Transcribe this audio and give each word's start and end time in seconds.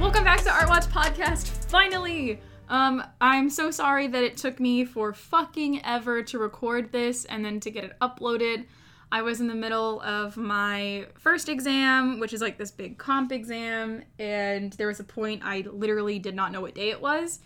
Welcome 0.00 0.24
back 0.24 0.42
to 0.44 0.50
Art 0.50 0.68
Watch 0.68 0.84
Podcast. 0.84 1.48
Finally, 1.68 2.40
um, 2.68 3.02
I'm 3.20 3.50
so 3.50 3.70
sorry 3.70 4.06
that 4.06 4.22
it 4.22 4.36
took 4.36 4.60
me 4.60 4.84
for 4.84 5.12
fucking 5.12 5.84
ever 5.84 6.22
to 6.22 6.38
record 6.38 6.92
this 6.92 7.24
and 7.24 7.44
then 7.44 7.58
to 7.60 7.70
get 7.70 7.84
it 7.84 7.92
uploaded. 8.00 8.66
I 9.12 9.22
was 9.22 9.40
in 9.40 9.48
the 9.48 9.54
middle 9.54 10.00
of 10.02 10.36
my 10.36 11.06
first 11.18 11.48
exam, 11.48 12.20
which 12.20 12.32
is 12.32 12.40
like 12.40 12.58
this 12.58 12.70
big 12.70 12.96
comp 12.96 13.32
exam, 13.32 14.02
and 14.18 14.72
there 14.74 14.86
was 14.86 15.00
a 15.00 15.04
point 15.04 15.42
I 15.44 15.64
literally 15.70 16.18
did 16.18 16.36
not 16.36 16.52
know 16.52 16.60
what 16.60 16.74
day 16.74 16.90
it 16.90 17.00
was. 17.00 17.40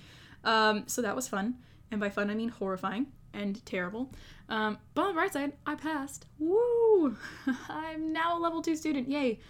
Um, 0.45 0.85
so 0.87 1.01
that 1.03 1.17
was 1.17 1.27
fun, 1.27 1.55
and 1.91 2.01
by 2.01 2.11
fun 2.11 2.31
I 2.31 2.35
mean 2.35 2.51
horrifying 2.51 3.07
and 3.33 3.65
terrible. 3.65 4.11
Um, 4.49 4.79
but 4.95 5.03
on 5.03 5.09
the 5.09 5.15
bright 5.15 5.33
side, 5.33 5.55
I 5.67 5.75
passed. 5.75 6.27
Woo! 6.39 7.17
I'm 7.69 8.13
now 8.13 8.39
a 8.39 8.41
level 8.41 8.61
two 8.61 8.77
student. 8.77 9.09
Yay! 9.09 9.41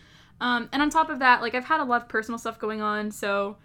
Um, 0.40 0.68
and 0.72 0.82
on 0.82 0.90
top 0.90 1.10
of 1.10 1.18
that, 1.18 1.42
like 1.42 1.54
I've 1.54 1.64
had 1.64 1.80
a 1.80 1.84
lot 1.84 2.02
of 2.02 2.08
personal 2.08 2.38
stuff 2.38 2.60
going 2.60 2.80
on, 2.80 3.10
so 3.10 3.56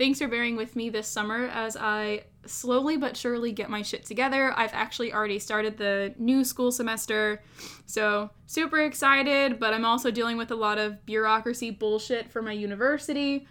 thanks 0.00 0.18
for 0.18 0.28
bearing 0.28 0.56
with 0.56 0.76
me 0.76 0.88
this 0.88 1.06
summer 1.06 1.44
as 1.48 1.76
I 1.76 2.24
slowly 2.46 2.96
but 2.96 3.18
surely 3.18 3.52
get 3.52 3.68
my 3.68 3.82
shit 3.82 4.06
together. 4.06 4.50
I've 4.56 4.72
actually 4.72 5.12
already 5.12 5.38
started 5.38 5.76
the 5.76 6.14
new 6.16 6.42
school 6.42 6.72
semester, 6.72 7.42
so 7.84 8.30
super 8.46 8.80
excited, 8.80 9.60
but 9.60 9.74
I'm 9.74 9.84
also 9.84 10.10
dealing 10.10 10.38
with 10.38 10.50
a 10.52 10.54
lot 10.54 10.78
of 10.78 11.04
bureaucracy 11.04 11.70
bullshit 11.70 12.30
for 12.30 12.40
my 12.40 12.52
university, 12.52 13.46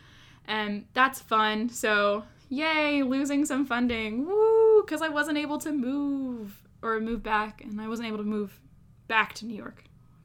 and 0.47 0.85
that's 0.95 1.19
fun. 1.19 1.69
So, 1.69 2.23
yay, 2.49 3.03
losing 3.03 3.45
some 3.45 3.63
funding. 3.63 4.25
Woo! 4.25 4.81
Because 4.81 5.03
I 5.03 5.09
wasn't 5.09 5.37
able 5.37 5.59
to 5.59 5.71
move 5.71 6.63
or 6.81 6.99
move 6.99 7.21
back, 7.21 7.61
and 7.63 7.79
I 7.79 7.87
wasn't 7.87 8.07
able 8.07 8.17
to 8.17 8.23
move 8.23 8.59
back 9.07 9.33
to 9.35 9.45
New 9.45 9.55
York. 9.55 9.83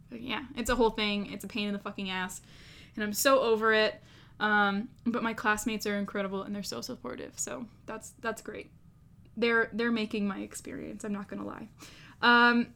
But 0.09 0.23
yeah, 0.23 0.45
it's 0.57 0.71
a 0.71 0.75
whole 0.75 0.91
thing. 0.91 1.31
It's 1.31 1.45
a 1.45 1.49
pain 1.49 1.67
in 1.67 1.75
the 1.75 1.79
fucking 1.79 2.09
ass, 2.09 2.41
and 2.95 3.05
I'm 3.05 3.13
so 3.13 3.41
over 3.41 3.75
it. 3.75 4.01
Um, 4.45 4.91
but 5.07 5.23
my 5.23 5.33
classmates 5.33 5.87
are 5.87 5.97
incredible 5.97 6.43
and 6.43 6.55
they're 6.55 6.63
so 6.63 6.83
supportive. 6.83 7.33
So 7.37 7.65
that's 7.87 8.11
that's 8.21 8.43
great. 8.43 8.71
They're 9.39 9.71
they're 9.73 9.91
making 9.91 10.29
my 10.29 10.41
experience. 10.41 11.03
I'm 11.03 11.15
not 11.15 11.29
gonna 11.29 11.47
lie. 11.47 11.69
Um, 12.21 12.67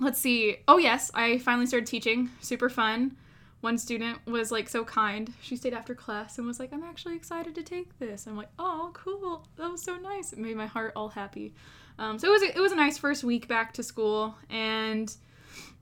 let's 0.00 0.18
see. 0.18 0.56
Oh 0.66 0.78
yes, 0.78 1.10
I 1.12 1.36
finally 1.36 1.66
started 1.66 1.86
teaching. 1.86 2.30
Super 2.40 2.70
fun. 2.70 3.14
One 3.60 3.76
student 3.76 4.24
was 4.26 4.50
like 4.50 4.70
so 4.70 4.84
kind. 4.84 5.34
She 5.42 5.54
stayed 5.56 5.74
after 5.74 5.94
class 5.94 6.38
and 6.38 6.46
was 6.46 6.58
like, 6.58 6.72
"I'm 6.72 6.82
actually 6.82 7.16
excited 7.16 7.54
to 7.56 7.62
take 7.62 7.98
this." 7.98 8.26
I'm 8.26 8.36
like, 8.38 8.50
"Oh, 8.58 8.90
cool. 8.94 9.46
That 9.56 9.70
was 9.70 9.82
so 9.82 9.96
nice." 9.96 10.32
It 10.32 10.38
made 10.38 10.56
my 10.56 10.66
heart 10.66 10.92
all 10.96 11.10
happy. 11.10 11.54
Um, 11.98 12.18
so 12.18 12.28
it 12.28 12.32
was 12.32 12.42
a, 12.42 12.56
it 12.56 12.60
was 12.60 12.72
a 12.72 12.76
nice 12.76 12.96
first 12.96 13.22
week 13.22 13.48
back 13.48 13.74
to 13.74 13.82
school, 13.82 14.34
and 14.48 15.14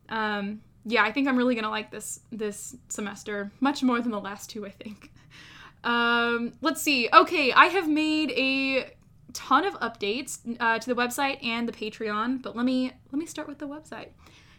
um, 0.09 0.61
yeah, 0.85 1.03
I 1.03 1.13
think 1.13 1.29
I'm 1.29 1.37
really 1.37 1.55
gonna 1.55 1.71
like 1.71 1.91
this 1.91 2.21
this 2.31 2.77
semester 2.89 3.51
much 3.61 3.83
more 3.83 4.01
than 4.01 4.11
the 4.11 4.21
last 4.21 4.51
two. 4.51 4.67
I 4.67 4.71
think. 4.71 5.11
Um, 5.85 6.53
let's 6.63 6.81
see. 6.81 7.09
Okay, 7.13 7.53
I 7.53 7.67
have 7.67 7.89
made 7.89 8.31
a 8.31 8.95
ton 9.35 9.67
of 9.67 9.75
updates 9.81 10.39
uh, 10.59 10.79
to 10.79 10.95
the 10.95 10.95
website 10.95 11.45
and 11.45 11.69
the 11.69 11.73
Patreon, 11.73 12.43
but 12.43 12.57
let 12.57 12.65
me 12.65 12.93
let 13.13 13.19
me 13.19 13.27
start 13.27 13.49
with 13.49 13.59
the 13.59 13.69
website. 13.69 14.09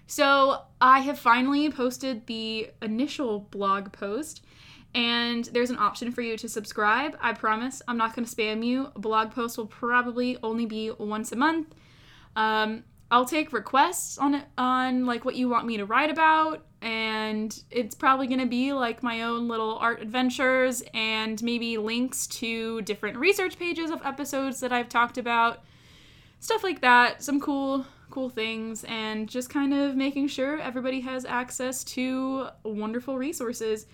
So 0.08 0.62
I 0.80 1.00
have 1.00 1.18
finally 1.18 1.70
posted 1.72 2.28
the 2.28 2.70
initial 2.82 3.40
blog 3.40 3.92
post, 3.92 4.46
and 4.94 5.46
there's 5.46 5.72
an 5.72 5.78
option 5.78 6.12
for 6.12 6.22
you 6.22 6.38
to 6.38 6.48
subscribe. 6.48 7.18
I 7.20 7.34
promise 7.34 7.82
I'm 7.88 7.98
not 7.98 8.16
going 8.16 8.26
to 8.26 8.36
spam 8.36 8.64
you. 8.64 8.92
A 8.96 9.00
blog 9.00 9.32
post 9.32 9.58
will 9.58 9.66
probably 9.66 10.38
only 10.44 10.68
be 10.68 10.92
once 10.92 11.32
a 11.32 11.36
month. 11.36 11.74
Um, 12.36 12.84
I'll 13.12 13.26
take 13.26 13.54
requests 13.54 14.18
on 14.18 14.42
on 14.58 15.06
like 15.06 15.26
what 15.26 15.36
you 15.36 15.48
want 15.48 15.68
me 15.68 15.78
to 15.78 15.86
write 15.86 16.10
about 16.10 16.66
and 16.82 17.64
it's 17.72 17.96
probably 17.96 18.28
going 18.28 18.40
to 18.40 18.46
be 18.46 18.72
like 18.74 19.02
my 19.02 19.24
own 19.24 19.48
little 19.48 19.78
art 19.78 20.02
adventures 20.02 20.84
and 20.94 21.42
maybe 21.42 21.78
links 21.78 22.28
to 22.28 22.82
different 22.84 23.18
research 23.18 23.58
pages 23.58 23.90
of 23.90 24.06
episodes 24.06 24.60
that 24.60 24.72
I've 24.72 24.90
talked 24.90 25.18
about. 25.18 25.64
Stuff 26.40 26.64
like 26.64 26.82
that, 26.82 27.24
some 27.24 27.42
cool 27.42 27.86
cool 28.12 28.30
things 28.30 28.86
and 28.88 29.28
just 29.28 29.50
kind 29.50 29.74
of 29.74 29.96
making 29.96 30.28
sure 30.28 30.60
everybody 30.60 31.02
has 31.02 31.26
access 31.26 31.84
to 31.84 32.48
wonderful 32.64 33.18
resources. 33.18 33.88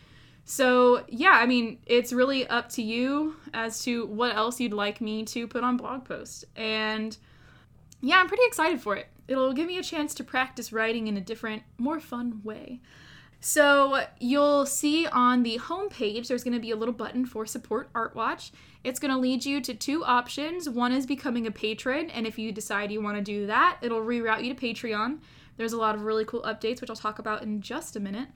So, 0.43 1.05
yeah, 1.07 1.39
I 1.41 1.45
mean, 1.45 1.79
it's 1.85 2.11
really 2.11 2.45
up 2.47 2.67
to 2.69 2.81
you 2.81 3.35
as 3.53 3.83
to 3.83 4.05
what 4.07 4.35
else 4.35 4.59
you'd 4.59 4.73
like 4.73 4.99
me 4.99 5.23
to 5.25 5.47
put 5.47 5.63
on 5.63 5.77
blog 5.77 6.03
posts. 6.03 6.43
And 6.55 7.15
yeah, 8.01 8.19
I'm 8.19 8.27
pretty 8.27 8.43
excited 8.45 8.81
for 8.81 8.95
it. 8.95 9.07
It'll 9.27 9.53
give 9.53 9.67
me 9.67 9.77
a 9.77 9.83
chance 9.83 10.13
to 10.15 10.23
practice 10.23 10.73
writing 10.73 11.07
in 11.07 11.17
a 11.17 11.21
different, 11.21 11.63
more 11.77 11.99
fun 11.99 12.41
way. 12.43 12.81
So, 13.43 14.05
you'll 14.19 14.67
see 14.67 15.07
on 15.07 15.41
the 15.41 15.57
homepage 15.57 16.27
there's 16.27 16.43
going 16.43 16.53
to 16.53 16.59
be 16.59 16.69
a 16.69 16.75
little 16.75 16.93
button 16.93 17.25
for 17.25 17.45
Support 17.45 17.91
ArtWatch. 17.93 18.51
It's 18.83 18.99
going 18.99 19.11
to 19.11 19.17
lead 19.17 19.45
you 19.45 19.61
to 19.61 19.73
two 19.73 20.03
options. 20.03 20.69
One 20.69 20.91
is 20.91 21.07
becoming 21.07 21.47
a 21.47 21.51
patron, 21.51 22.11
and 22.11 22.27
if 22.27 22.37
you 22.37 22.51
decide 22.51 22.91
you 22.91 23.01
want 23.01 23.17
to 23.17 23.23
do 23.23 23.47
that, 23.47 23.77
it'll 23.81 24.01
reroute 24.01 24.43
you 24.43 24.53
to 24.53 24.59
Patreon. 24.59 25.19
There's 25.57 25.73
a 25.73 25.77
lot 25.77 25.95
of 25.95 26.03
really 26.03 26.25
cool 26.25 26.41
updates, 26.43 26.81
which 26.81 26.89
I'll 26.89 26.95
talk 26.95 27.19
about 27.19 27.41
in 27.41 27.61
just 27.61 27.95
a 27.95 27.99
minute. 27.99 28.29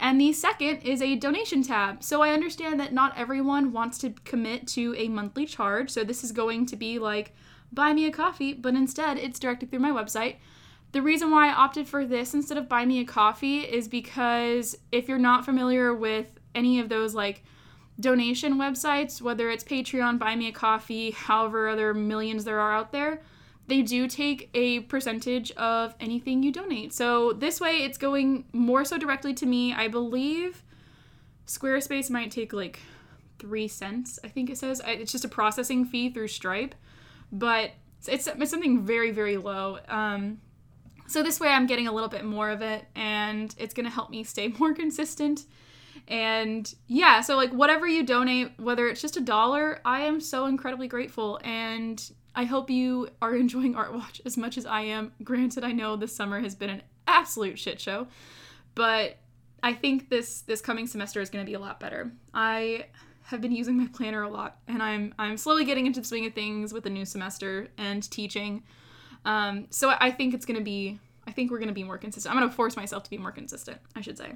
And 0.00 0.20
the 0.20 0.32
second 0.32 0.78
is 0.78 1.02
a 1.02 1.16
donation 1.16 1.62
tab. 1.62 2.02
So 2.02 2.22
I 2.22 2.30
understand 2.30 2.78
that 2.80 2.92
not 2.92 3.16
everyone 3.18 3.72
wants 3.72 3.98
to 3.98 4.10
commit 4.24 4.66
to 4.68 4.94
a 4.96 5.08
monthly 5.08 5.44
charge. 5.44 5.90
So 5.90 6.04
this 6.04 6.22
is 6.22 6.30
going 6.30 6.66
to 6.66 6.76
be 6.76 6.98
like 6.98 7.34
buy 7.72 7.92
me 7.92 8.06
a 8.06 8.10
coffee, 8.10 8.54
but 8.54 8.74
instead 8.74 9.18
it's 9.18 9.38
directed 9.38 9.70
through 9.70 9.80
my 9.80 9.90
website. 9.90 10.36
The 10.92 11.02
reason 11.02 11.30
why 11.30 11.48
I 11.48 11.52
opted 11.52 11.86
for 11.86 12.06
this 12.06 12.32
instead 12.32 12.56
of 12.56 12.68
buy 12.68 12.86
me 12.86 13.00
a 13.00 13.04
coffee 13.04 13.60
is 13.60 13.88
because 13.88 14.76
if 14.90 15.08
you're 15.08 15.18
not 15.18 15.44
familiar 15.44 15.94
with 15.94 16.38
any 16.54 16.80
of 16.80 16.88
those 16.88 17.14
like 17.14 17.44
donation 18.00 18.54
websites, 18.54 19.20
whether 19.20 19.50
it's 19.50 19.64
Patreon, 19.64 20.18
buy 20.18 20.34
me 20.34 20.48
a 20.48 20.52
coffee, 20.52 21.10
however 21.10 21.68
other 21.68 21.92
millions 21.92 22.44
there 22.44 22.58
are 22.58 22.72
out 22.72 22.92
there, 22.92 23.20
they 23.66 23.82
do 23.82 24.08
take 24.08 24.48
a 24.54 24.80
percentage 24.80 25.50
of 25.52 25.94
anything 26.00 26.42
you 26.42 26.50
donate. 26.50 26.94
So 26.94 27.34
this 27.34 27.60
way 27.60 27.84
it's 27.84 27.98
going 27.98 28.46
more 28.54 28.84
so 28.84 28.96
directly 28.96 29.34
to 29.34 29.44
me. 29.44 29.74
I 29.74 29.88
believe 29.88 30.62
Squarespace 31.46 32.08
might 32.08 32.30
take 32.30 32.54
like 32.54 32.80
3 33.40 33.68
cents, 33.68 34.18
I 34.24 34.28
think 34.28 34.48
it 34.48 34.56
says. 34.56 34.80
It's 34.86 35.12
just 35.12 35.26
a 35.26 35.28
processing 35.28 35.84
fee 35.84 36.08
through 36.08 36.28
Stripe 36.28 36.74
but 37.32 37.70
it's, 38.06 38.26
it's 38.26 38.50
something 38.50 38.84
very 38.84 39.10
very 39.10 39.36
low. 39.36 39.78
Um, 39.88 40.40
so 41.08 41.22
this 41.22 41.40
way 41.40 41.48
i'm 41.48 41.66
getting 41.66 41.88
a 41.88 41.92
little 41.92 42.08
bit 42.08 42.24
more 42.24 42.50
of 42.50 42.62
it 42.62 42.84
and 42.94 43.54
it's 43.58 43.74
going 43.74 43.86
to 43.86 43.90
help 43.90 44.10
me 44.10 44.22
stay 44.22 44.48
more 44.58 44.72
consistent. 44.72 45.46
And 46.06 46.72
yeah 46.86 47.20
so 47.22 47.36
like 47.36 47.50
whatever 47.50 47.86
you 47.86 48.04
donate 48.04 48.52
whether 48.58 48.86
it's 48.86 49.00
just 49.00 49.16
a 49.16 49.20
dollar 49.20 49.80
i 49.84 50.02
am 50.02 50.20
so 50.20 50.46
incredibly 50.46 50.86
grateful 50.86 51.40
and 51.42 52.10
i 52.34 52.44
hope 52.44 52.70
you 52.70 53.08
are 53.20 53.34
enjoying 53.44 53.74
art 53.74 53.92
watch 53.92 54.20
as 54.24 54.36
much 54.36 54.56
as 54.56 54.64
i 54.64 54.82
am. 54.82 55.12
Granted 55.24 55.64
i 55.64 55.72
know 55.72 55.96
this 55.96 56.14
summer 56.14 56.40
has 56.40 56.54
been 56.54 56.70
an 56.70 56.82
absolute 57.06 57.58
shit 57.58 57.80
show 57.80 58.06
but 58.74 59.16
i 59.62 59.72
think 59.72 60.08
this 60.08 60.42
this 60.42 60.60
coming 60.60 60.86
semester 60.86 61.20
is 61.20 61.30
going 61.30 61.44
to 61.44 61.50
be 61.50 61.54
a 61.54 61.60
lot 61.60 61.80
better. 61.80 62.12
I 62.32 62.86
have 63.28 63.42
been 63.42 63.52
using 63.52 63.76
my 63.76 63.86
planner 63.92 64.22
a 64.22 64.28
lot, 64.28 64.56
and 64.66 64.82
I'm 64.82 65.14
I'm 65.18 65.36
slowly 65.36 65.66
getting 65.66 65.86
into 65.86 66.00
the 66.00 66.06
swing 66.06 66.24
of 66.24 66.32
things 66.32 66.72
with 66.72 66.84
the 66.84 66.90
new 66.90 67.04
semester 67.04 67.68
and 67.76 68.02
teaching. 68.10 68.62
Um, 69.26 69.66
so 69.68 69.94
I 70.00 70.10
think 70.10 70.32
it's 70.32 70.46
gonna 70.46 70.62
be 70.62 70.98
I 71.26 71.32
think 71.32 71.50
we're 71.50 71.58
gonna 71.58 71.72
be 71.72 71.84
more 71.84 71.98
consistent. 71.98 72.34
I'm 72.34 72.40
gonna 72.40 72.50
force 72.50 72.74
myself 72.74 73.02
to 73.02 73.10
be 73.10 73.18
more 73.18 73.30
consistent, 73.30 73.78
I 73.94 74.00
should 74.00 74.16
say. 74.16 74.32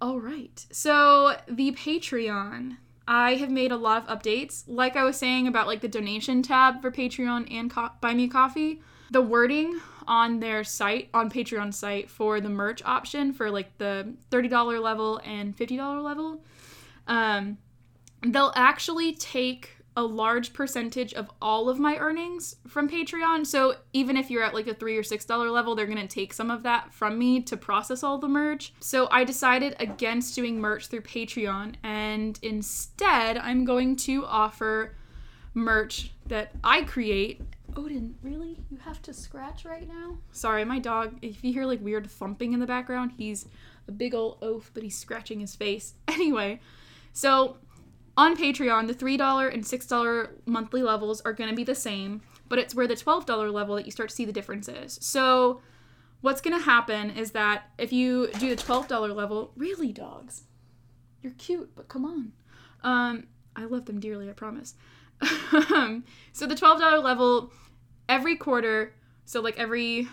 All 0.00 0.18
right. 0.18 0.64
So 0.72 1.36
the 1.48 1.72
Patreon. 1.72 2.78
I 3.06 3.34
have 3.34 3.50
made 3.50 3.72
a 3.72 3.76
lot 3.76 4.08
of 4.08 4.18
updates. 4.18 4.62
Like 4.68 4.94
I 4.94 5.02
was 5.02 5.16
saying 5.16 5.48
about 5.48 5.66
like 5.66 5.80
the 5.80 5.88
donation 5.88 6.42
tab 6.42 6.80
for 6.80 6.92
Patreon 6.92 7.52
and 7.52 7.68
Co- 7.68 7.90
Buy 8.00 8.14
Me 8.14 8.28
Coffee, 8.28 8.82
the 9.10 9.20
wording 9.20 9.80
on 10.06 10.38
their 10.38 10.62
site, 10.62 11.08
on 11.12 11.28
Patreon 11.28 11.74
site 11.74 12.08
for 12.08 12.40
the 12.40 12.48
merch 12.48 12.82
option 12.84 13.32
for 13.32 13.50
like 13.50 13.76
the 13.78 14.14
$30 14.30 14.80
level 14.80 15.20
and 15.24 15.56
$50 15.56 16.04
level. 16.04 16.44
Um, 17.08 17.58
they'll 18.22 18.52
actually 18.54 19.14
take 19.14 19.76
a 19.96 20.02
large 20.02 20.52
percentage 20.52 21.12
of 21.14 21.30
all 21.42 21.68
of 21.68 21.78
my 21.78 21.96
earnings 21.96 22.56
from 22.66 22.88
Patreon. 22.88 23.46
So 23.46 23.74
even 23.92 24.16
if 24.16 24.30
you're 24.30 24.42
at 24.42 24.54
like 24.54 24.68
a 24.68 24.74
three 24.74 24.96
or 24.96 25.02
six 25.02 25.24
dollar 25.24 25.50
level, 25.50 25.74
they're 25.74 25.86
gonna 25.86 26.06
take 26.06 26.32
some 26.32 26.50
of 26.50 26.62
that 26.62 26.94
from 26.94 27.18
me 27.18 27.42
to 27.42 27.56
process 27.56 28.02
all 28.02 28.18
the 28.18 28.28
merch. 28.28 28.72
So 28.80 29.08
I 29.10 29.24
decided 29.24 29.74
against 29.80 30.34
doing 30.34 30.60
merch 30.60 30.86
through 30.86 31.02
Patreon, 31.02 31.74
and 31.82 32.38
instead 32.42 33.36
I'm 33.36 33.64
going 33.64 33.96
to 33.96 34.24
offer 34.26 34.94
merch 35.54 36.12
that 36.26 36.52
I 36.62 36.82
create. 36.82 37.40
Odin, 37.76 38.14
really? 38.22 38.58
You 38.70 38.78
have 38.78 39.02
to 39.02 39.12
scratch 39.12 39.64
right 39.64 39.86
now? 39.86 40.18
Sorry, 40.32 40.64
my 40.64 40.78
dog, 40.78 41.18
if 41.22 41.44
you 41.44 41.52
hear 41.52 41.66
like 41.66 41.82
weird 41.82 42.08
thumping 42.08 42.52
in 42.52 42.60
the 42.60 42.66
background, 42.66 43.12
he's 43.16 43.46
a 43.88 43.92
big 43.92 44.14
old 44.14 44.38
oaf, 44.40 44.70
but 44.72 44.82
he's 44.82 44.96
scratching 44.96 45.40
his 45.40 45.54
face. 45.54 45.94
Anyway, 46.08 46.60
so 47.12 47.56
On 48.20 48.36
Patreon, 48.36 48.86
the 48.86 48.92
$3 48.92 49.54
and 49.54 49.64
$6 49.64 50.28
monthly 50.44 50.82
levels 50.82 51.22
are 51.22 51.32
going 51.32 51.48
to 51.48 51.56
be 51.56 51.64
the 51.64 51.74
same, 51.74 52.20
but 52.50 52.58
it's 52.58 52.74
where 52.74 52.86
the 52.86 52.94
$12 52.94 53.50
level 53.50 53.76
that 53.76 53.86
you 53.86 53.90
start 53.90 54.10
to 54.10 54.14
see 54.14 54.26
the 54.26 54.32
differences. 54.32 54.98
So, 55.00 55.62
what's 56.20 56.42
going 56.42 56.54
to 56.54 56.62
happen 56.62 57.08
is 57.08 57.30
that 57.30 57.70
if 57.78 57.94
you 57.94 58.28
do 58.38 58.54
the 58.54 58.62
$12 58.62 59.16
level, 59.16 59.52
really, 59.56 59.90
dogs, 59.90 60.42
you're 61.22 61.32
cute, 61.38 61.70
but 61.74 61.88
come 61.88 62.04
on. 62.04 62.32
Um, 62.82 63.26
I 63.56 63.64
love 63.64 63.86
them 63.86 64.00
dearly, 64.00 64.28
I 64.28 64.34
promise. 64.34 64.74
so, 66.34 66.46
the 66.46 66.54
$12 66.54 67.02
level, 67.02 67.50
every 68.06 68.36
quarter, 68.36 68.92
so 69.24 69.40
like 69.40 69.58
every 69.58 70.08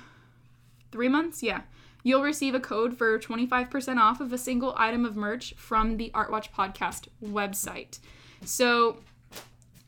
three 0.94 1.10
months, 1.10 1.44
yeah, 1.44 1.64
you'll 2.08 2.24
receive 2.24 2.56
a 2.56 2.60
code 2.60 2.98
for 2.98 3.20
25% 3.20 3.98
off 3.98 4.22
of 4.22 4.32
a 4.32 4.38
single 4.38 4.74
item 4.78 5.04
of 5.04 5.18
merch 5.18 5.54
from 5.58 5.98
the 5.98 6.10
Artwatch 6.14 6.50
Podcast 6.52 7.10
website. 7.22 8.00
So, 8.46 9.00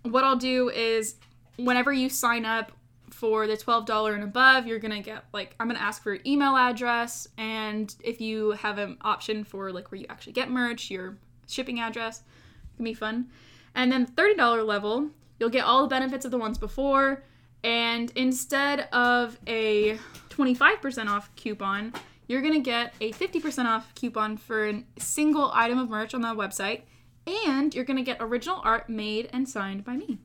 what 0.04 0.26
I'll 0.26 0.36
do 0.36 0.70
is 0.70 1.16
whenever 1.56 1.94
you 1.94 2.10
sign 2.10 2.44
up 2.44 2.74
for 3.10 3.48
the 3.48 3.56
$12 3.56 4.14
and 4.14 4.24
above, 4.24 4.68
you're 4.68 4.80
going 4.80 4.92
to 4.92 5.02
get 5.02 5.24
like, 5.32 5.56
I'm 5.62 5.68
going 5.68 5.78
to 5.78 5.84
ask 5.84 6.04
for 6.04 6.14
your 6.14 6.22
email 6.26 6.58
address. 6.58 7.30
And 7.38 7.96
if 8.04 8.20
you 8.20 8.52
have 8.52 8.80
an 8.80 8.98
option 9.02 9.46
for 9.46 9.72
like 9.72 9.90
where 9.90 10.02
you 10.02 10.08
actually 10.10 10.34
get 10.34 10.50
merch, 10.50 10.92
your 10.92 11.18
shipping 11.48 11.80
address, 11.80 12.20
it 12.20 12.76
can 12.76 12.84
be 12.84 12.94
fun. 12.94 13.30
And 13.76 13.90
then 13.90 14.06
$30 14.06 14.66
level, 14.66 15.10
you'll 15.40 15.50
get 15.50 15.64
all 15.64 15.84
the 15.84 15.88
benefits 15.88 16.26
of 16.26 16.32
the 16.32 16.38
ones 16.38 16.58
before. 16.58 17.24
And 17.64 18.12
instead 18.16 18.90
of 18.92 19.40
a 19.48 19.98
25% 20.30 21.08
off 21.08 21.34
coupon, 21.36 21.94
you're 22.30 22.42
going 22.42 22.54
to 22.54 22.60
get 22.60 22.94
a 23.02 23.12
50% 23.12 23.66
off 23.66 23.94
coupon 23.96 24.38
for 24.38 24.70
a 24.70 24.84
single 25.00 25.52
item 25.52 25.80
of 25.80 25.90
merch 25.90 26.14
on 26.14 26.22
the 26.22 26.28
website. 26.30 26.84
And 27.26 27.74
you're 27.74 27.84
going 27.84 27.98
to 27.98 28.04
get 28.04 28.18
original 28.20 28.62
art 28.64 28.88
made 28.88 29.30
and 29.34 29.50
signed 29.50 29.84
by 29.84 29.98
me. 29.98 30.20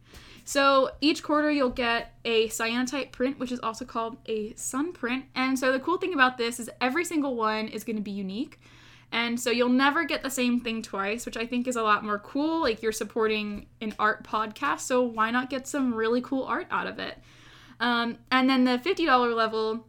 So 0.45 0.91
each 1.01 1.23
quarter 1.23 1.51
you'll 1.51 1.71
get 1.71 2.13
a 2.27 2.49
cyanotype 2.49 3.11
print, 3.11 3.39
which 3.39 3.51
is 3.51 3.59
also 3.61 3.87
called 3.87 4.19
a 4.27 4.55
sun 4.55 4.93
print. 4.93 5.25
And 5.35 5.59
so 5.59 5.73
the 5.73 5.81
cool 5.81 5.97
thing 5.97 6.13
about 6.13 6.37
this 6.37 6.61
is 6.61 6.71
every 6.79 7.07
single 7.07 7.37
one 7.37 7.69
is 7.69 7.85
going 7.85 7.97
to 7.97 8.03
be 8.03 8.11
unique. 8.11 8.61
And 9.11 9.41
so 9.41 9.51
you'll 9.51 9.71
never 9.71 10.05
get 10.05 10.23
the 10.23 10.31
same 10.31 10.61
thing 10.61 10.83
twice, 10.83 11.25
which 11.25 11.39
I 11.39 11.47
think 11.47 11.67
is 11.67 11.77
a 11.77 11.83
lot 11.83 12.05
more 12.05 12.19
cool. 12.19 12.61
Like 12.61 12.83
you're 12.83 12.93
supporting 12.93 13.67
an 13.81 13.95
art 13.99 14.25
podcast, 14.25 14.81
so 14.81 15.03
why 15.03 15.31
not 15.31 15.49
get 15.49 15.67
some 15.67 15.95
really 15.95 16.21
cool 16.21 16.45
art 16.45 16.67
out 16.71 16.87
of 16.87 16.99
it? 16.99 17.19
Um, 17.81 18.19
and 18.31 18.49
then 18.49 18.65
the 18.65 18.79
$50 18.79 19.35
level 19.35 19.87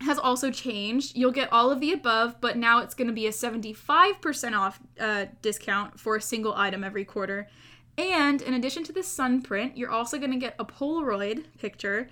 has 0.00 0.18
also 0.18 0.50
changed. 0.50 1.16
You'll 1.16 1.32
get 1.32 1.52
all 1.52 1.70
of 1.70 1.80
the 1.80 1.92
above, 1.92 2.40
but 2.40 2.56
now 2.56 2.80
it's 2.80 2.94
going 2.94 3.08
to 3.08 3.14
be 3.14 3.26
a 3.26 3.30
75% 3.30 4.58
off 4.58 4.80
uh, 5.00 5.26
discount 5.42 5.98
for 5.98 6.16
a 6.16 6.20
single 6.20 6.54
item 6.54 6.84
every 6.84 7.04
quarter. 7.04 7.48
And 7.98 8.42
in 8.42 8.54
addition 8.54 8.84
to 8.84 8.92
the 8.92 9.02
sun 9.02 9.40
print, 9.40 9.76
you're 9.76 9.90
also 9.90 10.18
going 10.18 10.32
to 10.32 10.38
get 10.38 10.54
a 10.58 10.64
Polaroid 10.64 11.44
picture 11.58 12.08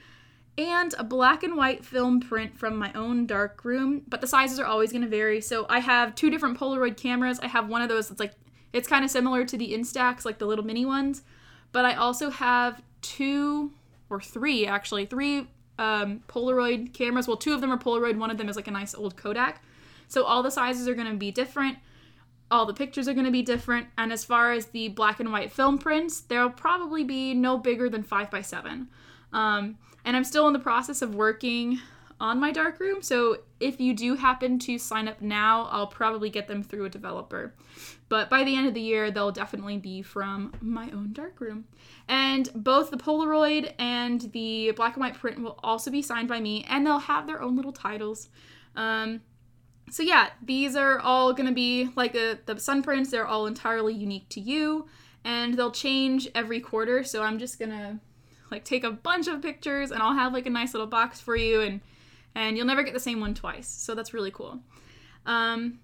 and 0.56 0.94
a 0.98 1.04
black 1.04 1.42
and 1.42 1.56
white 1.56 1.84
film 1.84 2.20
print 2.20 2.56
from 2.56 2.76
my 2.76 2.92
own 2.94 3.26
dark 3.26 3.64
room, 3.64 4.02
but 4.08 4.20
the 4.20 4.26
sizes 4.26 4.58
are 4.58 4.66
always 4.66 4.92
going 4.92 5.02
to 5.02 5.08
vary. 5.08 5.40
So 5.40 5.66
I 5.69 5.81
have 5.81 6.14
two 6.14 6.31
different 6.31 6.58
Polaroid 6.58 6.96
cameras. 6.96 7.40
I 7.40 7.48
have 7.48 7.69
one 7.69 7.82
of 7.82 7.88
those 7.88 8.08
that's 8.08 8.20
like 8.20 8.32
it's 8.72 8.88
kind 8.88 9.04
of 9.04 9.10
similar 9.10 9.44
to 9.44 9.56
the 9.56 9.72
Instax, 9.72 10.25
like 10.25 10.38
the 10.38 10.46
little 10.46 10.64
mini 10.64 10.84
ones, 10.84 11.22
but 11.72 11.84
I 11.84 11.94
also 11.94 12.31
have 12.31 12.82
two 13.02 13.72
or 14.08 14.20
three 14.20 14.66
actually, 14.66 15.06
three 15.06 15.48
um, 15.79 16.23
Polaroid 16.29 16.93
cameras. 16.93 17.26
Well, 17.26 17.37
two 17.37 17.55
of 17.55 17.61
them 17.61 17.73
are 17.73 17.79
Polaroid, 17.79 18.17
one 18.17 18.31
of 18.31 18.38
them 18.38 18.49
is 18.49 18.56
like 18.56 18.69
a 18.69 18.73
nice 18.73 18.94
old 18.94 19.17
Kodak. 19.17 19.62
So 20.09 20.25
all 20.25 20.43
the 20.43 20.50
sizes 20.50 20.87
are 20.88 20.94
going 20.94 21.11
to 21.11 21.17
be 21.17 21.31
different 21.31 21.79
all 22.50 22.67
the 22.67 22.75
pictures 22.75 23.09
are 23.09 23.15
going 23.15 23.25
to 23.25 23.32
be 23.32 23.43
different. 23.43 23.88
And 23.99 24.12
as 24.12 24.25
far 24.25 24.53
as 24.53 24.67
the 24.67 24.88
black 24.88 25.21
and 25.21 25.32
white 25.32 25.50
film 25.50 25.79
prints, 25.79 26.21
there'll 26.21 26.50
probably 26.50 27.05
be 27.05 27.35
no 27.35 27.59
bigger 27.59 27.88
than 27.88 28.03
5 28.03 28.31
by 28.31 28.43
7 28.43 28.88
um, 29.32 29.79
And 30.05 30.17
I'm 30.17 30.25
still 30.25 30.47
in 30.47 30.53
the 30.53 30.59
process 30.59 31.03
of 31.03 31.15
working 31.15 31.81
on 32.20 32.38
my 32.38 32.53
darkroom. 32.53 33.03
So 33.03 33.38
if 33.61 33.81
you 33.81 33.94
do 33.94 34.15
happen 34.15 34.59
to 34.61 34.79
sign 34.79 35.09
up 35.09 35.20
now, 35.20 35.69
I'll 35.70 35.88
probably 35.88 36.31
get 36.31 36.47
them 36.47 36.62
through 36.62 36.85
a 36.85 36.88
developer. 36.88 37.55
But 38.14 38.31
by 38.31 38.44
the 38.44 38.55
end 38.55 38.69
of 38.69 38.75
the 38.75 38.81
year, 38.81 39.11
they'll 39.11 39.32
definitely 39.32 39.76
be 39.76 40.00
from 40.00 40.55
my 40.61 40.88
own 40.93 41.12
darkroom. 41.12 41.64
And 42.06 42.49
both 42.55 42.93
the 42.93 42.96
Polaroid 42.96 43.75
and 43.76 44.20
the 44.31 44.70
black 44.76 44.94
and 44.94 45.00
white 45.00 45.14
print 45.14 45.43
will 45.43 45.58
also 45.64 45.90
be 45.90 46.00
signed 46.00 46.28
by 46.28 46.38
me, 46.38 46.64
and 46.69 46.87
they'll 46.87 47.00
have 47.00 47.26
their 47.26 47.43
own 47.43 47.56
little 47.56 47.72
titles. 47.72 48.28
Um, 48.76 49.22
so 49.90 50.05
yeah, 50.05 50.28
these 50.40 50.76
are 50.76 51.00
all 51.00 51.32
going 51.32 51.49
to 51.49 51.52
be 51.52 51.90
like 51.96 52.12
the, 52.12 52.38
the 52.46 52.61
sun 52.61 52.84
prints, 52.84 53.11
they're 53.11 53.26
all 53.26 53.49
entirely 53.49 53.93
unique 53.93 54.28
to 54.28 54.40
you 54.40 54.87
and 55.25 55.55
they'll 55.55 55.72
change 55.72 56.28
every 56.37 56.60
quarter. 56.60 57.02
So 57.02 57.20
I'm 57.20 57.40
just 57.40 57.58
to 57.58 57.99
like 58.49 58.62
take 58.62 58.84
a 58.84 58.93
bunch 58.93 59.26
of 59.26 59.43
pictures 59.43 59.90
and 59.90 60.00
I'll 60.00 60.14
have 60.14 60.32
like 60.32 60.46
a 60.46 60.50
nice 60.50 60.72
little 60.72 60.87
box 60.87 61.20
for 61.20 61.34
you 61.34 61.62
and 61.62 61.81
and 62.37 62.56
you'll 62.56 62.67
never 62.67 62.84
get 62.84 62.94
the 62.94 63.00
same 63.00 63.20
one 63.20 63.34
twice. 63.34 63.67
So 63.67 63.96
that's 63.96 64.14
really 64.14 64.31
cool. 64.31 64.60
Um 65.26 65.81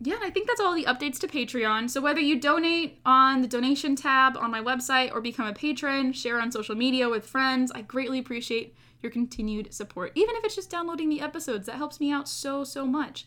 yeah, 0.00 0.18
I 0.22 0.30
think 0.30 0.46
that's 0.46 0.60
all 0.60 0.74
the 0.74 0.84
updates 0.84 1.18
to 1.20 1.28
Patreon. 1.28 1.90
So 1.90 2.00
whether 2.00 2.20
you 2.20 2.40
donate 2.40 3.00
on 3.04 3.42
the 3.42 3.48
donation 3.48 3.96
tab 3.96 4.36
on 4.36 4.50
my 4.50 4.60
website 4.60 5.12
or 5.12 5.20
become 5.20 5.46
a 5.46 5.52
patron, 5.52 6.12
share 6.12 6.40
on 6.40 6.52
social 6.52 6.76
media 6.76 7.08
with 7.08 7.26
friends, 7.26 7.72
I 7.74 7.82
greatly 7.82 8.18
appreciate 8.18 8.76
your 9.02 9.10
continued 9.10 9.74
support. 9.74 10.12
Even 10.14 10.36
if 10.36 10.44
it's 10.44 10.54
just 10.54 10.70
downloading 10.70 11.08
the 11.08 11.20
episodes, 11.20 11.66
that 11.66 11.76
helps 11.76 11.98
me 11.98 12.12
out 12.12 12.28
so 12.28 12.62
so 12.62 12.86
much. 12.86 13.26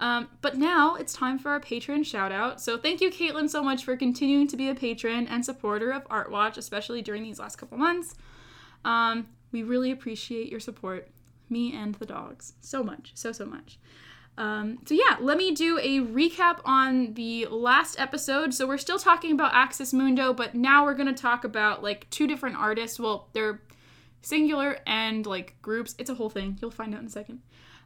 Um, 0.00 0.28
but 0.42 0.56
now 0.56 0.94
it's 0.94 1.12
time 1.12 1.38
for 1.38 1.50
our 1.50 1.60
patron 1.60 2.04
shout 2.04 2.30
out. 2.32 2.60
So 2.60 2.78
thank 2.78 3.00
you, 3.00 3.10
Caitlin, 3.10 3.50
so 3.50 3.62
much 3.62 3.84
for 3.84 3.96
continuing 3.96 4.46
to 4.48 4.56
be 4.56 4.68
a 4.68 4.74
patron 4.74 5.26
and 5.26 5.44
supporter 5.44 5.90
of 5.90 6.06
Artwatch, 6.08 6.56
especially 6.56 7.02
during 7.02 7.22
these 7.22 7.40
last 7.40 7.56
couple 7.56 7.78
months. 7.78 8.14
Um, 8.84 9.26
we 9.50 9.62
really 9.62 9.90
appreciate 9.90 10.50
your 10.50 10.60
support, 10.60 11.08
me 11.50 11.74
and 11.74 11.96
the 11.96 12.06
dogs, 12.06 12.54
so 12.60 12.84
much, 12.84 13.12
so, 13.14 13.32
so 13.32 13.44
much. 13.44 13.78
Um, 14.38 14.78
so 14.86 14.94
yeah, 14.94 15.16
let 15.20 15.36
me 15.36 15.52
do 15.52 15.78
a 15.78 15.98
recap 15.98 16.60
on 16.64 17.14
the 17.14 17.46
last 17.46 17.98
episode. 17.98 18.54
So 18.54 18.68
we're 18.68 18.78
still 18.78 18.98
talking 18.98 19.32
about 19.32 19.52
Axis 19.52 19.92
Mundo, 19.92 20.32
but 20.32 20.54
now 20.54 20.84
we're 20.84 20.94
gonna 20.94 21.12
talk 21.12 21.42
about 21.42 21.82
like 21.82 22.08
two 22.10 22.28
different 22.28 22.56
artists. 22.56 23.00
Well, 23.00 23.28
they're 23.32 23.60
singular 24.22 24.78
and 24.86 25.26
like 25.26 25.56
groups. 25.60 25.96
It's 25.98 26.08
a 26.08 26.14
whole 26.14 26.30
thing. 26.30 26.56
You'll 26.62 26.70
find 26.70 26.94
out 26.94 27.00
in 27.00 27.06
a 27.08 27.10
second. 27.10 27.40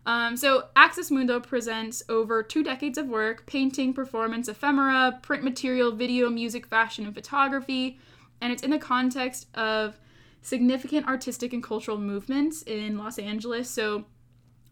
Um, 0.05 0.37
so, 0.37 0.65
Axis 0.77 1.11
Mundo 1.11 1.41
presents 1.41 2.03
over 2.09 2.43
two 2.43 2.63
decades 2.63 2.99
of 2.99 3.07
work 3.07 3.47
painting, 3.47 3.95
performance, 3.95 4.49
ephemera, 4.49 5.19
print 5.23 5.45
material, 5.45 5.93
video, 5.93 6.29
music, 6.29 6.67
fashion, 6.67 7.07
and 7.07 7.15
photography. 7.15 7.99
And 8.41 8.53
it's 8.53 8.63
in 8.63 8.71
the 8.71 8.79
context 8.79 9.47
of 9.55 9.99
significant 10.43 11.07
artistic 11.07 11.53
and 11.53 11.63
cultural 11.63 11.99
movements 11.99 12.63
in 12.63 12.99
Los 12.99 13.19
Angeles. 13.19 13.71
So, 13.71 14.05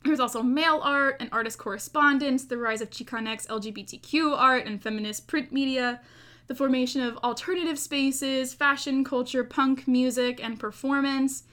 there's 0.05 0.21
also 0.21 0.43
mail 0.43 0.81
art 0.83 1.17
and 1.21 1.29
artist 1.33 1.59
correspondence, 1.59 2.45
the 2.45 2.57
rise 2.57 2.81
of 2.81 2.91
Chicanx 2.91 3.47
LGBTQ 3.47 4.37
art 4.37 4.67
and 4.67 4.83
feminist 4.83 5.27
print 5.27 5.53
media, 5.53 6.01
the 6.47 6.55
formation 6.55 7.03
of 7.03 7.17
alternative 7.19 7.79
spaces, 7.79 8.55
fashion, 8.55 9.05
culture, 9.05 9.45
punk 9.45 9.87
music, 9.87 10.43
and 10.43 10.59
performance 10.59 11.45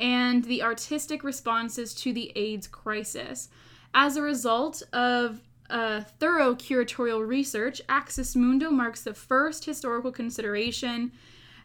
and 0.00 0.44
the 0.44 0.62
artistic 0.62 1.22
responses 1.22 1.94
to 1.94 2.12
the 2.12 2.32
AIDS 2.34 2.66
crisis. 2.66 3.50
As 3.92 4.16
a 4.16 4.22
result 4.22 4.82
of 4.92 5.40
a 5.68 6.02
thorough 6.02 6.54
curatorial 6.54 7.26
research, 7.26 7.80
Axis 7.88 8.34
Mundo 8.34 8.70
marks 8.70 9.02
the 9.02 9.14
first 9.14 9.66
historical 9.66 10.10
consideration 10.10 11.12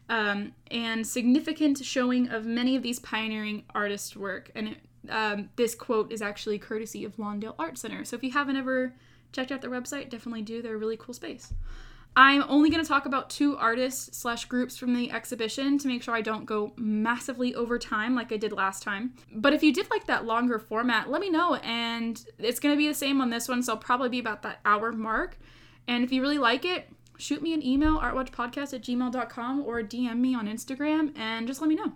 um, 0.09 0.51
and 0.69 1.07
significant 1.07 1.83
showing 1.83 2.29
of 2.29 2.45
many 2.45 2.75
of 2.75 2.83
these 2.83 2.99
pioneering 2.99 3.63
artists' 3.73 4.15
work. 4.15 4.51
And 4.53 4.69
it, 4.69 4.77
um, 5.09 5.49
this 5.55 5.75
quote 5.75 6.11
is 6.11 6.21
actually 6.21 6.59
courtesy 6.59 7.05
of 7.05 7.15
Lawndale 7.17 7.55
Art 7.57 7.77
Center. 7.77 8.05
So 8.05 8.15
if 8.15 8.23
you 8.23 8.31
haven't 8.31 8.55
ever 8.55 8.93
checked 9.31 9.51
out 9.51 9.61
their 9.61 9.69
website, 9.69 10.09
definitely 10.09 10.41
do. 10.41 10.61
They're 10.61 10.75
a 10.75 10.77
really 10.77 10.97
cool 10.97 11.13
space. 11.13 11.53
I'm 12.17 12.45
only 12.47 12.69
going 12.69 12.81
to 12.81 12.87
talk 12.87 13.05
about 13.05 13.29
two 13.29 13.57
artists 13.57 14.17
slash 14.17 14.45
groups 14.45 14.77
from 14.77 14.95
the 14.95 15.11
exhibition 15.11 15.77
to 15.79 15.87
make 15.89 16.01
sure 16.01 16.15
I 16.15 16.21
don't 16.21 16.45
go 16.45 16.71
massively 16.77 17.53
over 17.55 17.77
time 17.77 18.15
like 18.15 18.31
I 18.31 18.37
did 18.37 18.53
last 18.53 18.83
time. 18.83 19.13
But 19.33 19.53
if 19.53 19.61
you 19.61 19.73
did 19.73 19.89
like 19.89 20.07
that 20.07 20.23
longer 20.23 20.57
format, 20.57 21.09
let 21.09 21.19
me 21.19 21.29
know. 21.29 21.55
And 21.55 22.23
it's 22.39 22.61
going 22.61 22.73
to 22.73 22.77
be 22.77 22.87
the 22.87 22.93
same 22.93 23.19
on 23.19 23.31
this 23.31 23.49
one, 23.49 23.61
so 23.61 23.73
I'll 23.73 23.79
probably 23.79 24.07
be 24.07 24.19
about 24.19 24.43
that 24.43 24.61
hour 24.63 24.93
mark. 24.93 25.37
And 25.89 26.05
if 26.05 26.11
you 26.13 26.21
really 26.21 26.37
like 26.37 26.63
it, 26.63 26.89
shoot 27.17 27.41
me 27.41 27.53
an 27.53 27.61
email, 27.61 27.99
artwatchpodcast 27.99 28.73
at 28.73 28.81
gmail.com, 28.81 29.63
or 29.65 29.81
DM 29.81 30.19
me 30.19 30.33
on 30.35 30.47
Instagram 30.47 31.17
and 31.17 31.47
just 31.47 31.59
let 31.59 31.67
me 31.67 31.75
know. 31.75 31.91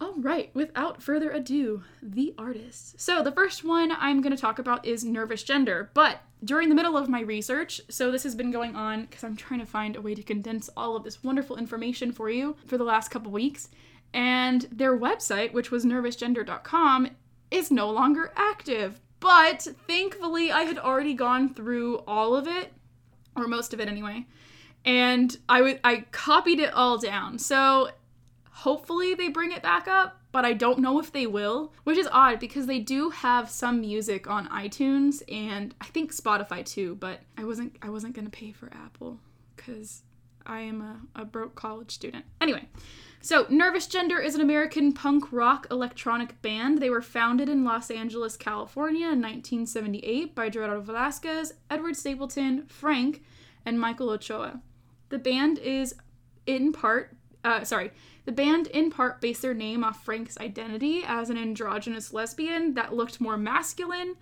All 0.00 0.14
right, 0.16 0.50
without 0.54 1.02
further 1.02 1.30
ado, 1.30 1.82
the 2.00 2.32
artists. 2.38 2.94
So, 3.02 3.20
the 3.22 3.32
first 3.32 3.64
one 3.64 3.90
I'm 3.90 4.20
going 4.20 4.34
to 4.34 4.40
talk 4.40 4.60
about 4.60 4.86
is 4.86 5.04
Nervous 5.04 5.42
Gender, 5.42 5.90
but 5.92 6.20
during 6.44 6.68
the 6.68 6.74
middle 6.76 6.96
of 6.96 7.08
my 7.08 7.20
research, 7.20 7.80
so 7.88 8.12
this 8.12 8.22
has 8.22 8.36
been 8.36 8.52
going 8.52 8.76
on 8.76 9.02
because 9.02 9.24
I'm 9.24 9.36
trying 9.36 9.58
to 9.58 9.66
find 9.66 9.96
a 9.96 10.00
way 10.00 10.14
to 10.14 10.22
condense 10.22 10.70
all 10.76 10.94
of 10.94 11.02
this 11.02 11.24
wonderful 11.24 11.56
information 11.56 12.12
for 12.12 12.30
you 12.30 12.54
for 12.64 12.78
the 12.78 12.84
last 12.84 13.08
couple 13.08 13.32
weeks, 13.32 13.70
and 14.14 14.62
their 14.70 14.96
website, 14.96 15.52
which 15.52 15.72
was 15.72 15.84
nervousgender.com, 15.84 17.08
is 17.50 17.72
no 17.72 17.90
longer 17.90 18.32
active. 18.36 19.00
But 19.18 19.66
thankfully, 19.88 20.52
I 20.52 20.62
had 20.62 20.78
already 20.78 21.14
gone 21.14 21.52
through 21.52 22.04
all 22.06 22.36
of 22.36 22.46
it, 22.46 22.72
or 23.34 23.48
most 23.48 23.74
of 23.74 23.80
it 23.80 23.88
anyway, 23.88 24.26
and 24.84 25.36
I 25.48 25.60
would 25.60 25.80
I 25.82 26.04
copied 26.12 26.60
it 26.60 26.72
all 26.72 26.98
down. 26.98 27.40
So 27.40 27.90
hopefully 28.58 29.14
they 29.14 29.28
bring 29.28 29.52
it 29.52 29.62
back 29.62 29.86
up, 29.86 30.20
but 30.32 30.44
I 30.44 30.52
don't 30.52 30.80
know 30.80 30.98
if 30.98 31.12
they 31.12 31.28
will, 31.28 31.72
which 31.84 31.96
is 31.96 32.08
odd 32.10 32.40
because 32.40 32.66
they 32.66 32.80
do 32.80 33.10
have 33.10 33.48
some 33.48 33.80
music 33.80 34.28
on 34.28 34.48
iTunes 34.48 35.22
and 35.32 35.74
I 35.80 35.84
think 35.86 36.12
Spotify 36.12 36.64
too, 36.64 36.96
but 36.96 37.20
I 37.36 37.44
wasn't 37.44 37.76
I 37.80 37.88
wasn't 37.88 38.14
going 38.16 38.24
to 38.24 38.30
pay 38.30 38.50
for 38.50 38.68
Apple 38.72 39.20
cuz 39.56 40.02
I 40.44 40.60
am 40.60 40.80
a, 40.80 41.20
a 41.20 41.24
broke 41.24 41.54
college 41.54 41.92
student. 41.92 42.24
Anyway, 42.40 42.68
so 43.20 43.46
Nervous 43.48 43.86
Gender 43.86 44.18
is 44.18 44.34
an 44.34 44.40
American 44.40 44.92
punk 44.92 45.30
rock 45.30 45.68
electronic 45.70 46.42
band. 46.42 46.78
They 46.78 46.90
were 46.90 47.02
founded 47.02 47.48
in 47.48 47.64
Los 47.64 47.92
Angeles, 47.92 48.36
California 48.36 49.06
in 49.06 49.22
1978 49.22 50.34
by 50.34 50.48
Gerardo 50.48 50.80
Velasquez, 50.80 51.52
Edward 51.70 51.96
Stapleton, 51.96 52.64
Phranc, 52.66 53.20
and 53.64 53.78
Michael 53.78 54.10
Ochoa. 54.10 54.62
The 55.10 55.18
band 55.18 55.58
is 55.58 55.94
in 56.46 56.72
part, 56.72 57.14
uh, 57.44 57.62
sorry, 57.62 57.92
the 58.28 58.32
band 58.32 58.66
in 58.66 58.90
part 58.90 59.22
based 59.22 59.40
their 59.40 59.54
name 59.54 59.82
off 59.82 60.04
Phranc's 60.04 60.36
identity 60.36 61.02
as 61.02 61.30
an 61.30 61.38
androgynous 61.38 62.12
lesbian 62.12 62.74
that 62.74 62.92
looked 62.92 63.22
more 63.22 63.38
masculine, 63.38 64.16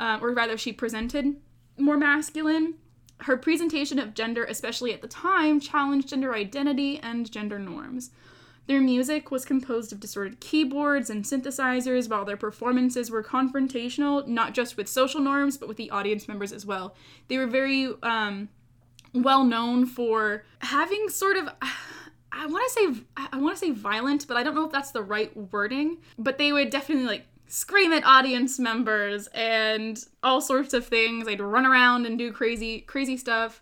uh, 0.00 0.18
or 0.22 0.32
rather, 0.32 0.56
she 0.56 0.72
presented 0.72 1.36
more 1.76 1.98
masculine. 1.98 2.76
Her 3.18 3.36
presentation 3.36 3.98
of 3.98 4.14
gender, 4.14 4.42
especially 4.44 4.94
at 4.94 5.02
the 5.02 5.06
time, 5.06 5.60
challenged 5.60 6.08
gender 6.08 6.34
identity 6.34 6.98
and 6.98 7.30
gender 7.30 7.58
norms. 7.58 8.10
Their 8.68 8.80
music 8.80 9.30
was 9.30 9.44
composed 9.44 9.92
of 9.92 10.00
distorted 10.00 10.40
keyboards 10.40 11.10
and 11.10 11.22
synthesizers, 11.22 12.08
while 12.08 12.24
their 12.24 12.38
performances 12.38 13.10
were 13.10 13.22
confrontational, 13.22 14.26
not 14.26 14.54
just 14.54 14.78
with 14.78 14.88
social 14.88 15.20
norms, 15.20 15.58
but 15.58 15.68
with 15.68 15.76
the 15.76 15.90
audience 15.90 16.26
members 16.26 16.54
as 16.54 16.64
well. 16.64 16.96
They 17.28 17.36
were 17.36 17.46
very 17.46 17.92
um, 18.02 18.48
well 19.12 19.44
known 19.44 19.84
for 19.84 20.42
having 20.60 21.10
sort 21.10 21.36
of. 21.36 21.50
I 22.32 22.46
want 22.46 22.64
to 22.66 22.70
say 22.70 23.04
I 23.16 23.36
want 23.36 23.56
to 23.56 23.66
say 23.66 23.70
violent, 23.70 24.26
but 24.26 24.36
I 24.36 24.42
don't 24.42 24.54
know 24.54 24.64
if 24.64 24.72
that's 24.72 24.90
the 24.90 25.02
right 25.02 25.34
wording. 25.52 25.98
But 26.18 26.38
they 26.38 26.52
would 26.52 26.70
definitely 26.70 27.06
like 27.06 27.26
scream 27.46 27.92
at 27.92 28.04
audience 28.04 28.58
members 28.58 29.26
and 29.28 30.02
all 30.22 30.40
sorts 30.40 30.72
of 30.72 30.86
things. 30.86 31.26
They'd 31.26 31.40
run 31.40 31.66
around 31.66 32.06
and 32.06 32.16
do 32.16 32.32
crazy 32.32 32.80
crazy 32.80 33.16
stuff. 33.16 33.60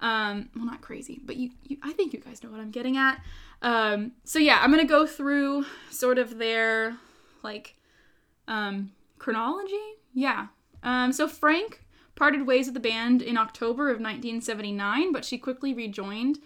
Um, 0.00 0.50
well, 0.54 0.64
not 0.64 0.80
crazy, 0.80 1.20
but 1.24 1.36
you, 1.36 1.50
you 1.64 1.78
I 1.82 1.92
think 1.92 2.12
you 2.12 2.20
guys 2.20 2.42
know 2.42 2.50
what 2.50 2.60
I'm 2.60 2.70
getting 2.70 2.96
at. 2.96 3.20
Um, 3.62 4.12
so 4.24 4.38
yeah, 4.38 4.58
I'm 4.60 4.70
gonna 4.70 4.84
go 4.84 5.06
through 5.06 5.64
sort 5.90 6.18
of 6.18 6.38
their 6.38 6.96
like 7.42 7.74
um, 8.46 8.92
chronology. 9.18 9.80
Yeah. 10.12 10.48
Um, 10.82 11.12
so 11.12 11.26
Phranc 11.26 11.80
parted 12.16 12.46
ways 12.46 12.66
with 12.66 12.74
the 12.74 12.80
band 12.80 13.22
in 13.22 13.38
October 13.38 13.84
of 13.84 14.00
1979, 14.00 15.12
but 15.12 15.24
she 15.24 15.38
quickly 15.38 15.72
rejoined 15.72 16.38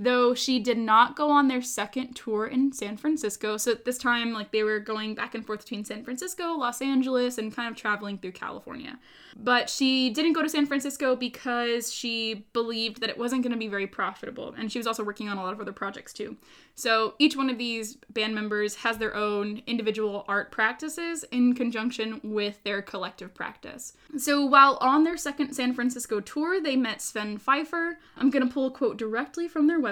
though 0.00 0.34
she 0.34 0.58
did 0.58 0.78
not 0.78 1.14
go 1.14 1.30
on 1.30 1.46
their 1.46 1.60
second 1.60 2.14
tour 2.14 2.46
in 2.46 2.72
San 2.72 2.96
Francisco. 2.96 3.58
So 3.58 3.72
at 3.72 3.84
this 3.84 3.98
time, 3.98 4.32
like 4.32 4.50
they 4.50 4.62
were 4.62 4.80
going 4.80 5.14
back 5.14 5.34
and 5.34 5.44
forth 5.44 5.60
between 5.60 5.84
San 5.84 6.02
Francisco, 6.04 6.54
Los 6.54 6.80
Angeles, 6.80 7.36
and 7.36 7.54
kind 7.54 7.70
of 7.70 7.76
traveling 7.76 8.16
through 8.16 8.32
California. 8.32 8.98
But 9.36 9.68
she 9.68 10.08
didn't 10.08 10.32
go 10.32 10.42
to 10.42 10.48
San 10.48 10.64
Francisco 10.64 11.14
because 11.14 11.92
she 11.92 12.46
believed 12.54 13.00
that 13.02 13.10
it 13.10 13.18
wasn't 13.18 13.42
going 13.42 13.52
to 13.52 13.58
be 13.58 13.68
very 13.68 13.86
profitable. 13.86 14.54
And 14.56 14.72
she 14.72 14.78
was 14.78 14.86
also 14.86 15.04
working 15.04 15.28
on 15.28 15.36
a 15.36 15.42
lot 15.42 15.52
of 15.52 15.60
other 15.60 15.72
projects 15.72 16.14
too. 16.14 16.36
So 16.74 17.14
each 17.18 17.36
one 17.36 17.50
of 17.50 17.58
these 17.58 17.96
band 18.08 18.34
members 18.34 18.76
has 18.76 18.96
their 18.96 19.14
own 19.14 19.60
individual 19.66 20.24
art 20.28 20.50
practices 20.50 21.24
in 21.30 21.54
conjunction 21.54 22.20
with 22.24 22.62
their 22.64 22.80
collective 22.80 23.34
practice. 23.34 23.92
So 24.16 24.46
while 24.46 24.78
on 24.80 25.04
their 25.04 25.18
second 25.18 25.52
San 25.52 25.74
Francisco 25.74 26.20
tour, 26.20 26.60
they 26.60 26.76
met 26.76 27.02
Sven 27.02 27.36
Pfeiffer. 27.36 27.98
I'm 28.16 28.30
going 28.30 28.46
to 28.46 28.52
pull 28.52 28.66
a 28.66 28.70
quote 28.70 28.96
directly 28.96 29.46
from 29.46 29.66
their 29.66 29.78
website. 29.80 29.89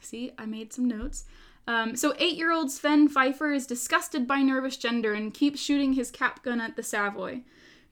See, 0.00 0.32
I 0.38 0.46
made 0.46 0.72
some 0.72 0.88
notes. 0.88 1.24
Um, 1.66 1.96
so, 1.96 2.14
eight 2.18 2.36
year 2.36 2.50
old 2.50 2.70
Sven 2.70 3.08
Pfeiffer 3.08 3.52
is 3.52 3.66
disgusted 3.66 4.26
by 4.26 4.40
Nervous 4.40 4.78
Gender 4.78 5.12
and 5.12 5.34
keeps 5.34 5.60
shooting 5.60 5.92
his 5.92 6.10
cap 6.10 6.42
gun 6.42 6.62
at 6.62 6.76
the 6.76 6.82
Savoy. 6.82 7.42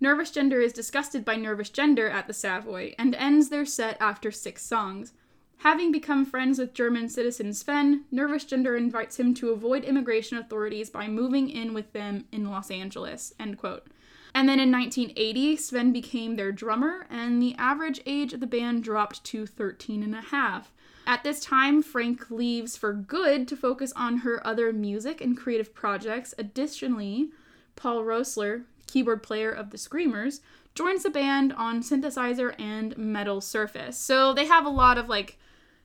Nervous 0.01 0.31
Gender 0.31 0.61
is 0.61 0.73
disgusted 0.73 1.25
by 1.25 1.37
Nervous 1.37 1.69
Gender 1.69 2.09
at 2.09 2.27
the 2.27 2.33
Savoy 2.33 2.95
and 2.99 3.15
ends 3.15 3.49
their 3.51 3.67
set 3.67 3.97
after 4.01 4.31
six 4.31 4.65
songs. 4.65 5.13
Having 5.59 5.93
become 5.93 6.27
friends 6.27 6.59
with 6.59 6.75
German 6.75 7.09
citizen 7.09 7.53
Sven, 7.53 8.05
Nervous 8.11 8.45
Gender 8.45 8.77
invites 8.77 9.19
him 9.19 9.35
to 9.35 9.51
avoid 9.51 9.85
immigration 9.85 10.37
authorities 10.37 10.91
by 10.91 11.09
moving 11.09 11.49
in 11.49 11.73
with 11.73 11.93
them 11.93 12.27
in 12.31 12.51
Los 12.51 12.71
Angeles. 12.71 13.35
End 13.41 13.59
quote. 13.59 13.87
And 14.35 14.49
then 14.49 14.61
in 14.61 14.71
1980, 14.71 15.57
Sven 15.57 15.93
became 15.93 16.37
their 16.37 16.53
drummer, 16.53 17.07
and 17.09 17.41
the 17.41 17.55
average 17.57 18.03
age 18.05 18.35
of 18.35 18.41
the 18.41 18.47
band 18.47 18.85
dropped 18.85 19.25
to 19.25 19.47
13 19.47 20.03
and 20.03 20.15
a 20.15 20.21
half. 20.21 20.73
At 21.07 21.23
this 21.23 21.39
time, 21.39 21.85
Phranc 21.85 22.31
leaves 22.31 22.77
for 22.77 22.93
good 22.93 23.47
to 23.49 23.57
focus 23.57 23.93
on 23.95 24.19
her 24.19 24.45
other 24.45 24.73
music 24.73 25.21
and 25.21 25.37
creative 25.37 25.73
projects. 25.73 26.35
Additionally, 26.37 27.29
Paul 27.77 28.03
Roessler, 28.03 28.65
keyboard 28.89 29.23
player 29.23 29.53
of 29.53 29.71
the 29.71 29.79
Screamers, 29.79 30.41
joins 30.75 31.05
the 31.05 31.11
band 31.11 31.53
on 31.53 31.83
synthesizer 31.83 32.61
and 32.61 32.99
metal 32.99 33.41
surface. 33.41 33.97
So 33.97 34.35
they 34.35 34.47
have 34.47 34.67
a 34.67 34.71
lot 34.71 34.99
of 34.99 35.09
like 35.09 35.39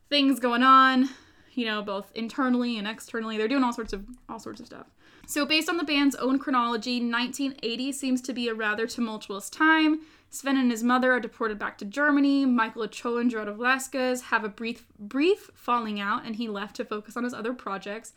things 0.10 0.40
going 0.40 0.64
on, 0.64 1.10
you 1.54 1.66
know, 1.66 1.84
both 1.84 2.12
internally 2.16 2.78
and 2.78 2.88
externally. 2.88 3.38
They're 3.38 3.48
doing 3.48 3.64
all 3.64 3.74
sorts 3.74 3.94
of 3.94 4.06
all 4.28 4.40
sorts 4.40 4.60
of 4.60 4.66
stuff. 4.66 4.88
So 5.28 5.46
based 5.46 5.70
on 5.70 5.78
the 5.78 5.84
band's 5.84 6.16
own 6.16 6.40
chronology, 6.40 7.00
1980 7.00 7.92
seems 7.92 8.22
to 8.24 8.34
be 8.34 8.48
a 8.48 8.56
rather 8.56 8.88
tumultuous 8.88 9.50
time. 9.50 10.02
Sven 10.34 10.58
and 10.58 10.72
his 10.72 10.82
mother 10.82 11.12
are 11.12 11.20
deported 11.20 11.60
back 11.60 11.78
to 11.78 11.86
Germany. 11.86 12.46
Michael 12.46 12.84
Ochoa 12.84 13.20
and 13.20 13.30
Gerardo 13.30 13.54
Velasquez 13.54 14.22
have 14.24 14.46
a 14.46 14.50
brief 14.50 14.88
brief 14.98 15.52
falling 15.54 16.00
out 16.00 16.26
and 16.26 16.38
he 16.38 16.48
left 16.48 16.78
to 16.78 16.86
focus 16.86 17.18
on 17.18 17.26
his 17.26 17.34
other 17.34 17.54
projects. 17.54 18.14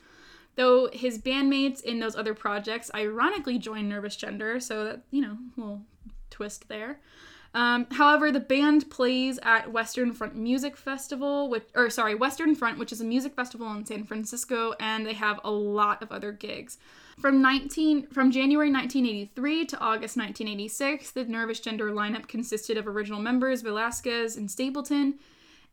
Though 0.54 0.88
his 0.92 1.18
bandmates 1.18 1.82
in 1.82 1.98
those 1.98 2.14
other 2.14 2.32
projects 2.32 2.88
ironically 2.94 3.58
join 3.58 3.88
Nervous 3.88 4.14
Gender, 4.14 4.60
so 4.60 4.84
that, 4.84 5.00
you 5.10 5.20
know, 5.20 5.36
little 5.56 5.82
twist 6.30 6.68
there. 6.68 7.00
Um, 7.52 7.86
however, 7.90 8.30
the 8.30 8.40
band 8.40 8.88
plays 8.90 9.40
at 9.42 9.72
Western 9.72 10.12
Front 10.12 10.36
Music 10.36 10.76
Festival, 10.76 11.48
which, 11.48 11.64
or 11.74 11.90
sorry, 11.90 12.14
Western 12.14 12.54
Front, 12.54 12.78
which 12.78 12.92
is 12.92 13.00
a 13.00 13.04
music 13.04 13.34
festival 13.34 13.72
in 13.72 13.84
San 13.84 14.04
Francisco, 14.04 14.74
and 14.78 15.04
they 15.04 15.14
have 15.14 15.40
a 15.42 15.50
lot 15.50 16.02
of 16.02 16.12
other 16.12 16.30
gigs. 16.30 16.78
From 17.18 17.40
19 17.40 18.08
from 18.08 18.30
January 18.30 18.70
1983 18.70 19.66
to 19.66 19.78
August 19.78 20.16
1986, 20.16 21.12
the 21.12 21.24
Nervous 21.24 21.60
Gender 21.60 21.90
lineup 21.90 22.28
consisted 22.28 22.76
of 22.76 22.86
original 22.86 23.20
members 23.20 23.62
Velasquez 23.62 24.36
and 24.36 24.50
Stapleton, 24.50 25.14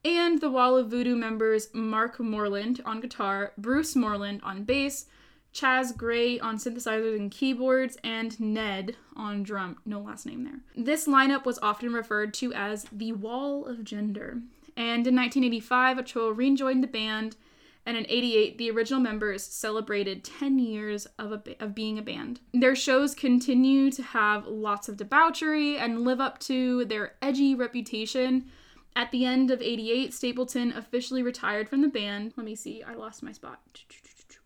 and 0.06 0.40
the 0.40 0.50
Wall 0.50 0.78
of 0.78 0.90
Voodoo 0.90 1.16
members 1.16 1.68
Marc 1.74 2.20
Moreland 2.20 2.82
on 2.86 3.02
guitar, 3.02 3.54
Bruce 3.58 3.96
Moreland 3.96 4.40
on 4.44 4.64
bass, 4.64 5.08
Chas 5.52 5.92
Gray 5.92 6.40
on 6.40 6.58
synthesizers 6.58 7.18
and 7.18 7.30
keyboards, 7.30 7.98
and 8.04 8.40
Ned 8.40 8.96
on 9.16 9.44
drum. 9.44 9.78
No 9.86 10.00
last 10.00 10.26
name 10.26 10.44
there. 10.44 10.62
This 10.76 11.08
lineup 11.08 11.44
was 11.44 11.60
often 11.60 11.92
referred 11.92 12.34
to 12.36 12.54
as 12.54 12.86
the 12.92 13.12
Wall 13.12 13.66
of 13.66 13.84
Gender. 13.84 14.42
And 14.78 15.06
in 15.06 15.16
1985, 15.16 16.00
Ochoa 16.00 16.32
rejoined 16.32 16.82
the 16.82 16.88
band, 16.88 17.36
and 17.86 17.98
in 17.98 18.06
88, 18.08 18.58
the 18.58 18.70
original 18.70 19.00
members 19.00 19.44
celebrated 19.44 20.24
10 20.24 20.60
years 20.60 21.08
of, 21.18 21.32
a, 21.32 21.64
of 21.64 21.74
being 21.74 21.98
a 21.98 22.04
band. 22.04 22.40
Their 22.54 22.76
shows 22.76 23.16
continue 23.16 23.90
to 23.92 24.04
have 24.04 24.46
lots 24.46 24.88
of 24.88 24.98
debauchery 24.98 25.78
and 25.78 26.02
live 26.02 26.22
up 26.22 26.40
to 26.40 26.86
their 26.86 27.16
edgy 27.22 27.56
reputation. 27.56 28.52
At 28.96 29.12
the 29.12 29.26
end 29.26 29.50
of 29.50 29.62
88, 29.62 30.14
Stapleton 30.14 30.74
officially 30.74 31.24
retired 31.24 31.70
from 31.70 31.82
the 31.82 31.88
band. 31.88 32.34
Let 32.36 32.46
me 32.46 32.56
see, 32.56 32.84
I 32.84 32.94
lost 32.94 33.24
my 33.24 33.32
spot. 33.32 33.60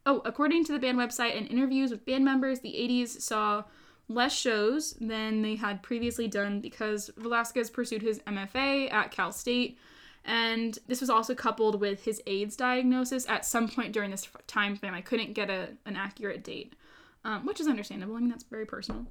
Oh, 0.05 0.21
according 0.23 0.63
to 0.65 0.71
the 0.71 0.79
band 0.79 0.97
website 0.97 1.35
and 1.35 1.47
interviews 1.47 1.91
with 1.91 2.05
band 2.05 2.23
members, 2.23 2.59
the 2.59 2.73
80s 2.73 3.21
saw 3.21 3.63
less 4.07 4.33
shows 4.37 4.93
than 5.01 5.41
they 5.41 5.55
had 5.55 5.81
previously 5.81 6.27
done 6.27 6.61
because 6.61 7.09
Velasquez 7.17 7.71
pursued 7.71 8.03
his 8.03 8.19
MFA 8.19 8.93
at 8.93 9.11
Cal 9.11 9.31
State. 9.31 9.79
And 10.25 10.77
this 10.87 11.01
was 11.01 11.09
also 11.09 11.35
coupled 11.35 11.79
with 11.79 12.03
his 12.03 12.21
AIDS 12.25 12.55
diagnosis 12.55 13.27
at 13.29 13.45
some 13.45 13.67
point 13.67 13.93
during 13.93 14.09
this 14.09 14.27
time 14.47 14.75
frame. 14.75 14.93
I 14.93 15.01
couldn't 15.01 15.33
get 15.33 15.49
a, 15.49 15.69
an 15.85 15.95
accurate 15.95 16.43
date, 16.43 16.75
um, 17.23 17.45
which 17.45 17.59
is 17.59 17.67
understandable. 17.67 18.15
I 18.15 18.19
mean, 18.19 18.29
that's 18.29 18.43
very 18.43 18.65
personal. 18.65 19.05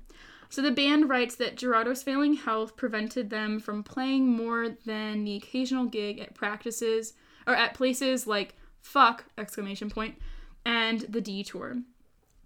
So 0.50 0.61
the 0.61 0.71
band 0.71 1.09
writes 1.09 1.37
that 1.37 1.56
Gerardo's 1.56 2.02
failing 2.02 2.35
health 2.35 2.76
prevented 2.76 3.30
them 3.30 3.61
from 3.61 3.83
playing 3.83 4.28
more 4.28 4.71
than 4.85 5.25
the 5.25 5.37
occasional 5.37 5.87
gig 5.87 6.18
at 6.18 6.35
practices 6.35 7.14
or 7.47 7.54
at 7.54 7.75
places 7.75 8.26
like 8.26 8.56
fuck 8.80 9.25
exclamation 9.38 9.90
point 9.90 10.16
and 10.64 11.00
the 11.02 11.21
detour. 11.21 11.78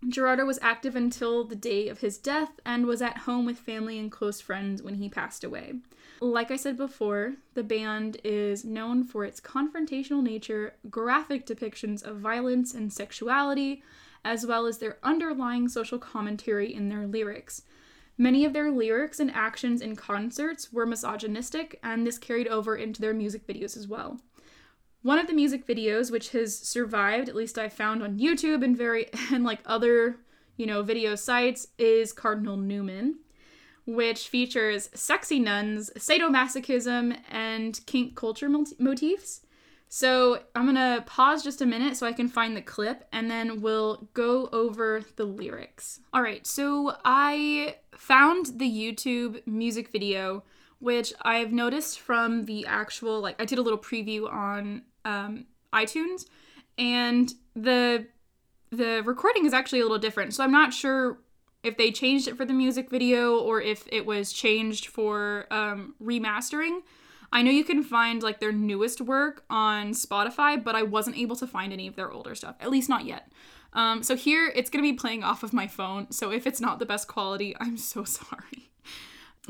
Gerardo 0.06 0.44
was 0.44 0.58
active 0.62 0.94
until 0.94 1.44
the 1.44 1.56
day 1.56 1.88
of 1.88 2.00
his 2.00 2.18
death 2.18 2.60
and 2.64 2.86
was 2.86 3.02
at 3.02 3.18
home 3.18 3.44
with 3.46 3.58
family 3.58 3.98
and 3.98 4.12
close 4.12 4.40
friends 4.40 4.82
when 4.82 4.94
he 4.94 5.08
passed 5.08 5.42
away. 5.42 5.74
Like 6.20 6.50
I 6.50 6.56
said 6.56 6.76
before, 6.76 7.34
the 7.54 7.64
band 7.64 8.18
is 8.22 8.64
known 8.64 9.04
for 9.04 9.24
its 9.24 9.40
confrontational 9.40 10.22
nature, 10.22 10.74
graphic 10.88 11.46
depictions 11.46 12.02
of 12.02 12.18
violence 12.18 12.74
and 12.74 12.92
sexuality, 12.92 13.82
as 14.24 14.46
well 14.46 14.66
as 14.66 14.78
their 14.78 14.98
underlying 15.02 15.68
social 15.68 15.98
commentary 15.98 16.72
in 16.72 16.88
their 16.88 17.06
lyrics. 17.06 17.62
Many 18.16 18.44
of 18.44 18.52
their 18.52 18.70
lyrics 18.70 19.20
and 19.20 19.30
actions 19.32 19.80
in 19.80 19.94
concerts 19.94 20.72
were 20.72 20.86
misogynistic, 20.86 21.78
and 21.84 22.04
this 22.04 22.18
carried 22.18 22.48
over 22.48 22.76
into 22.76 23.00
their 23.00 23.14
music 23.14 23.46
videos 23.46 23.76
as 23.76 23.86
well. 23.86 24.20
One 25.02 25.18
of 25.18 25.28
the 25.28 25.32
music 25.32 25.66
videos, 25.66 26.10
which 26.10 26.30
has 26.30 26.58
survived, 26.58 27.28
at 27.28 27.36
least 27.36 27.58
I 27.58 27.68
found 27.68 28.02
on 28.02 28.18
YouTube 28.18 28.64
and 28.64 28.76
very 28.76 29.08
and 29.32 29.44
like 29.44 29.60
other, 29.64 30.16
you 30.56 30.66
know, 30.66 30.82
video 30.82 31.14
sites, 31.14 31.68
is 31.78 32.12
Cardinal 32.12 32.56
Newman, 32.56 33.18
which 33.86 34.28
features 34.28 34.90
sexy 34.94 35.38
nuns, 35.38 35.90
sadomasochism, 35.96 37.16
and 37.30 37.80
kink 37.86 38.16
culture 38.16 38.48
motifs. 38.48 39.42
So 39.88 40.42
I'm 40.54 40.66
gonna 40.66 41.02
pause 41.06 41.42
just 41.42 41.62
a 41.62 41.66
minute 41.66 41.96
so 41.96 42.06
I 42.06 42.12
can 42.12 42.28
find 42.28 42.54
the 42.54 42.60
clip 42.60 43.04
and 43.12 43.30
then 43.30 43.62
we'll 43.62 44.08
go 44.12 44.48
over 44.52 45.02
the 45.16 45.24
lyrics. 45.24 46.00
All 46.12 46.20
right, 46.20 46.46
so 46.46 46.96
I 47.04 47.76
found 47.92 48.58
the 48.58 48.70
YouTube 48.70 49.46
music 49.46 49.90
video, 49.90 50.42
which 50.80 51.12
I've 51.22 51.52
noticed 51.52 52.00
from 52.00 52.44
the 52.44 52.66
actual, 52.66 53.20
like, 53.20 53.40
I 53.40 53.44
did 53.44 53.58
a 53.58 53.62
little 53.62 53.78
preview 53.78 54.32
on 54.32 54.82
um, 55.04 55.46
iTunes, 55.72 56.26
and 56.76 57.32
the 57.54 58.06
the 58.70 59.02
recording 59.04 59.46
is 59.46 59.54
actually 59.54 59.80
a 59.80 59.82
little 59.82 59.98
different. 59.98 60.34
So 60.34 60.44
I'm 60.44 60.52
not 60.52 60.74
sure 60.74 61.18
if 61.62 61.76
they 61.76 61.90
changed 61.90 62.28
it 62.28 62.36
for 62.36 62.44
the 62.44 62.52
music 62.52 62.90
video 62.90 63.38
or 63.38 63.60
if 63.60 63.88
it 63.90 64.06
was 64.06 64.32
changed 64.32 64.86
for 64.86 65.46
um, 65.50 65.94
remastering. 66.02 66.80
I 67.32 67.42
know 67.42 67.50
you 67.50 67.64
can 67.64 67.82
find 67.82 68.22
like 68.22 68.40
their 68.40 68.52
newest 68.52 69.00
work 69.00 69.44
on 69.50 69.92
Spotify, 69.92 70.62
but 70.62 70.74
I 70.74 70.82
wasn't 70.82 71.16
able 71.16 71.36
to 71.36 71.46
find 71.46 71.72
any 71.72 71.86
of 71.86 71.96
their 71.96 72.10
older 72.10 72.34
stuff, 72.34 72.56
at 72.60 72.70
least 72.70 72.88
not 72.88 73.04
yet. 73.04 73.30
Um, 73.74 74.02
so 74.02 74.16
here 74.16 74.50
it's 74.54 74.70
gonna 74.70 74.82
be 74.82 74.94
playing 74.94 75.24
off 75.24 75.42
of 75.42 75.52
my 75.52 75.66
phone, 75.66 76.10
so 76.10 76.30
if 76.30 76.46
it's 76.46 76.60
not 76.60 76.78
the 76.78 76.86
best 76.86 77.06
quality, 77.06 77.54
I'm 77.60 77.76
so 77.76 78.04
sorry. 78.04 78.67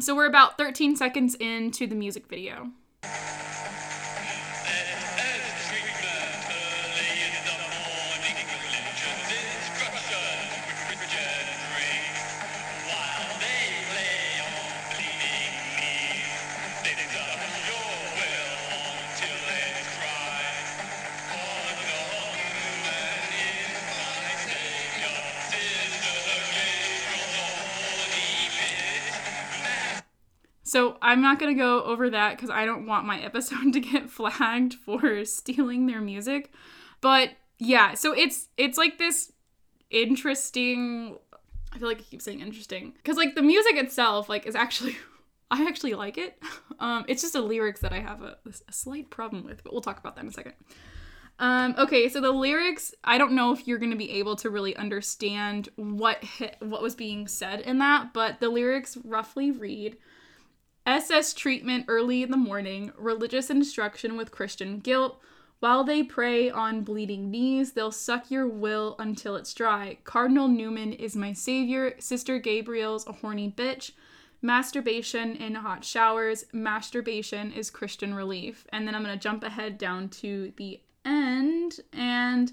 So 0.01 0.15
we're 0.15 0.27
about 0.27 0.57
13 0.57 0.95
seconds 0.95 1.35
into 1.41 1.89
the 1.89 1.97
music 1.97 2.29
video. 2.29 2.71
So 30.69 30.99
I'm 31.01 31.23
not 31.23 31.39
gonna 31.39 31.55
go 31.55 31.83
over 31.83 32.11
that 32.11 32.37
because 32.37 32.51
I 32.51 32.67
don't 32.67 32.87
want 32.87 33.07
my 33.07 33.19
episode 33.23 33.73
to 33.73 33.81
get 33.81 34.11
flagged 34.11 34.75
for 34.75 35.25
stealing 35.25 35.87
their 35.87 36.01
music. 36.01 36.53
But 37.01 37.31
yeah, 37.59 37.95
so 37.95 38.13
it's 38.13 38.49
it's 38.57 38.77
like 38.77 38.99
this 38.99 39.33
interesting. 39.91 41.17
I 41.73 41.79
feel 41.79 41.89
like 41.89 41.99
I 41.99 42.03
keep 42.03 42.23
saying 42.23 42.41
interesting 42.41 42.93
because 42.97 43.17
like 43.17 43.35
the 43.35 43.43
music 43.43 43.77
itself 43.77 44.29
like 44.29 44.47
is 44.47 44.55
actually 44.55 44.97
I 45.51 45.67
actually 45.67 45.95
like 45.95 46.19
it. 46.19 46.39
Um, 46.81 47.05
it's 47.09 47.23
just 47.23 47.33
the 47.33 47.41
lyrics 47.41 47.81
that 47.81 47.93
I 47.93 47.99
have 47.99 48.23
a, 48.23 48.37
a 48.47 48.73
slight 48.73 49.11
problem 49.11 49.45
with, 49.45 49.65
but 49.65 49.73
we'll 49.73 49.83
talk 49.83 49.99
about 49.99 50.15
that 50.15 50.23
in 50.23 50.29
a 50.29 50.33
second. 50.33 50.53
Um, 51.41 51.75
okay, 51.77 52.09
so 52.09 52.21
the 52.21 52.31
lyrics, 52.31 52.95
I 53.03 53.19
don't 53.19 53.33
know 53.33 53.53
if 53.53 53.67
you're 53.67 53.79
going 53.79 53.91
to 53.91 53.97
be 53.97 54.13
able 54.13 54.37
to 54.37 54.49
really 54.49 54.77
understand 54.77 55.71
what 55.75 56.23
hit, 56.23 56.55
what 56.61 56.81
was 56.81 56.95
being 56.95 57.27
said 57.27 57.63
in 57.63 57.79
that, 57.79 58.13
but 58.15 58.39
the 58.39 58.49
lyrics 58.49 58.97
roughly 59.05 59.51
read 59.51 59.97
SS 60.89 61.35
treatment 61.35 61.85
early 61.87 62.23
in 62.23 62.31
the 62.31 62.39
morning, 62.39 62.93
religious 62.97 63.51
instruction 63.51 64.17
with 64.17 64.31
Christian 64.31 64.79
guilt. 64.79 65.21
While 65.61 65.85
they 65.85 66.03
pray 66.03 66.49
on 66.49 66.81
bleeding 66.81 67.31
knees, 67.31 67.73
they'll 67.73 67.93
suck 67.93 68.31
your 68.31 68.49
will 68.49 68.97
until 68.99 69.37
it's 69.37 69.53
dry. 69.53 69.99
Cardinal 70.05 70.49
Newman 70.49 70.95
is 70.95 71.15
my 71.15 71.35
savior. 71.35 71.95
Sister 71.99 72.39
Gabriel's 72.39 73.07
a 73.07 73.13
horny 73.13 73.53
bitch. 73.55 73.91
Masturbation 74.41 75.37
in 75.37 75.57
hot 75.57 75.85
showers. 75.85 76.47
Masturbation 76.55 77.53
is 77.53 77.69
Christian 77.69 78.15
relief. 78.15 78.67
And 78.73 78.89
then 78.89 78.95
I'm 78.95 79.05
going 79.05 79.15
to 79.15 79.23
jump 79.23 79.45
ahead 79.45 79.77
down 79.77 80.09
to 80.09 80.55
the 80.57 80.81
end. 81.05 81.81
And 81.93 82.51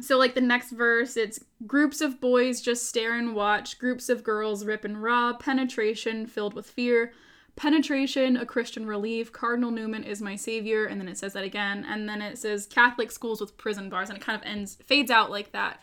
so, 0.00 0.18
like 0.18 0.34
the 0.34 0.40
next 0.40 0.72
verse, 0.72 1.16
it's 1.16 1.38
groups 1.64 2.00
of 2.00 2.20
boys 2.20 2.60
just 2.60 2.88
stare 2.88 3.16
and 3.16 3.36
watch, 3.36 3.78
groups 3.78 4.08
of 4.08 4.24
girls 4.24 4.64
rip 4.64 4.84
and 4.84 5.00
raw, 5.00 5.32
penetration 5.34 6.26
filled 6.26 6.54
with 6.54 6.68
fear 6.68 7.12
penetration, 7.58 8.36
a 8.36 8.46
Christian 8.46 8.86
relief, 8.86 9.32
Cardinal 9.32 9.72
Newman 9.72 10.04
is 10.04 10.22
my 10.22 10.36
savior, 10.36 10.86
and 10.86 11.00
then 11.00 11.08
it 11.08 11.18
says 11.18 11.32
that 11.32 11.44
again, 11.44 11.84
and 11.86 12.08
then 12.08 12.22
it 12.22 12.38
says 12.38 12.66
Catholic 12.66 13.10
schools 13.10 13.40
with 13.40 13.58
prison 13.58 13.90
bars, 13.90 14.08
and 14.08 14.16
it 14.16 14.24
kind 14.24 14.40
of 14.40 14.46
ends, 14.46 14.78
fades 14.86 15.10
out 15.10 15.30
like 15.30 15.50
that. 15.52 15.80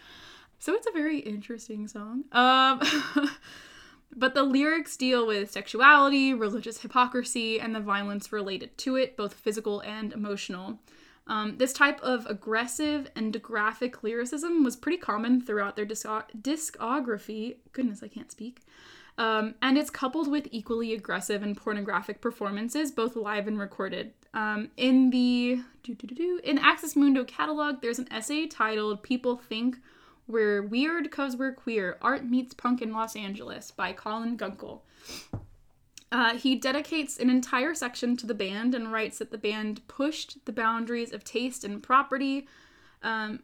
So 0.58 0.74
it's 0.74 0.88
a 0.88 0.92
very 0.92 1.20
interesting 1.20 1.88
song. 1.88 2.24
Um, 2.32 2.82
but 4.16 4.34
the 4.34 4.44
lyrics 4.44 4.96
deal 4.96 5.28
with 5.28 5.52
sexuality, 5.52 6.34
religious 6.34 6.80
hypocrisy, 6.80 7.60
and 7.60 7.76
the 7.76 7.82
violence 7.82 8.32
related 8.32 8.78
to 8.80 8.96
it, 8.96 9.18
both 9.18 9.34
physical 9.34 9.82
and 9.82 10.14
emotional. 10.14 10.80
Um, 11.28 11.58
this 11.58 11.74
type 11.74 12.00
of 12.02 12.26
aggressive 12.28 13.12
and 13.16 13.42
graphic 13.42 14.02
lyricism 14.02 14.64
was 14.64 14.78
pretty 14.78 14.98
common 14.98 15.42
throughout 15.42 15.76
their 15.76 15.86
discography. 15.86 17.58
Goodness, 17.74 18.02
I 18.02 18.08
can't 18.08 18.32
speak. 18.32 18.62
Um, 19.18 19.56
and 19.62 19.78
it's 19.78 19.90
coupled 19.90 20.30
with 20.30 20.48
equally 20.52 20.94
aggressive 20.94 21.42
and 21.42 21.56
pornographic 21.56 22.20
performances, 22.20 22.92
both 22.92 23.16
live 23.16 23.48
and 23.48 23.58
recorded. 23.58 24.14
Um, 24.34 24.72
in 24.76 25.10
the 25.12 25.62
in 26.44 26.58
Axis 26.58 26.96
Mundo 26.96 27.24
catalog, 27.24 27.82
there's 27.82 28.00
an 28.00 28.12
essay 28.12 28.48
titled 28.48 29.04
"People 29.04 29.38
Think 29.38 29.78
We're 30.28 30.62
Weird 30.62 31.12
Cause 31.12 31.38
We're 31.38 31.54
Queer: 31.54 31.98
Art 32.02 32.26
Meets 32.26 32.54
Punk 32.54 32.82
in 32.82 32.92
Los 32.92 33.16
Angeles" 33.16 33.72
by 33.72 33.94
Colin 33.94 34.38
Gunckel. 34.38 34.82
Uh, 36.12 36.38
he 36.38 36.56
dedicates 36.56 37.18
an 37.18 37.30
entire 37.30 37.74
section 37.74 38.18
to 38.18 38.26
the 38.26 38.34
band 38.34 38.76
and 38.76 38.92
writes 38.92 39.20
that 39.20 39.32
the 39.32 39.38
band 39.38 39.86
pushed 39.88 40.46
the 40.46 40.54
boundaries 40.54 41.14
of 41.14 41.24
taste 41.24 41.64
and 41.64 41.82
property. 41.82 42.48
Um, 43.02 43.44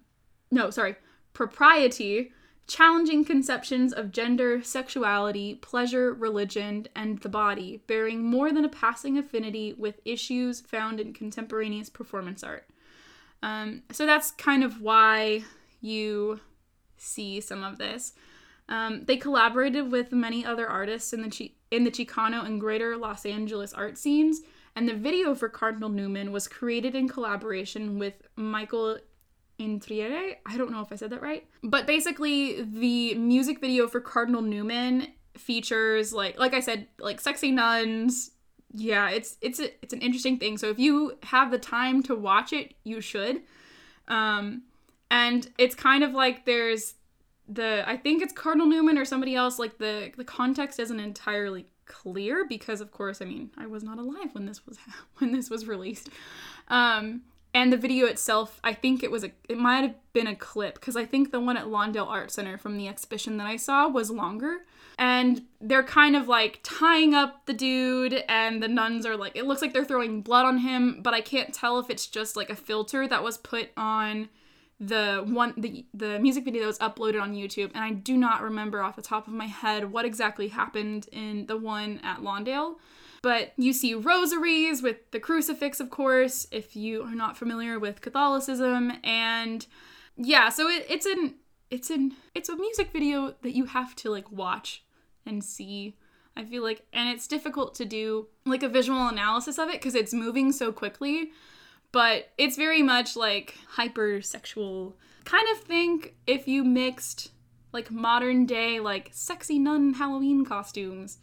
no, 0.51 0.69
sorry, 0.69 0.95
propriety 1.33 2.31
challenging 2.67 3.25
conceptions 3.25 3.91
of 3.91 4.11
gender, 4.11 4.63
sexuality, 4.63 5.55
pleasure, 5.55 6.13
religion, 6.13 6.87
and 6.95 7.19
the 7.19 7.29
body, 7.29 7.83
bearing 7.87 8.23
more 8.23 8.51
than 8.51 8.65
a 8.65 8.69
passing 8.69 9.17
affinity 9.17 9.73
with 9.73 9.99
issues 10.05 10.61
found 10.61 10.99
in 10.99 11.13
contemporaneous 11.13 11.89
performance 11.89 12.43
art. 12.43 12.67
Um, 13.43 13.83
so 13.91 14.05
that's 14.05 14.31
kind 14.31 14.63
of 14.63 14.81
why 14.81 15.43
you 15.81 16.39
see 16.97 17.41
some 17.41 17.63
of 17.63 17.77
this. 17.77 18.13
Um, 18.69 19.03
they 19.05 19.17
collaborated 19.17 19.91
with 19.91 20.11
many 20.11 20.45
other 20.45 20.67
artists 20.67 21.11
in 21.13 21.21
the 21.21 21.51
in 21.71 21.83
the 21.83 21.91
Chicano 21.91 22.45
and 22.45 22.59
Greater 22.59 22.95
Los 22.97 23.25
Angeles 23.25 23.73
art 23.73 23.97
scenes, 23.97 24.41
and 24.75 24.87
the 24.87 24.93
video 24.93 25.35
for 25.35 25.49
Cardinal 25.49 25.89
Newman 25.89 26.31
was 26.31 26.47
created 26.47 26.95
in 26.95 27.09
collaboration 27.09 27.97
with 27.99 28.13
Michael 28.35 28.99
Intriere. 29.61 30.37
I 30.45 30.57
don't 30.57 30.71
know 30.71 30.81
if 30.81 30.91
I 30.91 30.95
said 30.95 31.11
that 31.11 31.21
right. 31.21 31.45
But 31.63 31.87
basically, 31.87 32.63
the 32.63 33.15
music 33.15 33.59
video 33.59 33.87
for 33.87 33.99
Cardinal 33.99 34.41
Newman 34.41 35.07
features 35.37 36.13
like 36.13 36.37
like 36.39 36.53
I 36.53 36.59
said, 36.59 36.87
like 36.99 37.21
sexy 37.21 37.51
nuns. 37.51 38.31
Yeah, 38.73 39.09
it's 39.09 39.37
it's 39.41 39.59
a, 39.59 39.71
it's 39.83 39.93
an 39.93 40.01
interesting 40.01 40.37
thing. 40.37 40.57
So 40.57 40.69
if 40.69 40.79
you 40.79 41.17
have 41.23 41.51
the 41.51 41.59
time 41.59 42.01
to 42.03 42.15
watch 42.15 42.53
it, 42.53 42.73
you 42.83 43.01
should. 43.01 43.41
Um 44.07 44.63
and 45.09 45.49
it's 45.57 45.75
kind 45.75 46.03
of 46.03 46.13
like 46.13 46.45
there's 46.45 46.95
the 47.47 47.83
I 47.87 47.97
think 47.97 48.21
it's 48.23 48.33
Cardinal 48.33 48.67
Newman 48.67 48.97
or 48.97 49.05
somebody 49.05 49.35
else 49.35 49.59
like 49.59 49.77
the 49.77 50.11
the 50.15 50.23
context 50.23 50.79
isn't 50.79 50.99
entirely 50.99 51.67
clear 51.85 52.45
because 52.47 52.79
of 52.79 52.91
course 52.91 53.21
I 53.21 53.25
mean 53.25 53.51
I 53.57 53.67
was 53.67 53.83
not 53.83 53.99
alive 53.99 54.33
when 54.33 54.45
this 54.45 54.65
was 54.65 54.77
when 55.17 55.31
this 55.31 55.49
was 55.49 55.67
released. 55.67 56.09
Um 56.69 57.23
and 57.53 57.71
the 57.71 57.77
video 57.77 58.05
itself 58.05 58.59
i 58.63 58.73
think 58.73 59.03
it 59.03 59.11
was 59.11 59.23
a 59.23 59.31
it 59.49 59.57
might 59.57 59.81
have 59.81 59.95
been 60.13 60.27
a 60.27 60.35
clip 60.35 60.75
because 60.75 60.95
i 60.95 61.05
think 61.05 61.31
the 61.31 61.39
one 61.39 61.57
at 61.57 61.65
lawndale 61.65 62.07
art 62.07 62.31
center 62.31 62.57
from 62.57 62.77
the 62.77 62.87
exhibition 62.87 63.37
that 63.37 63.47
i 63.47 63.55
saw 63.55 63.87
was 63.87 64.09
longer. 64.11 64.59
And 64.97 65.43
they're 65.59 65.83
kind 65.83 66.15
of 66.15 66.27
like 66.27 66.59
tying 66.61 67.15
up 67.15 67.47
the 67.47 67.53
dude 67.53 68.23
and 68.27 68.61
the 68.61 68.67
nuns 68.67 69.03
are 69.05 69.17
like 69.17 69.35
it 69.35 69.45
looks 69.45 69.61
like 69.61 69.73
they're 69.73 69.85
throwing 69.85 70.21
blood 70.21 70.45
on 70.45 70.59
him 70.59 71.01
but 71.01 71.13
i 71.13 71.21
can't 71.21 71.53
tell 71.53 71.79
if 71.79 71.89
it's 71.89 72.05
just 72.05 72.35
like 72.35 72.51
a 72.51 72.55
filter 72.55 73.07
that 73.07 73.23
was 73.23 73.37
put 73.37 73.69
on 73.75 74.29
the 74.79 75.23
one 75.27 75.53
the, 75.57 75.85
the 75.93 76.19
music 76.19 76.43
video 76.43 76.61
that 76.61 76.67
was 76.67 76.79
uploaded 76.79 77.21
on 77.21 77.33
youtube. 77.33 77.71
And 77.73 77.83
i 77.83 77.91
do 77.91 78.15
not 78.15 78.43
remember 78.43 78.81
off 78.81 78.95
the 78.95 79.01
top 79.01 79.27
of 79.27 79.33
my 79.33 79.47
head 79.47 79.91
what 79.91 80.05
exactly 80.05 80.49
happened 80.49 81.07
in 81.11 81.47
the 81.47 81.57
one 81.57 81.99
at 82.03 82.19
lawndale 82.19 82.75
but 83.21 83.53
you 83.57 83.71
see 83.73 83.93
rosaries 83.93 84.81
with 84.81 85.11
the 85.11 85.19
crucifix, 85.19 85.79
of 85.79 85.89
course, 85.89 86.47
if 86.51 86.75
you 86.75 87.03
are 87.03 87.15
not 87.15 87.37
familiar 87.37 87.77
with 87.77 88.01
Catholicism. 88.01 88.93
And 89.03 89.65
yeah, 90.17 90.49
so 90.49 90.67
it, 90.67 90.85
it's 90.89 91.05
an 91.05 91.35
it's 91.69 91.89
an 91.89 92.13
it's 92.33 92.49
a 92.49 92.55
music 92.55 92.91
video 92.91 93.35
that 93.43 93.55
you 93.55 93.65
have 93.65 93.95
to 93.97 94.09
like 94.09 94.31
watch 94.31 94.83
and 95.25 95.43
see. 95.43 95.95
I 96.35 96.43
feel 96.45 96.63
like 96.63 96.85
and 96.93 97.09
it's 97.09 97.27
difficult 97.27 97.75
to 97.75 97.85
do 97.85 98.27
like 98.45 98.63
a 98.63 98.69
visual 98.69 99.07
analysis 99.07 99.59
of 99.59 99.69
it 99.69 99.73
because 99.73 99.95
it's 99.95 100.13
moving 100.13 100.51
so 100.51 100.71
quickly. 100.71 101.31
but 101.91 102.29
it's 102.37 102.55
very 102.57 102.81
much 102.81 103.15
like 103.15 103.55
hypersexual. 103.75 104.93
Kind 105.25 105.47
of 105.51 105.59
think 105.59 106.15
if 106.25 106.47
you 106.47 106.63
mixed 106.63 107.31
like 107.73 107.91
modern 107.91 108.45
day 108.45 108.79
like 108.79 109.09
sexy 109.11 109.59
nun 109.59 109.93
Halloween 109.93 110.45
costumes 110.45 111.17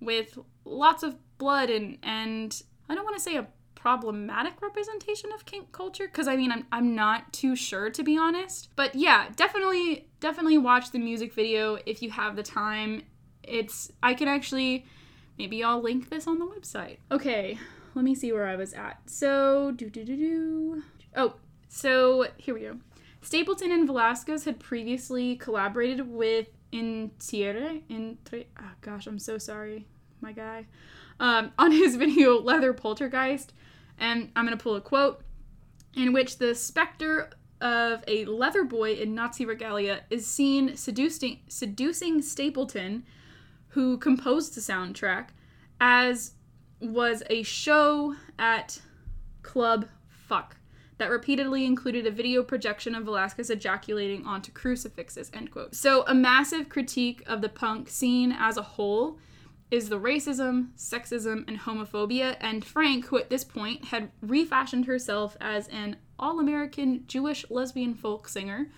with 0.00 0.38
lots 0.64 1.02
of 1.02 1.16
blood 1.42 1.70
and 1.70 1.98
and 2.02 2.62
I 2.88 2.94
don't 2.94 3.04
want 3.04 3.16
to 3.16 3.22
say 3.22 3.36
a 3.36 3.48
problematic 3.74 4.62
representation 4.62 5.32
of 5.32 5.44
kink 5.44 5.72
culture 5.72 6.06
because 6.06 6.28
I 6.28 6.36
mean 6.36 6.52
I'm 6.52 6.64
I'm 6.70 6.94
not 6.94 7.32
too 7.32 7.56
sure 7.56 7.90
to 7.90 8.02
be 8.04 8.16
honest. 8.16 8.68
But 8.76 8.94
yeah, 8.94 9.28
definitely 9.34 10.06
definitely 10.20 10.58
watch 10.58 10.92
the 10.92 11.00
music 11.00 11.34
video 11.34 11.78
if 11.84 12.00
you 12.00 12.10
have 12.10 12.36
the 12.36 12.44
time. 12.44 13.02
It's 13.42 13.90
I 14.02 14.14
can 14.14 14.28
actually 14.28 14.86
maybe 15.36 15.64
I'll 15.64 15.82
link 15.82 16.10
this 16.10 16.28
on 16.28 16.38
the 16.38 16.46
website. 16.46 16.98
Okay, 17.10 17.58
let 17.96 18.04
me 18.04 18.14
see 18.14 18.30
where 18.32 18.46
I 18.46 18.54
was 18.54 18.72
at. 18.72 19.00
So 19.06 19.72
do 19.72 19.90
do 19.90 20.04
do 20.04 20.16
do. 20.16 20.82
Oh, 21.16 21.34
so 21.68 22.28
here 22.36 22.54
we 22.54 22.60
go. 22.60 22.78
Stapleton 23.20 23.72
and 23.72 23.86
Velasquez 23.86 24.44
had 24.44 24.60
previously 24.60 25.34
collaborated 25.36 26.08
with 26.08 26.46
Intiere. 26.72 27.82
Intre, 27.90 28.46
oh 28.60 28.72
gosh, 28.80 29.06
I'm 29.08 29.18
so 29.18 29.38
sorry, 29.38 29.86
my 30.20 30.32
guy. 30.32 30.66
Um, 31.22 31.52
on 31.58 31.72
his 31.72 31.96
video 31.96 32.38
Leather 32.38 32.74
Poltergeist, 32.74 33.54
and 33.98 34.30
I'm 34.36 34.44
going 34.44 34.56
to 34.56 34.62
pull 34.62 34.76
a 34.76 34.80
quote 34.80 35.22
in 35.94 36.12
which 36.12 36.38
the 36.38 36.54
specter 36.54 37.30
of 37.60 38.02
a 38.08 38.24
leather 38.24 38.64
boy 38.64 38.94
in 38.94 39.14
Nazi 39.14 39.46
regalia 39.46 40.02
is 40.10 40.26
seen 40.26 40.76
seducing, 40.76 41.38
seducing 41.48 42.20
Stapleton, 42.20 43.04
who 43.68 43.96
composed 43.98 44.54
the 44.54 44.60
soundtrack, 44.60 45.28
as 45.80 46.32
was 46.80 47.22
a 47.30 47.44
show 47.44 48.16
at 48.38 48.80
Club 49.42 49.86
Fuck 50.08 50.56
that 50.98 51.10
repeatedly 51.10 51.64
included 51.64 52.06
a 52.06 52.10
video 52.10 52.42
projection 52.42 52.94
of 52.94 53.04
Velasquez 53.04 53.50
ejaculating 53.50 54.26
onto 54.26 54.50
crucifixes, 54.52 55.30
end 55.32 55.50
quote. 55.50 55.74
So 55.74 56.04
a 56.06 56.14
massive 56.14 56.68
critique 56.68 57.22
of 57.26 57.40
the 57.40 57.48
punk 57.48 57.88
scene 57.88 58.32
as 58.32 58.56
a 58.56 58.62
whole 58.62 59.18
is 59.72 59.88
the 59.88 59.98
racism, 59.98 60.68
sexism, 60.76 61.48
and 61.48 61.60
homophobia, 61.60 62.36
and 62.42 62.62
Phranc, 62.62 63.06
who 63.06 63.16
at 63.16 63.30
this 63.30 63.42
point 63.42 63.86
had 63.86 64.10
refashioned 64.20 64.84
herself 64.84 65.34
as 65.40 65.66
an 65.68 65.96
all 66.18 66.38
American 66.38 67.04
Jewish 67.06 67.46
lesbian 67.48 67.94
folk 67.94 68.28
singer, 68.28 68.68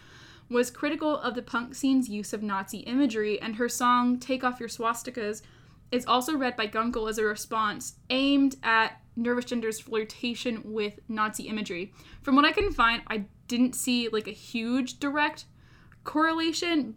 was 0.49 0.71
critical 0.71 1.19
of 1.19 1.35
the 1.35 1.43
punk 1.43 1.75
scene's 1.75 2.09
use 2.09 2.33
of 2.33 2.45
Nazi 2.45 2.79
imagery, 2.79 3.43
and 3.43 3.57
her 3.57 3.69
song 3.69 4.21
Take 4.21 4.45
Off 4.45 4.61
Your 4.61 4.69
Swastikas 4.69 5.43
is 5.91 6.07
also 6.07 6.37
read 6.37 6.57
by 6.57 6.69
Gunckel 6.69 7.11
as 7.11 7.19
a 7.19 7.25
response 7.25 7.97
aimed 8.09 8.55
at 8.63 9.01
Nervous 9.17 9.47
Gender's 9.47 9.81
flirtation 9.81 10.61
with 10.65 11.01
Nazi 11.09 11.49
imagery. 11.49 11.93
From 12.23 12.37
what 12.37 12.45
I 12.45 12.53
can 12.53 12.73
find, 12.73 13.03
I 13.09 13.25
didn't 13.49 13.75
see 13.75 14.09
like 14.09 14.29
a 14.29 14.33
huge 14.33 15.01
direct 15.01 15.47
correlation, 16.05 16.97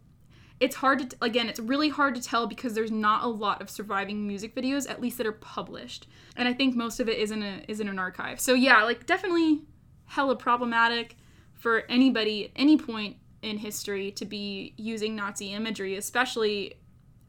it's 0.59 0.75
hard 0.75 1.09
to 1.09 1.17
again 1.21 1.49
it's 1.49 1.59
really 1.59 1.89
hard 1.89 2.15
to 2.15 2.21
tell 2.21 2.47
because 2.47 2.73
there's 2.73 2.91
not 2.91 3.23
a 3.23 3.27
lot 3.27 3.61
of 3.61 3.69
surviving 3.69 4.27
music 4.27 4.55
videos 4.55 4.89
at 4.89 5.01
least 5.01 5.17
that 5.17 5.27
are 5.27 5.31
published. 5.31 6.07
And 6.35 6.47
i 6.47 6.53
think 6.53 6.75
most 6.75 6.99
of 6.99 7.07
it 7.07 7.17
is 7.17 7.31
in 7.31 7.43
a 7.43 7.63
is 7.67 7.79
in 7.79 7.87
an 7.87 7.99
archive. 7.99 8.39
So 8.39 8.53
yeah 8.53 8.83
like 8.83 9.05
definitely 9.05 9.61
hella 10.05 10.35
problematic 10.35 11.15
for 11.53 11.83
anybody 11.89 12.45
at 12.45 12.51
any 12.55 12.77
point 12.77 13.17
in 13.41 13.57
history 13.57 14.11
to 14.11 14.25
be 14.25 14.73
using 14.77 15.15
nazi 15.15 15.53
imagery 15.53 15.95
especially 15.95 16.75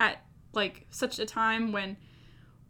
at 0.01 0.19
like 0.55 0.87
such 0.91 1.19
a 1.19 1.27
time 1.27 1.73
when 1.73 1.97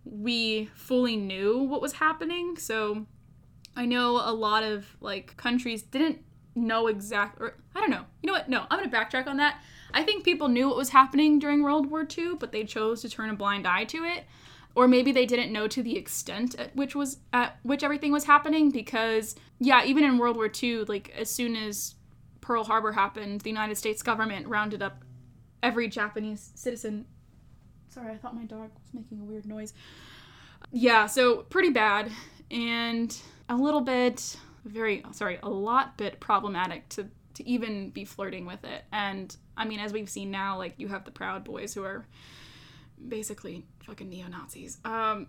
we 0.05 0.69
fully 0.75 1.17
knew 1.17 1.59
what 1.59 1.81
was 1.81 1.93
happening. 1.95 2.57
So 2.57 3.07
i 3.77 3.87
know 3.87 4.17
a 4.17 4.33
lot 4.33 4.65
of 4.65 4.97
like 5.01 5.37
countries 5.37 5.83
didn't 5.83 6.25
know 6.55 6.87
exact 6.87 7.41
or 7.41 7.57
i 7.75 7.81
don't 7.81 7.91
know 7.91 8.05
you 8.23 8.27
know 8.27 8.33
what 8.33 8.49
no 8.49 8.67
i'm 8.71 8.79
gonna 8.79 8.91
backtrack 8.91 9.27
on 9.27 9.37
that 9.37 9.61
I 9.93 10.03
think 10.03 10.25
people 10.25 10.49
knew 10.49 10.69
what 10.69 10.77
was 10.77 10.91
happening 10.91 11.39
during 11.39 11.63
World 11.63 11.91
War 11.91 12.07
II, 12.17 12.35
but 12.39 12.53
they 12.53 12.65
chose 12.65 13.03
to 13.03 13.09
turn 13.09 13.31
a 13.31 13.35
blind 13.35 13.67
eye 13.67 13.85
to 13.85 14.05
it. 14.05 14.25
Or 14.75 14.87
maybe 14.87 15.13
they 15.13 15.27
didn't 15.27 15.53
know 15.53 15.67
to 15.67 15.83
the 15.83 15.97
extent 15.97 16.55
at 16.57 16.77
which 16.77 16.95
was 16.95 17.19
at 17.33 17.59
which 17.63 17.83
everything 17.83 18.13
was 18.13 18.25
happening 18.25 18.71
because 18.71 19.35
yeah, 19.59 19.85
even 19.85 20.05
in 20.05 20.19
World 20.19 20.37
War 20.37 20.51
II, 20.63 20.85
like 20.85 21.13
as 21.17 21.31
soon 21.31 21.57
as 21.57 21.95
Pearl 22.41 22.65
Harbor 22.65 22.93
happened, 22.93 23.41
the 23.41 23.51
United 23.51 23.77
States 23.77 24.03
government 24.03 24.47
rounded 24.47 24.83
up 24.83 25.05
every 25.63 25.89
Japanese 25.89 26.53
citizen. 26.55 27.07
Sorry, 27.89 28.13
I 28.13 28.19
thought 28.19 28.37
my 28.37 28.45
dog 28.45 28.71
was 28.83 28.95
making 28.95 29.21
a 29.21 29.25
weird 29.25 29.47
noise. 29.47 29.73
Yeah, 30.71 31.07
so 31.07 31.39
pretty 31.39 31.71
bad 31.71 32.13
and 32.51 33.17
a 33.49 33.57
little 33.57 33.81
bit 33.81 34.37
very 34.65 35.05
sorry, 35.13 35.39
a 35.43 35.49
lot 35.49 35.97
bit 35.97 36.21
problematic 36.21 36.89
to 36.91 37.09
to 37.35 37.49
even 37.49 37.91
be 37.91 38.05
flirting 38.05 38.47
with 38.47 38.65
it. 38.65 38.85
And 38.93 39.35
I 39.57 39.65
mean, 39.65 39.79
as 39.79 39.93
we've 39.93 40.11
seen 40.11 40.31
now, 40.31 40.59
like 40.59 40.75
you 40.77 40.89
have 40.89 41.05
the 41.05 41.11
Proud 41.11 41.45
Boys 41.45 41.75
who 41.75 41.85
are 41.85 42.07
basically 43.07 43.65
fucking 43.87 44.09
neo 44.09 44.29
Nazis. 44.29 44.79
Um, 44.85 45.29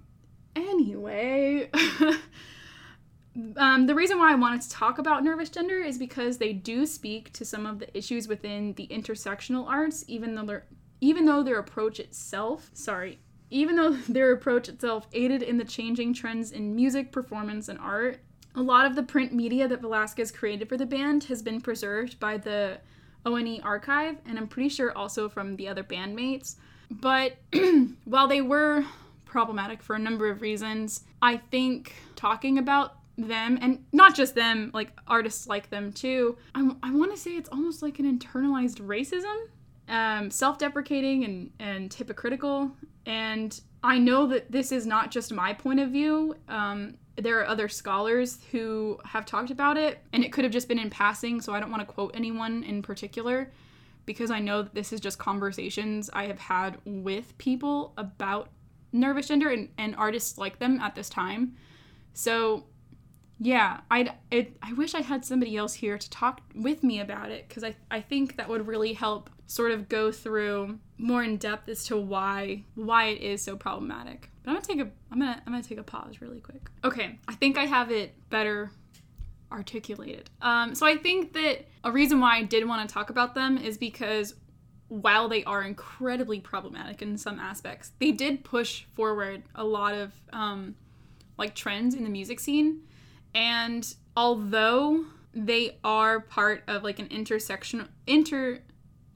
anyway. 0.55 1.69
um, 3.57 3.85
the 3.85 3.95
reason 3.95 4.17
why 4.17 4.31
I 4.31 4.35
wanted 4.35 4.61
to 4.61 4.69
talk 4.69 4.97
about 4.97 5.23
nervous 5.23 5.49
gender 5.49 5.79
is 5.79 5.97
because 5.97 6.37
they 6.37 6.53
do 6.53 6.85
speak 6.85 7.31
to 7.33 7.45
some 7.45 7.65
of 7.65 7.79
the 7.79 7.97
issues 7.97 8.27
within 8.27 8.73
the 8.73 8.87
intersectional 8.87 9.67
arts, 9.67 10.03
even 10.07 10.35
though 10.35 10.45
they're 10.45 10.65
even 11.01 11.25
though 11.25 11.43
their 11.43 11.59
approach 11.59 11.99
itself, 11.99 12.69
sorry, 12.73 13.19
even 13.49 13.75
though 13.75 13.91
their 14.09 14.31
approach 14.31 14.67
itself 14.67 15.07
aided 15.13 15.41
in 15.41 15.57
the 15.57 15.63
changing 15.63 16.13
trends 16.13 16.51
in 16.51 16.75
music, 16.75 17.11
performance, 17.11 17.69
and 17.69 17.79
art, 17.79 18.19
a 18.55 18.62
lot 18.62 18.85
of 18.85 18.95
the 18.95 19.03
print 19.03 19.33
media 19.33 19.67
that 19.67 19.81
Velasquez 19.81 20.31
created 20.31 20.67
for 20.67 20.77
the 20.77 20.85
band 20.85 21.25
has 21.25 21.41
been 21.41 21.62
preserved 21.62 22.19
by 22.19 22.38
the 22.38 22.79
ONE 23.25 23.62
archive, 23.62 24.17
and 24.25 24.38
I'm 24.38 24.47
pretty 24.47 24.69
sure 24.69 24.97
also 24.97 25.29
from 25.29 25.55
the 25.55 25.67
other 25.67 25.83
bandmates. 25.83 26.55
But 26.89 27.38
while 28.05 28.27
they 28.27 28.41
were 28.41 28.83
problematic 29.25 29.83
for 29.83 29.95
a 29.95 29.99
number 29.99 30.29
of 30.29 30.41
reasons, 30.41 31.03
I 31.21 31.38
think 31.38 31.93
talking 32.15 32.57
about 32.57 32.95
them 33.17 33.59
and 33.62 33.85
not 33.91 34.15
just 34.15 34.35
them, 34.35 34.71
like 34.73 34.91
artists 35.07 35.47
like 35.47 35.69
them 35.69 35.91
too, 35.91 36.38
I, 36.55 36.71
I 36.81 36.91
want 36.93 37.12
to 37.12 37.17
say 37.17 37.31
it's 37.31 37.49
almost 37.49 37.81
like 37.81 37.99
an 37.99 38.19
internalized 38.19 38.77
racism, 38.77 39.47
um, 39.88 40.31
self 40.31 40.57
deprecating 40.57 41.25
and, 41.25 41.51
and 41.59 41.93
hypocritical. 41.93 42.71
And 43.05 43.59
I 43.83 43.97
know 43.97 44.27
that 44.27 44.51
this 44.51 44.71
is 44.71 44.85
not 44.85 45.12
just 45.12 45.31
my 45.31 45.53
point 45.53 45.79
of 45.79 45.89
view. 45.89 46.35
Um, 46.47 46.95
there 47.21 47.39
are 47.39 47.47
other 47.47 47.67
scholars 47.67 48.39
who 48.51 48.99
have 49.05 49.25
talked 49.25 49.51
about 49.51 49.77
it, 49.77 49.99
and 50.13 50.23
it 50.23 50.32
could 50.32 50.43
have 50.43 50.53
just 50.53 50.67
been 50.67 50.79
in 50.79 50.89
passing, 50.89 51.41
so 51.41 51.53
I 51.53 51.60
don't 51.60 51.71
want 51.71 51.88
to 51.88 51.93
quote 51.93 52.12
anyone 52.13 52.63
in 52.63 52.82
particular 52.82 53.51
because 54.05 54.32
I 54.32 54.39
know 54.39 54.63
that 54.63 54.73
this 54.73 54.91
is 54.91 54.99
just 54.99 55.19
conversations 55.19 56.10
I 56.13 56.25
have 56.25 56.39
had 56.39 56.77
with 56.86 57.38
people 57.38 57.93
about 57.97 58.49
nervous 58.91 59.27
gender 59.27 59.49
and, 59.49 59.69
and 59.77 59.95
artists 59.95 60.38
like 60.38 60.58
them 60.58 60.79
at 60.79 60.95
this 60.95 61.10
time. 61.10 61.55
So, 62.13 62.65
yeah, 63.39 63.80
it, 64.32 64.58
I 64.62 64.73
wish 64.73 64.93
I 64.93 65.02
had 65.02 65.23
somebody 65.23 65.56
else 65.56 65.73
here 65.73 65.97
to 65.97 66.10
talk 66.10 66.41
with 66.54 66.84
me 66.84 66.99
about 66.99 67.32
it 67.32 67.47
because 67.47 67.63
I, 67.63 67.75
I 67.89 68.02
think 68.02 68.36
that 68.36 68.49
would 68.49 68.67
really 68.67 68.93
help 68.93 69.30
sort 69.47 69.71
of 69.71 69.89
go 69.89 70.12
through 70.12 70.78
more 70.97 71.23
in 71.23 71.38
depth 71.38 71.69
as 71.69 71.86
to 71.86 71.97
why 71.97 72.63
why 72.75 73.06
it 73.06 73.21
is 73.21 73.41
so 73.41 73.56
problematic. 73.56 74.30
But 74.43 74.52
I'm 74.52 74.56
gonna 74.58 74.65
take 74.65 74.80
a 74.80 74.89
I'm 75.12 75.19
gonna 75.19 75.41
I'm 75.45 75.54
gonna 75.54 75.63
take 75.63 75.80
a 75.80 75.84
pause 75.84 76.21
really 76.21 76.41
quick. 76.41 76.69
Okay, 76.84 77.17
I 77.28 77.34
think 77.36 77.58
I 77.58 77.65
have 77.65 77.91
it 77.91 78.13
better 78.30 78.71
articulated. 79.52 80.30
Um, 80.41 80.75
so 80.75 80.86
I 80.86 80.97
think 80.97 81.34
that 81.34 81.65
a 81.84 81.91
reason 81.91 82.19
why 82.19 82.38
I 82.38 82.43
did 82.43 82.67
want 82.67 82.88
to 82.88 82.93
talk 82.93 83.10
about 83.10 83.36
them 83.36 83.58
is 83.58 83.78
because 83.78 84.36
while 84.89 85.30
they 85.30 85.43
are 85.45 85.63
incredibly 85.63 86.39
problematic 86.39 87.02
in 87.02 87.17
some 87.17 87.39
aspects, 87.39 87.91
they 87.99 88.12
did 88.12 88.43
push 88.43 88.84
forward 88.95 89.43
a 89.56 89.63
lot 89.63 89.93
of 89.93 90.12
um, 90.34 90.75
like 91.38 91.56
trends 91.56 91.95
in 91.95 92.04
the 92.04 92.10
music 92.10 92.39
scene. 92.39 92.82
And 93.33 93.93
although 94.15 95.05
they 95.33 95.77
are 95.83 96.19
part 96.19 96.63
of 96.67 96.83
like 96.83 96.99
an 96.99 97.07
intersection 97.07 97.87
inter 98.07 98.59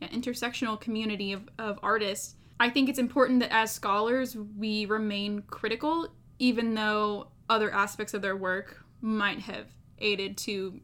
yeah, 0.01 0.07
intersectional 0.09 0.79
community 0.79 1.33
of, 1.33 1.49
of 1.57 1.79
artists, 1.81 2.35
I 2.59 2.69
think 2.69 2.89
it's 2.89 2.99
important 2.99 3.39
that 3.39 3.51
as 3.51 3.71
scholars 3.71 4.35
we 4.35 4.85
remain 4.85 5.43
critical, 5.43 6.07
even 6.39 6.75
though 6.75 7.27
other 7.49 7.73
aspects 7.73 8.13
of 8.13 8.21
their 8.21 8.35
work 8.35 8.83
might 9.01 9.39
have 9.39 9.65
aided 9.99 10.37
to 10.37 10.79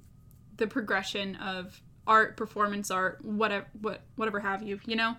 the 0.57 0.67
progression 0.67 1.35
of 1.37 1.81
art, 2.05 2.35
performance 2.35 2.91
art, 2.91 3.23
whatever, 3.23 3.65
what, 3.81 4.01
whatever 4.15 4.39
have 4.39 4.63
you, 4.63 4.79
you 4.85 4.95
know. 4.95 5.15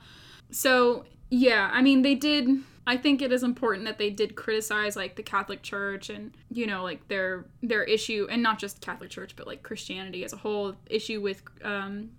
So 0.51 1.05
yeah, 1.31 1.71
I 1.73 1.83
mean 1.83 2.03
they 2.03 2.15
did. 2.15 2.49
I 2.87 2.97
think 2.97 3.23
it 3.23 3.33
is 3.33 3.43
important 3.43 3.85
that 3.85 3.99
they 3.99 4.11
did 4.11 4.35
criticize 4.35 4.97
like 4.97 5.17
the 5.17 5.23
Catholic 5.23 5.63
Church 5.63 6.11
and 6.11 6.33
you 6.51 6.67
know 6.67 6.83
like 6.83 7.07
their 7.09 7.47
their 7.63 7.85
issue, 7.85 8.27
and 8.31 8.43
not 8.43 8.59
just 8.59 8.81
Catholic 8.81 9.11
Church, 9.11 9.37
but 9.37 9.47
like 9.47 9.63
Christianity 9.63 10.25
as 10.25 10.33
a 10.33 10.37
whole 10.37 10.75
issue 10.87 11.21
with 11.21 11.43
um, 11.63 12.11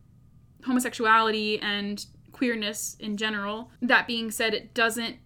homosexuality 0.65 1.59
and 1.59 2.05
queerness 2.31 2.95
in 2.99 3.17
general. 3.17 3.71
That 3.81 4.07
being 4.07 4.31
said, 4.31 4.53
it 4.53 4.73
doesn't 4.73 5.17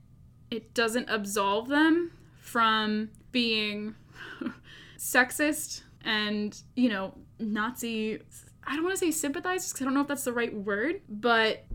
it 0.52 0.74
doesn't 0.74 1.10
absolve 1.10 1.68
them 1.68 2.12
from 2.40 3.10
being 3.32 3.96
sexist 4.98 5.82
and, 6.06 6.58
you 6.76 6.88
know, 6.88 7.16
Nazi, 7.40 8.20
I 8.64 8.76
don't 8.76 8.84
want 8.84 8.96
to 8.96 9.00
say 9.00 9.12
sympathize 9.12 9.68
because 9.68 9.82
I 9.82 9.86
don't 9.86 9.96
know 9.96 10.02
if 10.02 10.08
that's 10.08 10.24
the 10.24 10.34
right 10.34 10.54
word, 10.54 11.02
but 11.10 11.66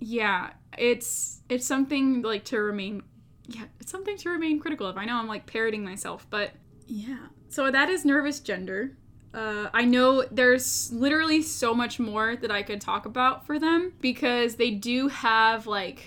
yeah, 0.00 0.50
it's 0.76 1.42
it's 1.48 1.66
something 1.66 2.22
like 2.22 2.44
to 2.46 2.58
remain 2.58 3.02
yeah, 3.46 3.64
it's 3.80 3.90
something 3.90 4.16
to 4.18 4.30
remain 4.30 4.58
critical 4.58 4.86
of. 4.86 4.96
I 4.96 5.04
know 5.04 5.16
I'm 5.16 5.26
like 5.26 5.46
parroting 5.46 5.84
myself, 5.84 6.26
but 6.30 6.52
yeah. 6.86 7.26
So 7.48 7.70
that 7.70 7.90
is 7.90 8.04
nervous 8.04 8.40
gender. 8.40 8.96
Uh, 9.32 9.68
I 9.72 9.84
know 9.84 10.24
there's 10.30 10.92
literally 10.92 11.42
so 11.42 11.74
much 11.74 12.00
more 12.00 12.34
that 12.36 12.50
I 12.50 12.62
could 12.62 12.80
talk 12.80 13.06
about 13.06 13.46
for 13.46 13.58
them 13.58 13.92
because 14.00 14.56
they 14.56 14.70
do 14.70 15.08
have 15.08 15.66
like 15.66 16.04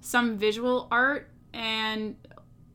some 0.00 0.36
visual 0.36 0.86
art 0.90 1.30
and 1.52 2.16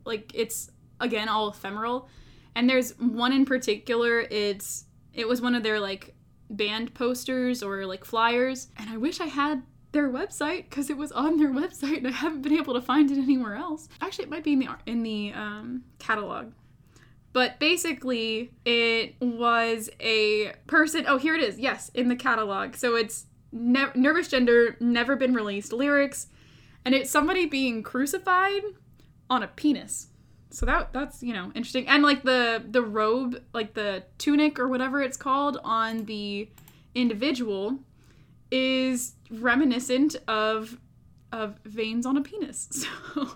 like 0.06 0.32
it's 0.34 0.72
again 1.00 1.30
all 1.30 1.50
ephemeral. 1.50 2.10
And 2.56 2.70
there's 2.70 2.98
one 3.00 3.32
in 3.32 3.46
particular, 3.46 4.22
it's 4.22 4.86
it 5.14 5.28
was 5.28 5.42
one 5.42 5.56
of 5.56 5.64
their 5.64 5.80
like 5.80 6.16
band 6.50 6.94
posters 6.94 7.62
or 7.62 7.86
like 7.86 8.04
flyers, 8.04 8.70
and 8.78 8.90
I 8.90 8.98
wish 8.98 9.20
I 9.20 9.26
had 9.28 9.64
their 9.92 10.10
website 10.10 10.70
because 10.70 10.90
it 10.90 10.98
was 10.98 11.12
on 11.12 11.38
their 11.38 11.50
website 11.62 11.98
and 11.98 12.08
I 12.08 12.12
haven't 12.12 12.42
been 12.42 12.54
able 12.54 12.74
to 12.74 12.82
find 12.82 13.10
it 13.12 13.18
anywhere 13.18 13.56
else. 13.56 13.88
Actually, 14.02 14.26
it 14.26 14.32
might 14.32 14.44
be 14.44 14.54
in 14.54 14.60
the 14.60 14.70
in 14.86 15.04
the 15.04 15.34
um, 15.34 15.84
catalog. 16.00 16.54
But 17.32 17.60
basically, 17.60 18.52
it 18.66 19.16
was 19.22 19.90
a 20.00 20.54
person. 20.66 21.06
Oh, 21.08 21.18
here 21.18 21.36
it 21.36 21.42
is. 21.42 21.60
Yes, 21.60 21.90
in 21.94 22.08
the 22.08 22.16
catalog. 22.16 22.76
So 22.76 22.96
it's 22.96 23.28
ne- 23.52 23.92
nervous 23.96 24.28
gender, 24.28 24.76
never 24.80 25.16
been 25.16 25.34
released 25.34 25.72
lyrics, 25.72 26.28
and 26.84 26.96
it's 26.96 27.10
somebody 27.10 27.46
being 27.46 27.84
crucified 27.84 28.64
on 29.30 29.44
a 29.44 29.48
penis. 29.48 30.08
So 30.52 30.66
that 30.66 30.92
that's 30.92 31.22
you 31.22 31.34
know 31.34 31.52
interesting. 31.54 31.88
And 31.88 32.02
like 32.02 32.24
the 32.24 32.64
the 32.68 32.82
robe, 32.82 33.44
like 33.54 33.76
the 33.76 34.04
tunic 34.18 34.60
or 34.60 34.68
whatever 34.68 35.02
it's 35.02 35.18
called 35.18 35.60
on 35.64 36.06
the 36.06 36.50
individual, 36.96 37.80
is 38.52 39.14
reminiscent 39.30 40.16
of 40.28 40.80
of 41.32 41.60
veins 41.66 42.06
on 42.06 42.18
a 42.18 42.22
penis. 42.22 42.86
So 43.14 43.32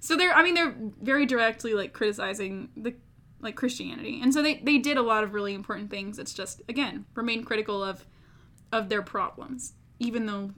so 0.00 0.16
they're 0.16 0.32
I 0.32 0.44
mean 0.44 0.54
they're 0.54 0.76
very 1.02 1.26
directly 1.26 1.74
like 1.74 1.92
criticizing 1.92 2.68
the 2.76 2.94
like 3.40 3.56
Christianity. 3.56 4.20
And 4.22 4.32
so 4.32 4.42
they, 4.42 4.56
they 4.56 4.78
did 4.78 4.96
a 4.96 5.02
lot 5.02 5.24
of 5.24 5.34
really 5.34 5.54
important 5.54 5.90
things. 5.90 6.18
It's 6.18 6.34
just 6.34 6.62
again, 6.68 7.06
remain 7.14 7.44
critical 7.44 7.82
of 7.82 8.06
of 8.72 8.88
their 8.88 9.02
problems, 9.02 9.74
even 9.98 10.26
though 10.26 10.50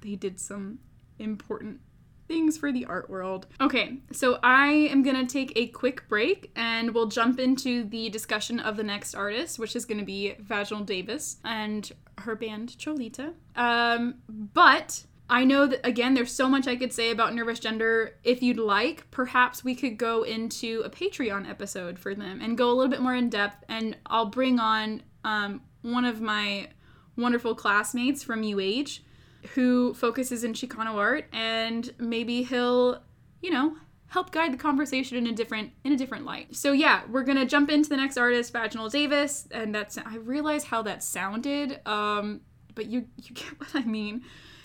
they 0.00 0.14
did 0.14 0.38
some 0.40 0.78
important 1.18 1.80
things 2.28 2.56
for 2.56 2.70
the 2.70 2.84
art 2.84 3.10
world. 3.10 3.46
Okay, 3.60 3.98
so 4.12 4.38
I 4.42 4.68
am 4.68 5.02
gonna 5.02 5.26
take 5.26 5.52
a 5.56 5.66
quick 5.68 6.08
break 6.08 6.52
and 6.54 6.94
we'll 6.94 7.08
jump 7.08 7.40
into 7.40 7.84
the 7.84 8.10
discussion 8.10 8.60
of 8.60 8.76
the 8.76 8.84
next 8.84 9.14
artist, 9.14 9.58
which 9.58 9.74
is 9.74 9.84
gonna 9.84 10.04
be 10.04 10.34
Vaginal 10.38 10.84
Davis 10.84 11.38
and 11.44 11.90
her 12.18 12.36
band 12.36 12.76
Cholita. 12.78 13.32
Um, 13.56 14.16
but 14.28 15.04
I 15.30 15.44
know 15.44 15.66
that 15.66 15.86
again, 15.86 16.14
there's 16.14 16.32
so 16.32 16.48
much 16.48 16.66
I 16.66 16.76
could 16.76 16.92
say 16.92 17.10
about 17.10 17.34
Nervous 17.34 17.58
Gender. 17.58 18.14
If 18.24 18.42
you'd 18.42 18.58
like, 18.58 19.10
perhaps 19.10 19.64
we 19.64 19.74
could 19.74 19.98
go 19.98 20.22
into 20.22 20.82
a 20.84 20.90
Patreon 20.90 21.48
episode 21.48 21.98
for 21.98 22.14
them 22.14 22.40
and 22.40 22.56
go 22.56 22.70
a 22.70 22.74
little 22.74 22.90
bit 22.90 23.02
more 23.02 23.14
in 23.14 23.28
depth. 23.28 23.64
And 23.68 23.96
I'll 24.06 24.26
bring 24.26 24.58
on 24.58 25.02
um, 25.24 25.62
one 25.82 26.04
of 26.04 26.20
my 26.20 26.68
wonderful 27.16 27.54
classmates 27.54 28.22
from 28.22 28.42
UH 28.42 29.00
who 29.54 29.94
focuses 29.94 30.44
in 30.44 30.52
Chicano 30.52 30.94
art, 30.94 31.26
and 31.32 31.92
maybe 31.98 32.42
he'll, 32.42 33.02
you 33.40 33.50
know, 33.50 33.76
help 34.08 34.30
guide 34.30 34.52
the 34.52 34.58
conversation 34.58 35.16
in 35.16 35.26
a 35.26 35.32
different 35.32 35.72
in 35.84 35.92
a 35.92 35.96
different 35.96 36.24
light. 36.24 36.54
So 36.56 36.72
yeah, 36.72 37.02
we're 37.10 37.24
gonna 37.24 37.46
jump 37.46 37.70
into 37.70 37.88
the 37.88 37.96
next 37.96 38.16
artist, 38.16 38.52
Vaginal 38.52 38.90
Davis, 38.90 39.46
and 39.50 39.74
that's 39.74 39.98
I 39.98 40.16
realize 40.16 40.64
how 40.64 40.82
that 40.82 41.02
sounded, 41.02 41.80
um, 41.86 42.40
but 42.74 42.86
you 42.86 43.06
you 43.16 43.34
get 43.34 43.46
what 43.60 43.74
I 43.74 43.84
mean. 43.84 44.22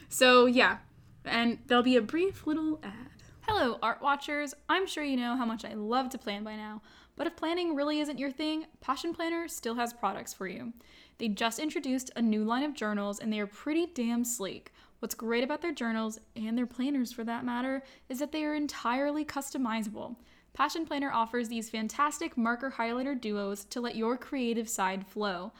So, 0.09 0.45
yeah, 0.45 0.77
and 1.25 1.57
there'll 1.67 1.83
be 1.83 1.97
a 1.97 2.01
brief 2.01 2.45
little 2.45 2.79
ad. 2.83 2.93
Hello, 3.41 3.77
art 3.81 4.01
watchers. 4.01 4.53
I'm 4.69 4.85
sure 4.87 5.03
you 5.03 5.17
know 5.17 5.35
how 5.35 5.45
much 5.45 5.65
I 5.65 5.73
love 5.73 6.09
to 6.09 6.17
plan 6.17 6.43
by 6.43 6.55
now, 6.55 6.81
but 7.15 7.27
if 7.27 7.35
planning 7.35 7.75
really 7.75 7.99
isn't 7.99 8.19
your 8.19 8.31
thing, 8.31 8.65
Passion 8.79 9.13
Planner 9.13 9.47
still 9.47 9.75
has 9.75 9.91
products 9.91 10.33
for 10.33 10.47
you. 10.47 10.71
They 11.17 11.27
just 11.27 11.59
introduced 11.59 12.11
a 12.15 12.21
new 12.21 12.43
line 12.43 12.63
of 12.63 12.73
journals 12.73 13.19
and 13.19 13.31
they 13.31 13.39
are 13.39 13.47
pretty 13.47 13.87
damn 13.93 14.25
sleek. 14.25 14.71
What's 14.99 15.15
great 15.15 15.43
about 15.43 15.61
their 15.61 15.73
journals, 15.73 16.17
and 16.35 16.57
their 16.57 16.65
planners 16.65 17.11
for 17.11 17.25
that 17.25 17.43
matter, 17.43 17.83
is 18.07 18.19
that 18.19 18.31
they 18.31 18.45
are 18.45 18.55
entirely 18.55 19.25
customizable. 19.25 20.15
Passion 20.53 20.85
Planner 20.85 21.11
offers 21.11 21.49
these 21.49 21.69
fantastic 21.69 22.37
marker 22.37 22.71
highlighter 22.77 23.19
duos 23.19 23.65
to 23.65 23.81
let 23.81 23.97
your 23.97 24.17
creative 24.17 24.69
side 24.69 25.05
flow. 25.05 25.51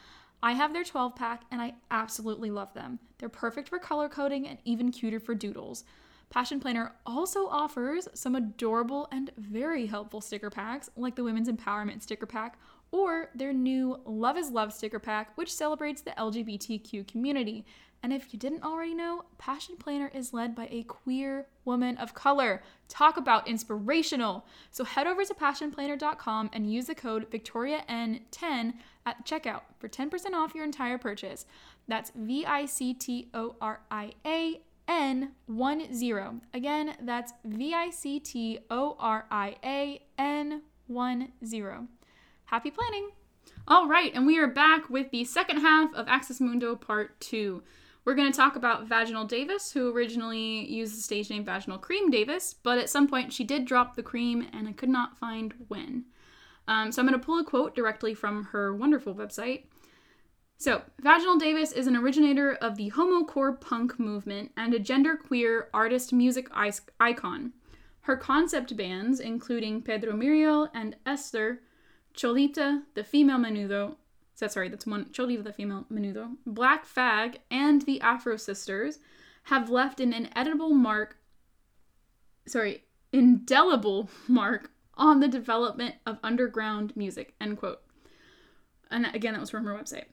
I 0.41 0.53
have 0.53 0.71
their 0.71 0.83
12 0.83 1.15
pack 1.15 1.43
and 1.51 1.61
I 1.61 1.73
absolutely 1.91 2.51
love 2.51 2.73
them. 2.73 2.99
They're 3.17 3.27
perfect 3.27 3.69
for 3.69 3.79
color 3.79 4.07
coding 4.07 4.47
and 4.47 4.59
even 4.65 4.91
cuter 4.91 5.19
for 5.19 5.35
doodles. 5.35 5.83
Passion 6.29 6.59
Planner 6.59 6.93
also 7.05 7.47
offers 7.47 8.07
some 8.13 8.35
adorable 8.35 9.07
and 9.11 9.31
very 9.37 9.85
helpful 9.85 10.21
sticker 10.21 10.49
packs, 10.49 10.89
like 10.95 11.15
the 11.15 11.23
Women's 11.23 11.49
Empowerment 11.49 12.01
sticker 12.01 12.25
pack, 12.25 12.57
or 12.93 13.29
their 13.34 13.51
new 13.51 13.99
Love 14.06 14.38
is 14.38 14.51
Love 14.51 14.71
sticker 14.71 14.99
pack, 14.99 15.36
which 15.36 15.53
celebrates 15.53 16.01
the 16.01 16.12
LGBTQ 16.12 17.06
community. 17.08 17.65
And 18.03 18.13
if 18.13 18.32
you 18.32 18.38
didn't 18.38 18.63
already 18.63 18.93
know, 18.93 19.23
Passion 19.38 19.77
Planner 19.77 20.12
is 20.13 20.34
led 20.34 20.53
by 20.53 20.67
a 20.69 20.84
queer 20.84 21.47
woman 21.65 21.97
of 21.97 22.13
color. 22.13 22.62
Talk 22.89 23.17
about 23.17 23.47
inspirational. 23.47 24.45
So 24.71 24.84
head 24.84 25.08
over 25.08 25.25
to 25.25 25.34
passionplanner.com 25.34 26.51
and 26.53 26.71
use 26.71 26.86
the 26.86 26.95
code 26.95 27.32
VictoriaN10 27.32 28.73
at 29.06 29.25
checkout 29.25 29.62
for 29.79 29.89
10% 29.89 30.34
off 30.34 30.53
your 30.53 30.65
entire 30.65 30.97
purchase. 30.97 31.45
That's 31.88 32.12
V 32.13 32.45
I 32.45 32.65
C 32.65 32.93
T 32.93 33.29
O 33.34 33.56
R 33.60 33.79
I 33.89 34.12
A 34.25 34.62
N 34.88 35.32
10. 35.47 36.41
Again, 36.53 36.95
that's 37.01 37.34
V 37.43 37.73
I 37.73 37.89
C 37.89 38.19
T 38.19 38.60
O 38.69 38.97
R 38.99 39.25
I 39.32 39.56
A 39.63 40.01
N 40.17 40.62
10. 40.89 41.88
Happy 42.53 42.69
planning! 42.69 43.09
All 43.67 43.87
right, 43.87 44.13
and 44.13 44.27
we 44.27 44.37
are 44.37 44.45
back 44.45 44.87
with 44.87 45.09
the 45.09 45.23
second 45.23 45.61
half 45.61 45.91
of 45.95 46.07
Axis 46.07 46.39
Mundo 46.39 46.75
Part 46.75 47.19
2. 47.19 47.63
We're 48.05 48.13
going 48.13 48.31
to 48.31 48.37
talk 48.37 48.55
about 48.55 48.87
Vaginal 48.87 49.25
Davis, 49.25 49.71
who 49.71 49.91
originally 49.91 50.71
used 50.71 50.95
the 50.95 51.01
stage 51.01 51.31
name 51.31 51.43
Vaginal 51.45 51.79
Cream 51.79 52.11
Davis, 52.11 52.53
but 52.53 52.77
at 52.77 52.91
some 52.91 53.07
point 53.07 53.33
she 53.33 53.43
did 53.43 53.65
drop 53.65 53.95
the 53.95 54.03
cream 54.03 54.47
and 54.53 54.67
I 54.67 54.73
could 54.73 54.89
not 54.89 55.17
find 55.17 55.55
when. 55.67 56.05
Um, 56.67 56.91
so 56.91 57.01
I'm 57.01 57.07
going 57.07 57.19
to 57.19 57.25
pull 57.25 57.39
a 57.39 57.43
quote 57.43 57.73
directly 57.73 58.13
from 58.13 58.43
her 58.43 58.75
wonderful 58.75 59.15
website. 59.15 59.63
So, 60.59 60.83
Vaginal 61.01 61.39
Davis 61.39 61.71
is 61.71 61.87
an 61.87 61.95
originator 61.95 62.53
of 62.53 62.77
the 62.77 62.91
homocore 62.91 63.59
punk 63.59 63.99
movement 63.99 64.51
and 64.55 64.75
a 64.75 64.79
genderqueer 64.79 65.69
artist 65.73 66.13
music 66.13 66.49
icon. 66.99 67.53
Her 68.01 68.15
concept 68.15 68.77
bands, 68.77 69.19
including 69.19 69.81
Pedro 69.81 70.15
Muriel 70.15 70.69
and 70.75 70.97
Esther, 71.03 71.61
Cholita, 72.15 72.84
the 72.93 73.04
female 73.04 73.38
menudo, 73.38 73.95
so, 74.36 74.47
sorry, 74.47 74.69
that's 74.69 74.88
one, 74.88 75.06
Cholita, 75.06 75.43
the 75.43 75.54
female 75.54 75.86
menudo, 75.91 76.36
Black 76.45 76.88
Fag, 76.88 77.38
and 77.52 77.84
the 77.84 78.02
Afro 78.02 78.36
Sisters, 78.36 78.99
have 79.43 79.69
left 79.69 79.99
an 79.99 80.13
inedible 80.13 80.73
mark, 80.73 81.17
sorry, 82.47 82.84
indelible 83.12 84.10
mark 84.28 84.71
on 84.95 85.19
the 85.19 85.28
development 85.28 85.95
of 86.06 86.17
underground 86.23 86.95
music, 86.95 87.36
end 87.39 87.58
quote. 87.58 87.82
And 88.89 89.08
again, 89.13 89.34
that 89.34 89.39
was 89.39 89.49
from 89.49 89.65
her 89.65 89.73
website. 89.73 90.06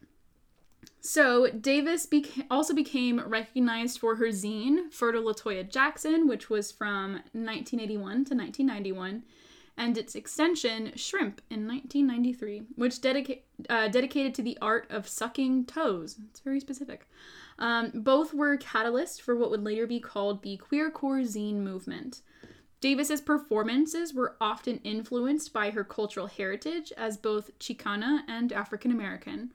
So 1.01 1.49
Davis 1.49 2.07
beca- 2.07 2.47
also 2.51 2.75
became 2.75 3.21
recognized 3.21 3.99
for 3.99 4.17
her 4.17 4.27
zine, 4.27 4.93
Fertile 4.93 5.25
La 5.25 5.33
Toyah 5.33 5.69
Jackson, 5.69 6.29
which 6.29 6.51
was 6.51 6.71
from 6.71 7.13
1981 7.33 8.01
to 8.01 8.35
1991, 8.35 9.23
and 9.81 9.97
its 9.97 10.15
extension, 10.15 10.93
Shrimp, 10.95 11.41
in 11.49 11.67
1993, 11.67 12.65
which 12.77 13.01
dedica- 13.01 13.41
uh, 13.71 13.89
dedicated 13.89 14.35
to 14.35 14.43
the 14.43 14.59
art 14.61 14.87
of 14.91 15.09
sucking 15.09 15.65
toes. 15.65 16.19
It's 16.29 16.41
very 16.41 16.61
specific. 16.61 17.09
Um, 17.59 17.91
both 17.95 18.35
were 18.35 18.59
catalysts 18.59 19.19
for 19.19 19.35
what 19.35 19.51
would 19.51 19.65
later 19.65 19.87
be 19.87 19.99
called 19.99 20.43
the 20.43 20.59
queercore 20.59 21.25
zine 21.25 21.61
movement. 21.61 22.21
Davis's 22.83 23.23
performances 23.23 24.13
were 24.13 24.37
often 24.39 24.81
influenced 24.85 25.51
by 25.55 25.71
her 25.71 25.85
cultural 25.85 26.27
heritage 26.27 26.93
as 26.99 27.17
both 27.17 27.59
Chicana 27.59 28.21
and 28.29 28.53
African 28.53 28.91
American. 28.91 29.51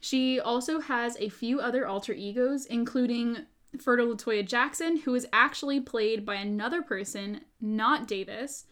She 0.00 0.38
also 0.38 0.80
has 0.80 1.16
a 1.18 1.30
few 1.30 1.60
other 1.60 1.86
alter 1.86 2.12
egos, 2.12 2.66
including 2.66 3.46
Fertile 3.80 4.10
La 4.10 4.16
Toyah 4.16 4.46
Jackson, 4.46 4.98
who 4.98 5.14
is 5.14 5.26
actually 5.32 5.80
played 5.80 6.26
by 6.26 6.34
another 6.34 6.82
person, 6.82 7.40
not 7.58 8.06
Davis. 8.06 8.66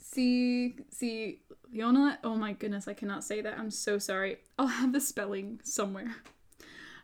See, 0.00 0.76
see, 0.90 1.42
Leona. 1.72 2.18
Oh 2.24 2.34
my 2.34 2.52
goodness, 2.52 2.88
I 2.88 2.94
cannot 2.94 3.22
say 3.24 3.40
that. 3.40 3.58
I'm 3.58 3.70
so 3.70 3.98
sorry. 3.98 4.38
I'll 4.58 4.66
have 4.66 4.92
the 4.92 5.00
spelling 5.00 5.60
somewhere. 5.62 6.16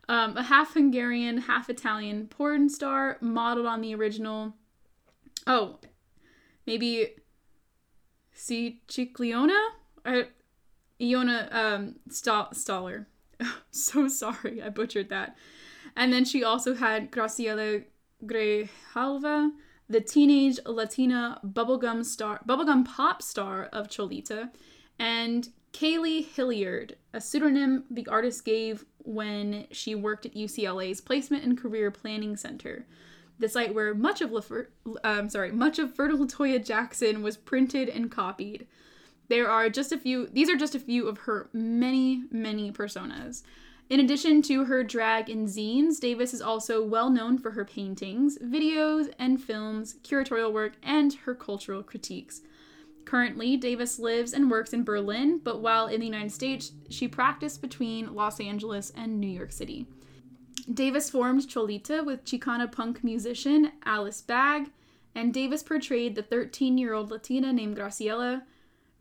Um, 0.09 0.37
a 0.37 0.43
half 0.43 0.75
Hungarian, 0.75 1.39
half 1.39 1.69
Italian 1.69 2.27
porn 2.29 2.69
star 2.69 3.19
modeled 3.21 3.67
on 3.67 3.81
the 3.81 3.95
original 3.95 4.55
Oh, 5.47 5.79
maybe 6.67 7.11
see 8.33 8.83
Cicliona? 8.89 9.69
I 10.05 10.29
Iona 11.01 11.49
um, 11.53 11.97
St- 12.11 12.51
Staller. 12.51 13.07
so 13.71 14.09
sorry, 14.09 14.63
I 14.63 14.71
butchered 14.71 15.09
that. 15.11 15.37
And 15.95 16.13
then 16.13 16.25
she 16.25 16.43
also 16.43 16.75
had 16.75 17.13
Graciela 17.13 17.85
Grijalva, 18.25 19.51
the 19.89 20.01
teenage 20.01 20.59
Latina 20.67 21.41
bubblegum 21.45 22.05
star, 22.05 22.41
bubblegum 22.47 22.85
pop 22.85 23.23
star 23.23 23.65
of 23.73 23.89
Cholita, 23.89 24.51
and 24.99 25.49
Kaylee 25.73 26.25
Hilliard, 26.25 26.97
a 27.13 27.21
pseudonym 27.21 27.85
the 27.91 28.07
artist 28.07 28.45
gave 28.45 28.85
when 28.99 29.67
she 29.71 29.95
worked 29.95 30.27
at 30.27 30.35
UCLA's 30.35 31.01
Placement 31.01 31.45
and 31.45 31.61
Career 31.61 31.91
Planning 31.91 32.37
Center, 32.37 32.87
the 33.39 33.49
site 33.49 33.75
where 33.75 33.95
much 33.95 34.21
of 34.21 34.33
Lefer- 34.33 34.71
um, 35.05 35.29
sorry, 35.29 35.53
much 35.53 35.79
of 35.79 35.95
Fertile 35.95 36.21
La 36.21 36.27
Toyah 36.27 36.65
Jackson 36.65 37.23
was 37.23 37.37
printed 37.37 37.89
and 37.89 38.11
copied. 38.11 38.67
There 39.29 39.51
are 39.51 39.69
just 39.69 39.93
a 39.93 39.99
few. 39.99 40.29
These 40.29 40.49
are 40.49 40.57
just 40.57 40.75
a 40.75 40.81
few 40.81 41.09
of 41.09 41.19
her 41.19 41.51
many, 41.53 42.25
many 42.31 42.73
personas. 42.73 43.43
In 43.89 44.01
addition 44.01 44.43
to 44.43 44.65
her 44.65 44.83
drag 44.83 45.31
and 45.31 45.47
zines, 45.47 46.01
Davis 46.01 46.35
is 46.35 46.43
also 46.43 46.85
well 46.85 47.09
known 47.09 47.39
for 47.39 47.53
her 47.53 47.65
paintings, 47.65 48.37
videos, 48.39 49.13
and 49.17 49.41
films, 49.41 49.97
curatorial 50.03 50.53
work, 50.53 50.73
and 50.83 51.15
her 51.25 51.35
cultural 51.35 51.85
critiques. 51.85 52.41
Currently, 53.05 53.57
Davis 53.57 54.01
lives 54.01 54.33
and 54.33 54.51
works 54.51 54.73
in 54.73 54.83
Berlin, 54.83 55.41
but 55.43 55.61
while 55.61 55.87
in 55.87 56.01
the 56.01 56.07
United 56.07 56.33
States, 56.33 56.73
she 56.91 57.07
practiced 57.07 57.63
between 57.63 58.13
Los 58.13 58.41
Angeles 58.41 58.91
and 58.97 59.21
New 59.21 59.29
York 59.29 59.53
City. 59.53 59.87
Davis 60.73 61.09
formed 61.09 61.43
Cholita 61.43 62.05
with 62.05 62.25
Chicana 62.25 62.71
punk 62.71 63.05
musician 63.05 63.71
Alice 63.85 64.21
Bag, 64.21 64.71
and 65.15 65.33
Davis 65.33 65.63
portrayed 65.63 66.17
the 66.17 66.23
13 66.23 66.77
year 66.77 66.93
old 66.93 67.13
Latina 67.13 67.53
named 67.53 67.77
Graciela, 67.77 68.43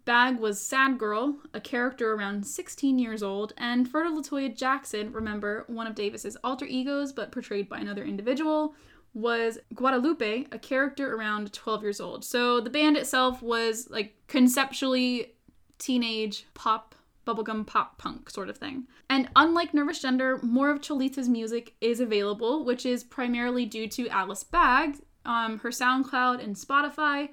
Bag 0.06 0.40
was 0.40 0.62
Sad 0.62 1.00
Girl, 1.00 1.40
a 1.54 1.60
character 1.60 2.14
around 2.14 2.46
16 2.46 3.00
years 3.00 3.24
old, 3.24 3.54
and 3.58 3.90
Fertile 3.90 4.16
La 4.16 4.22
Toyah 4.22 4.56
Jackson, 4.56 5.12
remember, 5.12 5.66
one 5.68 5.88
of 5.88 5.96
Davis's 5.96 6.38
alter 6.44 6.66
egos 6.66 7.12
but 7.12 7.32
portrayed 7.32 7.68
by 7.68 7.80
another 7.80 8.04
individual, 8.04 8.76
was 9.16 9.58
Guadalupe, 9.74 10.46
a 10.52 10.60
character 10.60 11.16
around 11.16 11.52
12 11.54 11.82
years 11.82 12.00
old. 12.00 12.24
So 12.24 12.62
the 12.62 12.70
band 12.70 12.98
itself 12.98 13.42
was 13.42 13.90
like 13.90 14.14
conceptually 14.28 15.34
teenage 15.80 16.46
pop, 16.54 16.94
bubblegum 17.26 17.66
pop 17.66 17.98
punk 17.98 18.30
sort 18.30 18.50
of 18.50 18.58
thing. 18.58 18.84
And 19.10 19.30
unlike 19.36 19.74
Nervous 19.74 20.02
Gender, 20.02 20.40
more 20.44 20.70
of 20.70 20.82
Cholita's 20.82 21.30
music 21.30 21.74
is 21.82 22.00
available, 22.00 22.64
which 22.64 22.86
is 22.86 23.04
primarily 23.04 23.66
due 23.66 23.88
to 23.88 24.08
Alice 24.10 24.44
Bag, 24.44 25.00
um, 25.26 25.60
her 25.60 25.70
SoundCloud 25.70 26.44
and 26.44 26.56
Spotify. 26.56 27.30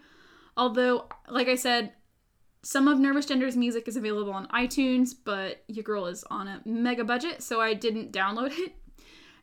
Although, 0.56 1.08
like 1.28 1.48
I 1.48 1.56
said, 1.56 1.92
some 2.62 2.86
of 2.88 2.98
Nervous 2.98 3.26
Gender's 3.26 3.56
music 3.56 3.88
is 3.88 3.96
available 3.96 4.32
on 4.32 4.46
iTunes, 4.48 5.14
but 5.24 5.64
your 5.66 5.82
girl 5.82 6.06
is 6.06 6.24
on 6.30 6.48
a 6.48 6.60
mega 6.64 7.04
budget, 7.04 7.42
so 7.42 7.60
I 7.60 7.74
didn't 7.74 8.12
download 8.12 8.56
it. 8.58 8.74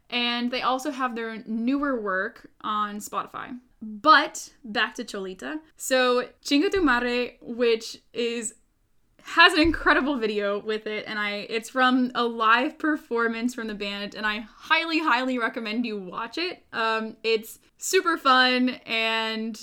And 0.09 0.49
they 0.49 0.61
also 0.61 0.89
have 0.89 1.15
their 1.15 1.43
newer 1.45 2.01
work 2.01 2.49
on 2.61 2.97
Spotify. 2.97 3.59
But 3.81 4.49
back 4.63 4.95
to 4.95 5.03
Cholita. 5.03 5.59
So 5.77 6.29
Chinga 6.43 6.71
tu 6.71 6.81
Madre, 6.81 7.37
which 7.41 7.97
is 8.13 8.55
has 9.21 9.53
an 9.53 9.61
incredible 9.61 10.17
video 10.17 10.59
with 10.59 10.87
it, 10.87 11.05
and 11.07 11.19
I 11.19 11.45
it's 11.49 11.69
from 11.69 12.11
a 12.15 12.23
live 12.23 12.79
performance 12.79 13.53
from 13.53 13.67
the 13.67 13.75
band, 13.75 14.15
and 14.15 14.25
I 14.25 14.39
highly, 14.39 14.99
highly 14.99 15.37
recommend 15.37 15.85
you 15.85 15.99
watch 15.99 16.37
it. 16.37 16.63
Um, 16.73 17.17
it's 17.23 17.59
super 17.77 18.17
fun, 18.17 18.69
and 18.85 19.61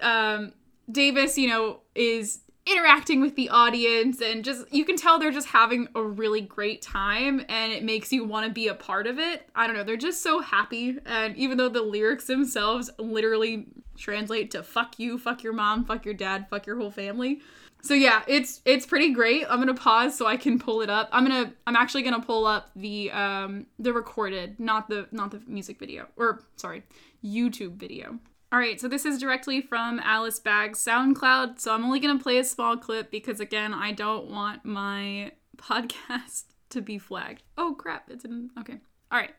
um, 0.00 0.52
Davis, 0.90 1.38
you 1.38 1.48
know, 1.48 1.80
is 1.94 2.40
interacting 2.66 3.20
with 3.20 3.36
the 3.36 3.48
audience 3.48 4.20
and 4.20 4.44
just 4.44 4.72
you 4.72 4.84
can 4.84 4.96
tell 4.96 5.18
they're 5.18 5.30
just 5.30 5.48
having 5.48 5.88
a 5.94 6.02
really 6.02 6.40
great 6.40 6.82
time 6.82 7.44
and 7.48 7.72
it 7.72 7.84
makes 7.84 8.12
you 8.12 8.24
want 8.24 8.44
to 8.44 8.52
be 8.52 8.68
a 8.68 8.74
part 8.74 9.06
of 9.06 9.18
it. 9.18 9.48
I 9.54 9.66
don't 9.66 9.76
know, 9.76 9.84
they're 9.84 9.96
just 9.96 10.22
so 10.22 10.40
happy 10.40 10.98
and 11.06 11.36
even 11.36 11.58
though 11.58 11.68
the 11.68 11.82
lyrics 11.82 12.26
themselves 12.26 12.90
literally 12.98 13.66
translate 13.96 14.50
to 14.50 14.62
fuck 14.62 14.98
you, 14.98 15.18
fuck 15.18 15.42
your 15.42 15.52
mom, 15.52 15.84
fuck 15.84 16.04
your 16.04 16.14
dad, 16.14 16.48
fuck 16.50 16.66
your 16.66 16.76
whole 16.76 16.90
family. 16.90 17.40
So 17.82 17.94
yeah, 17.94 18.22
it's 18.26 18.62
it's 18.64 18.84
pretty 18.84 19.12
great. 19.12 19.46
I'm 19.48 19.62
going 19.62 19.74
to 19.74 19.80
pause 19.80 20.16
so 20.16 20.26
I 20.26 20.36
can 20.36 20.58
pull 20.58 20.80
it 20.82 20.90
up. 20.90 21.08
I'm 21.12 21.24
going 21.24 21.46
to 21.46 21.52
I'm 21.68 21.76
actually 21.76 22.02
going 22.02 22.20
to 22.20 22.26
pull 22.26 22.46
up 22.46 22.70
the 22.74 23.12
um 23.12 23.66
the 23.78 23.92
recorded, 23.92 24.58
not 24.58 24.88
the 24.88 25.06
not 25.12 25.30
the 25.30 25.40
music 25.46 25.78
video 25.78 26.08
or 26.16 26.42
sorry, 26.56 26.82
YouTube 27.24 27.76
video. 27.76 28.18
All 28.52 28.60
right, 28.60 28.80
so 28.80 28.86
this 28.86 29.04
is 29.04 29.18
directly 29.18 29.60
from 29.60 29.98
Alice 29.98 30.38
Bag's 30.38 30.78
SoundCloud. 30.84 31.58
So 31.58 31.74
I'm 31.74 31.84
only 31.84 31.98
going 31.98 32.16
to 32.16 32.22
play 32.22 32.38
a 32.38 32.44
small 32.44 32.76
clip 32.76 33.10
because, 33.10 33.40
again, 33.40 33.74
I 33.74 33.92
don't 33.92 34.30
want 34.30 34.64
my 34.64 35.32
podcast 35.56 36.44
to 36.70 36.80
be 36.80 36.98
flagged. 36.98 37.42
Oh, 37.58 37.74
crap. 37.76 38.08
It's 38.08 38.24
in. 38.24 38.50
Okay. 38.58 38.78
All 39.10 39.18
right. 39.18 39.34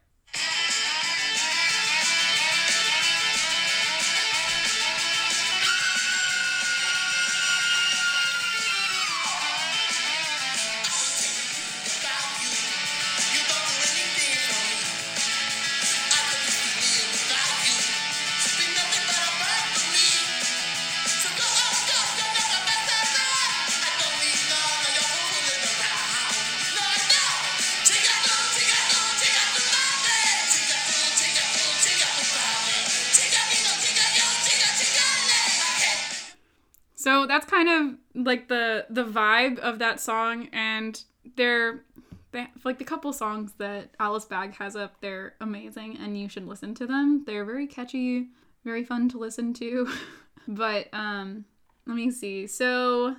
Like 38.28 38.50
the 38.50 38.86
the 38.90 39.06
vibe 39.06 39.58
of 39.60 39.80
that 39.80 40.00
song, 40.00 40.50
and 40.54 41.02
they're 41.36 41.84
they, 42.32 42.48
like 42.64 42.78
the 42.78 42.84
couple 42.84 43.12
songs 43.14 43.54
that 43.58 43.92
Alice 44.00 44.26
Bag 44.26 44.54
has 44.56 44.76
up. 44.76 45.00
They're 45.02 45.36
amazing, 45.42 45.98
and 45.98 46.20
you 46.20 46.30
should 46.30 46.46
listen 46.48 46.76
to 46.76 46.86
them. 46.86 47.24
They're 47.26 47.46
very 47.46 47.66
catchy, 47.66 48.28
very 48.64 48.84
fun 48.84 49.10
to 49.10 49.18
listen 49.18 49.54
to. 49.56 49.90
but 50.48 50.90
um, 50.94 51.46
let 51.88 51.96
me 51.96 52.12
see. 52.12 52.46
So 52.46 53.16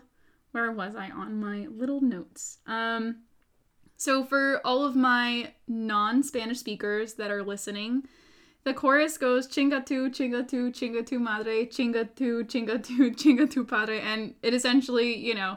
where 0.52 0.70
was 0.70 0.94
I 0.94 1.10
on 1.10 1.40
my 1.40 1.66
little 1.68 2.00
notes? 2.00 2.58
Um, 2.66 3.22
so 3.96 4.24
for 4.24 4.60
all 4.64 4.84
of 4.84 4.94
my 4.94 5.52
non-Spanish 5.66 6.58
speakers 6.58 7.14
that 7.14 7.30
are 7.30 7.42
listening 7.42 8.04
the 8.68 8.74
chorus 8.74 9.16
goes 9.16 9.48
chinga 9.48 9.84
tu, 9.84 10.10
chinga 10.10 10.46
tu, 10.46 10.70
chinga 10.70 11.04
tu 11.04 11.18
madre, 11.18 11.66
chinga 11.66 12.08
tu, 12.14 12.44
chinga 12.44 12.82
tu, 12.82 13.10
chinga 13.20 13.50
tu 13.50 13.64
padre, 13.64 13.98
and 14.00 14.34
it 14.42 14.54
essentially, 14.54 15.16
you 15.16 15.34
know, 15.34 15.56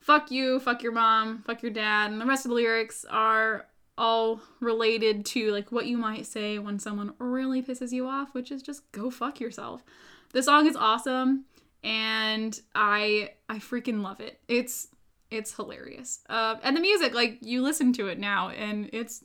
fuck 0.00 0.30
you, 0.30 0.58
fuck 0.58 0.82
your 0.82 0.92
mom, 0.92 1.42
fuck 1.46 1.62
your 1.62 1.70
dad, 1.70 2.10
and 2.10 2.20
the 2.20 2.26
rest 2.26 2.44
of 2.44 2.48
the 2.48 2.54
lyrics 2.54 3.04
are 3.10 3.66
all 3.98 4.40
related 4.60 5.26
to 5.26 5.50
like 5.50 5.70
what 5.72 5.86
you 5.86 5.98
might 5.98 6.24
say 6.24 6.58
when 6.58 6.78
someone 6.78 7.12
really 7.18 7.62
pisses 7.62 7.92
you 7.92 8.08
off, 8.08 8.32
which 8.32 8.50
is 8.50 8.62
just 8.62 8.90
go 8.92 9.10
fuck 9.10 9.40
yourself. 9.40 9.84
The 10.32 10.42
song 10.42 10.66
is 10.66 10.76
awesome 10.76 11.44
and 11.82 12.60
I 12.74 13.32
I 13.48 13.58
freaking 13.58 14.02
love 14.02 14.20
it. 14.20 14.40
It's 14.46 14.88
it's 15.30 15.54
hilarious. 15.54 16.20
Uh, 16.28 16.56
and 16.62 16.76
the 16.76 16.80
music, 16.80 17.12
like 17.12 17.38
you 17.40 17.62
listen 17.62 17.92
to 17.94 18.06
it 18.06 18.18
now, 18.18 18.50
and 18.50 18.88
it's 18.92 19.24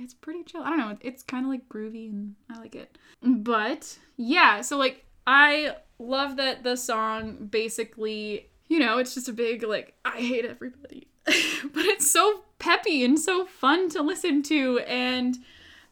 it's 0.00 0.14
pretty 0.14 0.42
chill. 0.44 0.62
I 0.62 0.70
don't 0.70 0.78
know. 0.78 0.96
It's 1.00 1.22
kind 1.22 1.44
of 1.44 1.50
like 1.50 1.68
groovy 1.68 2.10
and 2.10 2.34
I 2.50 2.58
like 2.58 2.74
it. 2.74 2.98
But 3.22 3.98
yeah, 4.16 4.60
so 4.60 4.76
like 4.76 5.04
I 5.26 5.76
love 5.98 6.36
that 6.36 6.62
the 6.62 6.76
song 6.76 7.48
basically, 7.50 8.48
you 8.68 8.78
know, 8.78 8.98
it's 8.98 9.14
just 9.14 9.28
a 9.28 9.32
big 9.32 9.62
like 9.62 9.94
I 10.04 10.18
hate 10.18 10.44
everybody. 10.44 11.08
but 11.24 11.84
it's 11.84 12.10
so 12.10 12.42
peppy 12.58 13.04
and 13.04 13.18
so 13.18 13.44
fun 13.44 13.88
to 13.90 14.02
listen 14.02 14.42
to 14.42 14.80
and 14.80 15.36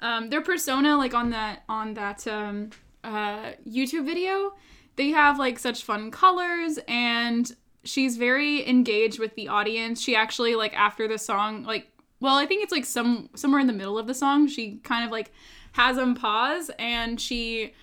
um 0.00 0.30
their 0.30 0.40
persona 0.40 0.96
like 0.96 1.14
on 1.14 1.30
that 1.30 1.62
on 1.68 1.94
that 1.94 2.26
um 2.26 2.70
uh 3.04 3.52
YouTube 3.68 4.06
video, 4.06 4.54
they 4.96 5.10
have 5.10 5.38
like 5.38 5.58
such 5.58 5.84
fun 5.84 6.10
colors 6.10 6.78
and 6.88 7.54
she's 7.84 8.16
very 8.16 8.68
engaged 8.68 9.18
with 9.18 9.34
the 9.36 9.48
audience. 9.48 10.00
She 10.00 10.16
actually 10.16 10.54
like 10.54 10.74
after 10.74 11.06
the 11.06 11.18
song 11.18 11.64
like 11.64 11.88
well, 12.20 12.36
I 12.36 12.46
think 12.46 12.62
it's 12.62 12.72
like 12.72 12.84
some 12.84 13.30
somewhere 13.34 13.60
in 13.60 13.66
the 13.66 13.72
middle 13.72 13.98
of 13.98 14.06
the 14.06 14.14
song, 14.14 14.48
she 14.48 14.80
kind 14.84 15.04
of 15.04 15.10
like 15.10 15.32
has 15.72 15.96
them 15.96 16.14
pause 16.14 16.70
and 16.78 17.20
she 17.20 17.74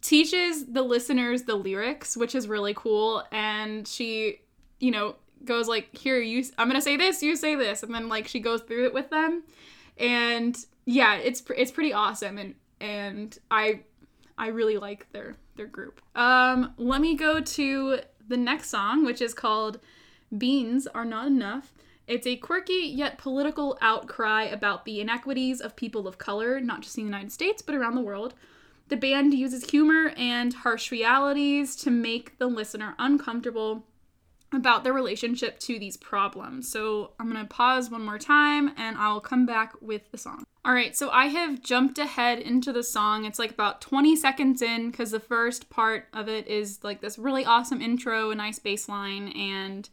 teaches 0.00 0.66
the 0.66 0.82
listeners 0.82 1.42
the 1.42 1.56
lyrics, 1.56 2.16
which 2.16 2.34
is 2.34 2.48
really 2.48 2.74
cool. 2.74 3.24
And 3.32 3.86
she, 3.86 4.40
you 4.78 4.90
know, 4.90 5.16
goes 5.44 5.68
like, 5.68 5.96
"Here, 5.96 6.20
you, 6.20 6.44
I'm 6.58 6.68
gonna 6.68 6.80
say 6.80 6.96
this, 6.96 7.22
you 7.22 7.36
say 7.36 7.54
this," 7.54 7.82
and 7.82 7.94
then 7.94 8.08
like 8.08 8.28
she 8.28 8.40
goes 8.40 8.62
through 8.62 8.86
it 8.86 8.94
with 8.94 9.10
them, 9.10 9.42
and 9.98 10.56
yeah, 10.84 11.16
it's 11.16 11.42
it's 11.56 11.70
pretty 11.70 11.92
awesome, 11.92 12.38
and 12.38 12.54
and 12.80 13.36
I 13.50 13.80
I 14.38 14.48
really 14.48 14.78
like 14.78 15.10
their 15.12 15.36
their 15.56 15.66
group. 15.66 16.00
Um, 16.14 16.74
let 16.78 17.00
me 17.00 17.16
go 17.16 17.40
to 17.40 18.00
the 18.28 18.36
next 18.36 18.70
song, 18.70 19.04
which 19.04 19.20
is 19.20 19.34
called 19.34 19.80
"Beans 20.36 20.86
Are 20.86 21.04
Not 21.04 21.26
Enough." 21.26 21.72
It's 22.10 22.26
a 22.26 22.34
quirky 22.34 22.90
yet 22.92 23.18
political 23.18 23.78
outcry 23.80 24.42
about 24.42 24.84
the 24.84 25.00
inequities 25.00 25.60
of 25.60 25.76
people 25.76 26.08
of 26.08 26.18
color, 26.18 26.58
not 26.58 26.80
just 26.80 26.98
in 26.98 27.04
the 27.04 27.08
United 27.08 27.30
States, 27.30 27.62
but 27.62 27.76
around 27.76 27.94
the 27.94 28.00
world. 28.00 28.34
The 28.88 28.96
band 28.96 29.32
uses 29.32 29.70
humor 29.70 30.12
and 30.16 30.52
harsh 30.52 30.90
realities 30.90 31.76
to 31.76 31.90
make 31.92 32.36
the 32.38 32.48
listener 32.48 32.96
uncomfortable 32.98 33.86
about 34.52 34.82
their 34.82 34.92
relationship 34.92 35.60
to 35.60 35.78
these 35.78 35.96
problems. 35.96 36.68
So 36.68 37.12
I'm 37.20 37.28
gonna 37.28 37.44
pause 37.44 37.90
one 37.90 38.04
more 38.04 38.18
time 38.18 38.72
and 38.76 38.98
I'll 38.98 39.20
come 39.20 39.46
back 39.46 39.74
with 39.80 40.10
the 40.10 40.18
song. 40.18 40.42
All 40.64 40.74
right, 40.74 40.96
so 40.96 41.10
I 41.10 41.26
have 41.26 41.62
jumped 41.62 42.00
ahead 42.00 42.40
into 42.40 42.72
the 42.72 42.82
song. 42.82 43.24
It's 43.24 43.38
like 43.38 43.52
about 43.52 43.80
20 43.80 44.16
seconds 44.16 44.62
in 44.62 44.90
because 44.90 45.12
the 45.12 45.20
first 45.20 45.70
part 45.70 46.08
of 46.12 46.28
it 46.28 46.48
is 46.48 46.80
like 46.82 47.02
this 47.02 47.20
really 47.20 47.44
awesome 47.44 47.80
intro, 47.80 48.32
a 48.32 48.34
nice 48.34 48.58
bass 48.58 48.88
line, 48.88 49.28
and 49.28 49.88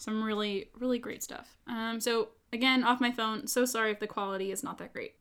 some 0.00 0.24
really, 0.24 0.70
really 0.78 0.98
great 0.98 1.22
stuff. 1.22 1.58
Um, 1.66 2.00
so 2.00 2.30
again, 2.54 2.82
off 2.82 3.02
my 3.02 3.12
phone. 3.12 3.46
So 3.46 3.66
sorry 3.66 3.90
if 3.90 4.00
the 4.00 4.06
quality 4.06 4.50
is 4.50 4.62
not 4.62 4.78
that 4.78 4.94
great. 4.94 5.14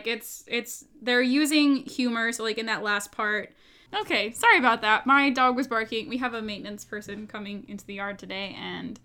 Like 0.00 0.06
it's 0.06 0.44
it's 0.46 0.84
they're 1.02 1.22
using 1.22 1.84
humor. 1.84 2.32
So 2.32 2.42
like 2.42 2.58
in 2.58 2.66
that 2.66 2.82
last 2.82 3.12
part. 3.12 3.52
Okay, 3.92 4.30
sorry 4.32 4.56
about 4.56 4.82
that. 4.82 5.04
My 5.04 5.30
dog 5.30 5.56
was 5.56 5.66
barking. 5.66 6.08
We 6.08 6.18
have 6.18 6.32
a 6.32 6.40
maintenance 6.40 6.84
person 6.84 7.26
coming 7.26 7.64
into 7.66 7.84
the 7.84 7.94
yard 7.94 8.20
today, 8.20 8.56
and 8.56 9.00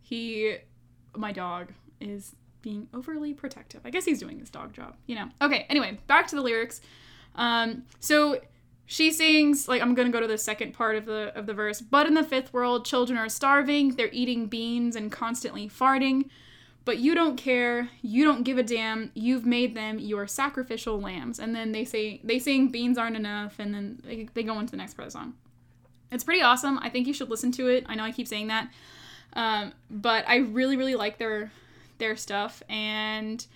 he, 0.00 0.58
my 1.16 1.32
dog, 1.32 1.72
is 2.00 2.36
being 2.62 2.86
overly 2.94 3.34
protective. 3.34 3.80
I 3.84 3.90
guess 3.90 4.04
he's 4.04 4.20
doing 4.20 4.38
his 4.38 4.48
dog 4.48 4.72
job, 4.72 4.94
you 5.06 5.16
know. 5.16 5.28
Okay, 5.42 5.66
anyway, 5.68 5.98
back 6.06 6.28
to 6.28 6.36
the 6.36 6.42
lyrics. 6.42 6.80
Um, 7.34 7.82
so 7.98 8.40
she 8.86 9.10
sings 9.10 9.66
like 9.66 9.82
I'm 9.82 9.94
gonna 9.94 10.10
go 10.10 10.20
to 10.20 10.28
the 10.28 10.38
second 10.38 10.72
part 10.72 10.94
of 10.94 11.04
the 11.04 11.32
of 11.34 11.46
the 11.46 11.54
verse. 11.54 11.80
But 11.80 12.06
in 12.06 12.14
the 12.14 12.22
fifth 12.22 12.52
world, 12.52 12.86
children 12.86 13.18
are 13.18 13.28
starving. 13.28 13.96
They're 13.96 14.08
eating 14.12 14.46
beans 14.46 14.94
and 14.94 15.10
constantly 15.10 15.68
farting 15.68 16.30
but 16.88 16.96
you 16.96 17.14
don't 17.14 17.36
care 17.36 17.90
you 18.00 18.24
don't 18.24 18.44
give 18.44 18.56
a 18.56 18.62
damn 18.62 19.10
you've 19.12 19.44
made 19.44 19.74
them 19.74 19.98
your 19.98 20.26
sacrificial 20.26 20.98
lambs. 20.98 21.38
And 21.38 21.54
then 21.54 21.70
they 21.72 21.84
say 21.84 22.18
they 22.24 22.38
sing 22.38 22.68
beans 22.68 22.96
aren't 22.96 23.14
enough 23.14 23.58
and 23.58 23.74
then 23.74 24.00
they, 24.02 24.26
they 24.32 24.42
go 24.42 24.58
into 24.58 24.70
the 24.70 24.78
next 24.78 24.94
part 24.94 25.06
of 25.06 25.12
the 25.12 25.18
song. 25.18 25.34
It's 26.10 26.24
pretty 26.24 26.40
awesome. 26.40 26.78
I 26.78 26.88
think 26.88 27.06
you 27.06 27.12
should 27.12 27.28
listen 27.28 27.52
to 27.52 27.68
it. 27.68 27.84
I 27.88 27.94
know 27.94 28.04
i 28.04 28.10
keep 28.10 28.26
saying 28.26 28.46
that. 28.46 28.70
Um, 29.34 29.74
but 29.90 30.26
i 30.26 30.36
really 30.36 30.78
really 30.78 30.94
like 30.94 31.18
their 31.18 31.52
their 31.98 32.16
stuff. 32.16 32.62
And 32.70 33.46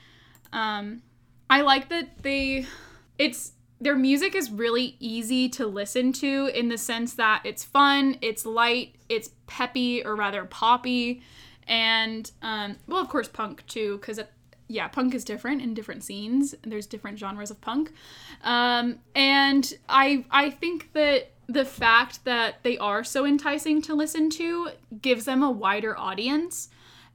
um, 0.52 1.00
i 1.48 1.62
like 1.62 1.88
that 1.88 2.22
they 2.22 2.66
it's 3.16 3.52
their 3.80 3.96
music 3.96 4.34
is 4.34 4.50
really 4.50 4.96
easy 5.00 5.48
to 5.48 5.66
listen 5.66 6.12
to 6.12 6.50
in 6.54 6.68
the 6.68 6.76
sense 6.76 7.14
that 7.14 7.40
it's 7.46 7.64
fun 7.64 8.18
it's 8.20 8.44
light 8.44 8.96
it's 9.08 9.30
peppy 9.46 10.04
or 10.04 10.14
rather 10.14 10.44
poppy 10.44 11.22
and 11.66 12.30
um, 12.42 12.76
well, 12.86 13.00
of 13.00 13.08
course, 13.08 13.28
punk 13.28 13.66
too, 13.66 13.98
because 13.98 14.20
yeah, 14.68 14.88
punk 14.88 15.14
is 15.14 15.24
different 15.24 15.62
in 15.62 15.74
different 15.74 16.02
scenes. 16.02 16.54
There's 16.62 16.86
different 16.86 17.18
genres 17.18 17.50
of 17.50 17.60
punk, 17.60 17.92
um, 18.42 18.98
and 19.14 19.72
I 19.88 20.24
I 20.30 20.50
think 20.50 20.92
that 20.92 21.32
the 21.46 21.64
fact 21.64 22.24
that 22.24 22.62
they 22.62 22.78
are 22.78 23.04
so 23.04 23.26
enticing 23.26 23.82
to 23.82 23.94
listen 23.94 24.30
to 24.30 24.70
gives 25.00 25.24
them 25.24 25.42
a 25.42 25.50
wider 25.50 25.98
audience. 25.98 26.68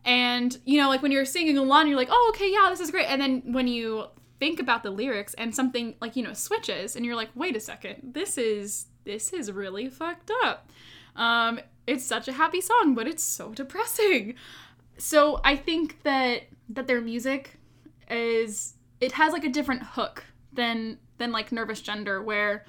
And 0.06 0.58
you 0.66 0.80
know, 0.80 0.90
like 0.90 1.02
when 1.02 1.12
you're 1.12 1.26
singing 1.26 1.58
along, 1.58 1.88
you're 1.88 1.98
like, 1.98 2.10
oh, 2.12 2.32
okay, 2.36 2.52
yeah, 2.52 2.68
this 2.70 2.80
is 2.80 2.92
great. 2.92 3.08
And 3.08 3.22
then 3.22 3.42
when 3.52 3.68
you 3.68 4.06
think 4.40 4.60
about 4.60 4.84
the 4.84 4.92
lyrics 4.92 5.34
and 5.34 5.56
something 5.56 5.96
like 6.00 6.16
you 6.16 6.24
know 6.24 6.34
switches, 6.34 6.96
and 6.96 7.06
you're 7.06 7.16
like, 7.16 7.30
wait 7.36 7.56
a 7.56 7.60
second, 7.60 8.12
this 8.14 8.38
is 8.38 8.88
this 9.04 9.34
is 9.34 9.52
really 9.52 9.90
fucked 9.90 10.32
up. 10.44 10.70
Um, 11.16 11.60
it's 11.88 12.06
such 12.06 12.28
a 12.28 12.34
happy 12.34 12.62
song, 12.62 12.94
but 12.94 13.08
it's 13.08 13.24
so 13.24 13.54
depressing. 13.54 14.36
So 14.98 15.40
I 15.44 15.56
think 15.56 16.04
that 16.04 16.44
that 16.70 16.88
their 16.88 17.02
music 17.02 17.58
is 18.10 18.76
it 19.00 19.14
has 19.14 19.34
like 19.34 19.46
a 19.46 19.50
different 19.50 19.84
hook 19.84 20.26
than 20.54 21.00
than 21.18 21.32
like 21.32 21.52
Nervous 21.52 21.82
Gender 21.82 22.22
where 22.22 22.66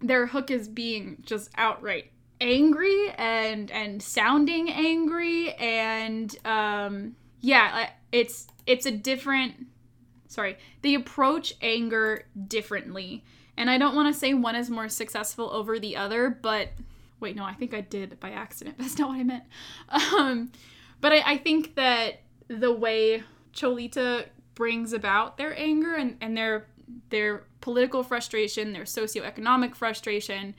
their 0.00 0.26
hook 0.26 0.50
is 0.50 0.68
being 0.68 1.18
just 1.24 1.50
outright 1.56 2.10
angry 2.40 3.10
and 3.18 3.70
and 3.70 4.02
sounding 4.02 4.70
angry 4.70 5.52
and 5.54 6.34
um 6.46 7.14
yeah, 7.40 7.90
it's 8.12 8.46
it's 8.66 8.86
a 8.86 8.90
different 8.90 9.66
sorry, 10.28 10.56
they 10.82 10.94
approach 10.94 11.54
anger 11.60 12.24
differently. 12.46 13.24
And 13.56 13.68
I 13.68 13.76
don't 13.76 13.94
want 13.94 14.12
to 14.12 14.18
say 14.18 14.32
one 14.32 14.54
is 14.54 14.70
more 14.70 14.88
successful 14.88 15.50
over 15.52 15.78
the 15.78 15.96
other, 15.96 16.30
but 16.30 16.68
Wait, 17.20 17.36
no, 17.36 17.44
I 17.44 17.54
think 17.54 17.74
I 17.74 17.80
did 17.80 18.18
by 18.18 18.30
accident. 18.30 18.76
That's 18.78 18.98
not 18.98 19.10
what 19.10 19.18
I 19.18 19.24
meant. 19.24 19.44
Um, 19.88 20.52
but 21.00 21.12
I, 21.12 21.32
I 21.32 21.36
think 21.36 21.76
that 21.76 22.22
the 22.48 22.72
way 22.72 23.22
Cholita 23.54 24.26
brings 24.54 24.92
about 24.92 25.38
their 25.38 25.58
anger 25.58 25.94
and, 25.94 26.16
and 26.20 26.36
their 26.36 26.66
their 27.10 27.44
political 27.60 28.02
frustration, 28.02 28.72
their 28.72 28.84
socioeconomic 28.84 29.74
frustration, 29.74 30.54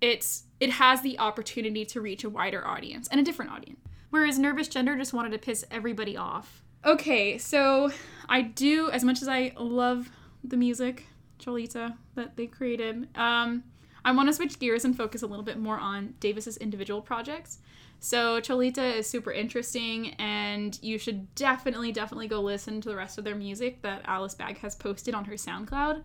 it's 0.00 0.44
it 0.58 0.70
has 0.70 1.02
the 1.02 1.18
opportunity 1.18 1.84
to 1.86 2.00
reach 2.00 2.24
a 2.24 2.30
wider 2.30 2.66
audience 2.66 3.08
and 3.08 3.20
a 3.20 3.24
different 3.24 3.50
audience. 3.50 3.78
Whereas 4.10 4.38
Nervous 4.38 4.68
Gender 4.68 4.96
just 4.96 5.12
wanted 5.12 5.30
to 5.32 5.38
piss 5.38 5.64
everybody 5.70 6.16
off. 6.16 6.62
Okay, 6.84 7.38
so 7.38 7.92
I 8.28 8.42
do 8.42 8.90
as 8.90 9.04
much 9.04 9.22
as 9.22 9.28
I 9.28 9.52
love 9.56 10.10
the 10.42 10.56
music, 10.56 11.06
Cholita, 11.38 11.96
that 12.14 12.36
they 12.36 12.46
created. 12.46 13.08
Um, 13.16 13.64
I 14.04 14.12
want 14.12 14.28
to 14.28 14.32
switch 14.32 14.58
gears 14.58 14.84
and 14.84 14.96
focus 14.96 15.22
a 15.22 15.26
little 15.26 15.44
bit 15.44 15.58
more 15.58 15.78
on 15.78 16.14
Davis's 16.20 16.56
individual 16.56 17.00
projects. 17.00 17.58
So 18.00 18.40
Cholita 18.40 18.96
is 18.96 19.06
super 19.06 19.30
interesting, 19.30 20.14
and 20.14 20.78
you 20.82 20.98
should 20.98 21.34
definitely, 21.34 21.92
definitely 21.92 22.28
go 22.28 22.40
listen 22.40 22.80
to 22.80 22.88
the 22.88 22.96
rest 22.96 23.18
of 23.18 23.24
their 23.24 23.34
music 23.34 23.82
that 23.82 24.02
Alice 24.06 24.34
Bag 24.34 24.58
has 24.58 24.74
posted 24.74 25.14
on 25.14 25.26
her 25.26 25.34
SoundCloud. 25.34 26.02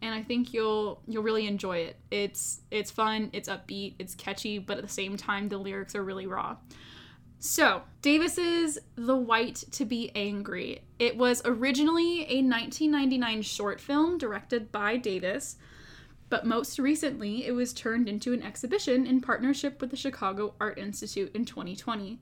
And 0.00 0.14
I 0.14 0.22
think 0.22 0.52
you'll 0.52 1.00
you'll 1.08 1.24
really 1.24 1.48
enjoy 1.48 1.78
it. 1.78 1.96
It's 2.10 2.60
it's 2.70 2.90
fun, 2.90 3.30
it's 3.32 3.48
upbeat, 3.48 3.94
it's 3.98 4.14
catchy, 4.14 4.58
but 4.58 4.76
at 4.76 4.84
the 4.84 4.92
same 4.92 5.16
time 5.16 5.48
the 5.48 5.58
lyrics 5.58 5.96
are 5.96 6.04
really 6.04 6.26
raw. 6.26 6.56
So, 7.40 7.82
Davis's 8.02 8.78
The 8.96 9.16
White 9.16 9.62
to 9.72 9.84
Be 9.84 10.10
Angry. 10.14 10.82
It 10.98 11.16
was 11.16 11.40
originally 11.44 12.22
a 12.22 12.42
1999 12.42 13.42
short 13.42 13.80
film 13.80 14.18
directed 14.18 14.72
by 14.72 14.96
Davis 14.96 15.56
but 16.28 16.46
most 16.46 16.78
recently, 16.78 17.46
it 17.46 17.52
was 17.52 17.72
turned 17.72 18.08
into 18.08 18.32
an 18.32 18.42
exhibition 18.42 19.06
in 19.06 19.20
partnership 19.20 19.80
with 19.80 19.90
the 19.90 19.96
Chicago 19.96 20.54
Art 20.60 20.78
Institute 20.78 21.34
in 21.34 21.44
2020. 21.44 22.18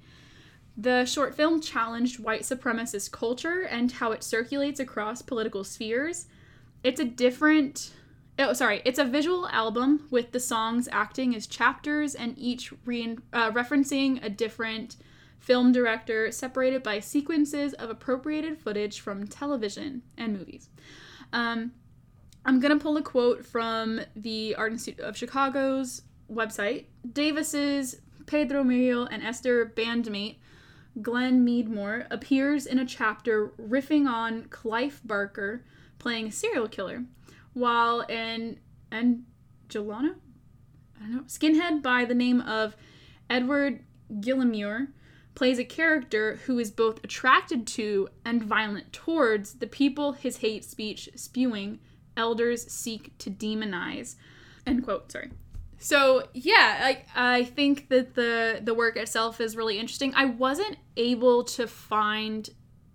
The 0.77 1.05
short 1.07 1.35
film 1.35 1.61
challenged 1.61 2.21
white 2.21 2.43
supremacist 2.43 3.11
culture 3.11 3.63
and 3.63 3.91
how 3.93 4.13
it 4.13 4.23
circulates 4.23 4.79
across 4.79 5.23
political 5.23 5.65
spheres. 5.65 6.27
It's 6.83 7.01
a 7.01 7.05
different 7.05 7.93
oh 8.39 8.53
sorry 8.53 8.83
it's 8.85 8.99
a 8.99 9.05
visual 9.05 9.49
album 9.49 10.07
with 10.11 10.33
the 10.33 10.41
songs 10.41 10.89
acting 10.93 11.35
as 11.35 11.47
chapters 11.47 12.15
and 12.15 12.35
each 12.39 12.73
re- 12.85 13.17
uh, 13.33 13.51
referencing 13.53 14.23
a 14.23 14.29
different 14.29 14.97
film 15.39 15.73
director 15.73 16.31
separated 16.31 16.83
by 16.83 17.01
sequences 17.01 17.73
of 17.75 17.89
appropriated 17.89 18.59
footage 18.59 19.01
from 19.01 19.27
television 19.27 20.03
and 20.19 20.37
movies 20.37 20.69
um, 21.33 21.73
I'm 22.47 22.61
going 22.61 22.73
to 22.73 22.81
pull 22.81 22.97
a 22.97 23.03
quote 23.03 23.45
from 23.45 24.01
the 24.15 24.55
Art 24.55 24.71
Institute 24.71 25.05
of 25.05 25.17
Chicago's 25.17 26.03
website. 26.33 26.85
Davis's 27.13 27.97
Pedro 28.27 28.63
Muriel 28.63 29.05
and 29.05 29.21
Esther 29.21 29.67
bandmate, 29.67 30.37
Glen 31.03 31.45
Meadmore, 31.45 32.07
appears 32.09 32.65
in 32.65 32.79
a 32.79 32.87
chapter 32.87 33.49
riffing 33.61 34.07
on 34.07 34.45
Clive 34.45 35.01
Barker 35.05 35.65
playing 35.99 36.29
a 36.29 36.33
serial 36.33 36.69
killer, 36.69 37.05
while 37.53 38.03
an 38.09 38.61
Angeleno, 38.93 40.15
I 40.97 41.01
don't 41.01 41.13
know, 41.13 41.23
skinhead 41.23 41.83
by 41.83 42.05
the 42.05 42.15
name 42.15 42.41
of 42.41 42.77
Edward 43.29 43.81
Gillimore 44.21 44.93
plays 45.35 45.59
a 45.59 45.65
character 45.65 46.37
who 46.47 46.61
is 46.61 46.71
both 46.71 47.03
attracted 47.03 47.67
to 47.67 48.09
and 48.25 48.45
violent 48.45 48.93
towards 48.93 49.55
the 49.55 49.67
people 49.67 50.13
his 50.13 50.39
hate 50.39 50.65
speech 50.65 51.09
spewing 51.17 51.81
elders 52.17 52.71
seek 52.71 53.17
to 53.19 53.31
demonize. 53.31 54.17
End 54.67 54.85
quote. 54.85 55.11
Sorry. 55.13 55.31
so 55.79 56.29
yeah, 56.33 56.81
like 56.83 57.07
I 57.15 57.45
think 57.45 57.89
that 57.89 58.15
the 58.15 58.61
the 58.63 58.75
work 58.75 58.97
itself 58.97 59.41
is 59.41 59.57
really 59.57 59.79
interesting. 59.79 60.15
I 60.15 60.27
wasn't 60.27 60.77
able 60.97 61.45
to 61.45 61.67
find 61.67 62.49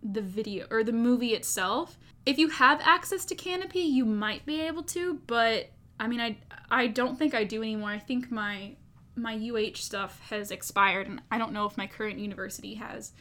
the 0.03 0.21
video 0.21 0.67
or 0.69 0.83
the 0.83 0.91
movie 0.91 1.33
itself. 1.33 1.97
If 2.25 2.37
you 2.37 2.49
have 2.49 2.81
access 2.83 3.25
to 3.25 3.35
Kanopy, 3.35 3.89
you 3.89 4.05
might 4.05 4.45
be 4.45 4.61
able 4.61 4.83
to, 4.83 5.19
but 5.27 5.71
I 5.99 6.07
mean, 6.07 6.19
I 6.19 6.37
I 6.69 6.87
don't 6.87 7.17
think 7.17 7.33
I 7.33 7.43
do 7.43 7.61
anymore. 7.61 7.89
I 7.89 7.99
think 7.99 8.31
my 8.31 8.75
my 9.15 9.35
UH 9.35 9.75
stuff 9.75 10.19
has 10.29 10.51
expired, 10.51 11.07
and 11.07 11.21
I 11.29 11.37
don't 11.37 11.53
know 11.53 11.65
if 11.65 11.77
my 11.77 11.87
current 11.87 12.19
university 12.19 12.75
has 12.75 13.13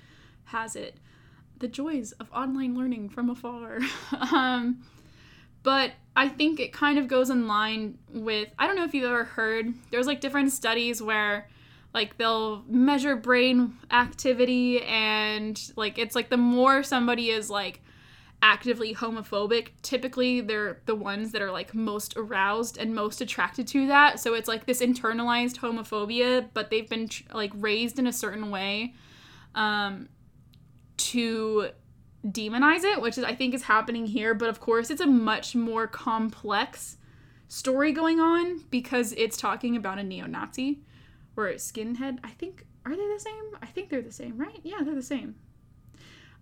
has 0.44 0.76
it. 0.76 0.96
The 1.58 1.68
joys 1.68 2.12
of 2.12 2.30
online 2.32 2.74
learning 2.74 3.10
from 3.10 3.28
afar. 3.28 3.80
um, 4.32 4.82
but 5.62 5.92
I 6.16 6.28
think 6.28 6.60
it 6.60 6.72
kind 6.72 6.98
of 6.98 7.08
goes 7.08 7.30
in 7.30 7.46
line 7.46 7.98
with 8.12 8.48
I 8.58 8.66
don't 8.66 8.76
know 8.76 8.84
if 8.84 8.94
you've 8.94 9.10
ever 9.10 9.24
heard 9.24 9.72
there's 9.90 10.06
like 10.06 10.20
different 10.20 10.52
studies 10.52 11.02
where 11.02 11.48
like 11.94 12.16
they'll 12.18 12.62
measure 12.68 13.16
brain 13.16 13.74
activity 13.90 14.82
and 14.82 15.60
like 15.76 15.98
it's 15.98 16.14
like 16.14 16.30
the 16.30 16.36
more 16.36 16.82
somebody 16.82 17.30
is 17.30 17.50
like 17.50 17.80
actively 18.42 18.94
homophobic 18.94 19.68
typically 19.82 20.40
they're 20.40 20.80
the 20.86 20.94
ones 20.94 21.32
that 21.32 21.42
are 21.42 21.50
like 21.50 21.74
most 21.74 22.14
aroused 22.16 22.78
and 22.78 22.94
most 22.94 23.20
attracted 23.20 23.66
to 23.68 23.86
that. 23.86 24.18
So 24.18 24.34
it's 24.34 24.48
like 24.48 24.66
this 24.66 24.80
internalized 24.80 25.58
homophobia 25.58 26.48
but 26.54 26.70
they've 26.70 26.88
been 26.88 27.08
like 27.32 27.52
raised 27.54 27.98
in 27.98 28.06
a 28.06 28.12
certain 28.12 28.50
way 28.50 28.94
um 29.54 30.08
to 30.96 31.70
demonize 32.26 32.84
it, 32.84 33.00
which 33.00 33.16
is 33.18 33.24
I 33.24 33.34
think 33.34 33.54
is 33.54 33.62
happening 33.62 34.06
here, 34.06 34.34
but 34.34 34.48
of 34.48 34.60
course 34.60 34.90
it's 34.90 35.00
a 35.00 35.06
much 35.06 35.54
more 35.54 35.86
complex 35.86 36.96
story 37.48 37.92
going 37.92 38.20
on 38.20 38.64
because 38.70 39.12
it's 39.12 39.36
talking 39.36 39.74
about 39.76 39.98
a 39.98 40.02
neo-Nazi 40.02 40.82
or 41.36 41.48
a 41.48 41.54
skinhead. 41.54 42.18
I 42.22 42.30
think 42.30 42.66
are 42.86 42.96
they 42.96 43.08
the 43.08 43.20
same? 43.20 43.44
I 43.62 43.66
think 43.66 43.88
they're 43.88 44.02
the 44.02 44.12
same, 44.12 44.38
right? 44.38 44.60
Yeah, 44.62 44.78
they're 44.82 44.94
the 44.94 45.02
same. 45.02 45.34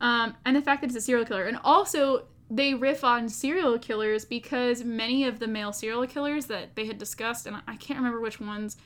Um, 0.00 0.36
and 0.44 0.56
the 0.56 0.62
fact 0.62 0.82
that 0.82 0.88
it's 0.88 0.96
a 0.96 1.00
serial 1.00 1.24
killer, 1.24 1.44
and 1.44 1.58
also 1.64 2.26
they 2.50 2.74
riff 2.74 3.04
on 3.04 3.28
serial 3.28 3.78
killers 3.78 4.24
because 4.24 4.84
many 4.84 5.24
of 5.24 5.38
the 5.38 5.46
male 5.46 5.72
serial 5.72 6.06
killers 6.06 6.46
that 6.46 6.76
they 6.76 6.86
had 6.86 6.98
discussed, 6.98 7.46
and 7.46 7.56
I 7.66 7.76
can't 7.76 7.98
remember 7.98 8.20
which 8.20 8.40
ones, 8.40 8.76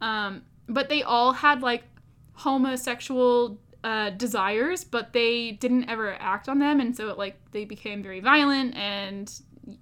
um, 0.00 0.42
but 0.68 0.88
they 0.88 1.02
all 1.02 1.32
had 1.32 1.62
like 1.62 1.84
homosexual 2.32 3.60
uh, 3.84 4.10
desires, 4.10 4.82
but 4.82 5.12
they 5.12 5.52
didn't 5.52 5.88
ever 5.90 6.16
act 6.18 6.48
on 6.48 6.58
them, 6.58 6.80
and 6.80 6.96
so 6.96 7.10
it, 7.10 7.18
like 7.18 7.36
they 7.52 7.64
became 7.64 8.02
very 8.02 8.20
violent. 8.20 8.74
And 8.74 9.32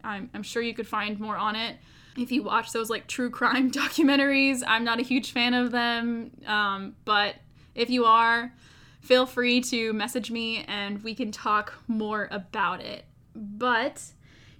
I'm, 0.05 0.28
I'm 0.34 0.42
sure 0.42 0.61
you 0.61 0.74
could 0.74 0.88
find 0.88 1.18
more 1.18 1.36
on 1.36 1.57
it 1.57 1.76
if 2.18 2.30
you 2.30 2.42
watch 2.42 2.72
those 2.72 2.90
like 2.90 3.07
true 3.07 3.30
crime 3.30 3.70
documentaries. 3.72 4.62
I'm 4.66 4.84
not 4.84 4.98
a 4.98 5.05
huge 5.05 5.32
fan 5.32 5.55
of 5.55 5.70
them, 5.70 6.32
um, 6.46 6.96
but 7.05 7.36
if 7.74 7.88
you 7.88 8.05
are, 8.05 8.53
feel 9.00 9.24
free 9.24 9.61
to 9.62 9.92
message 9.92 10.30
me 10.30 10.64
and 10.68 11.03
we 11.03 11.14
can 11.14 11.30
talk 11.32 11.74
more 11.86 12.28
about 12.30 12.80
it. 12.80 13.05
But 13.34 14.03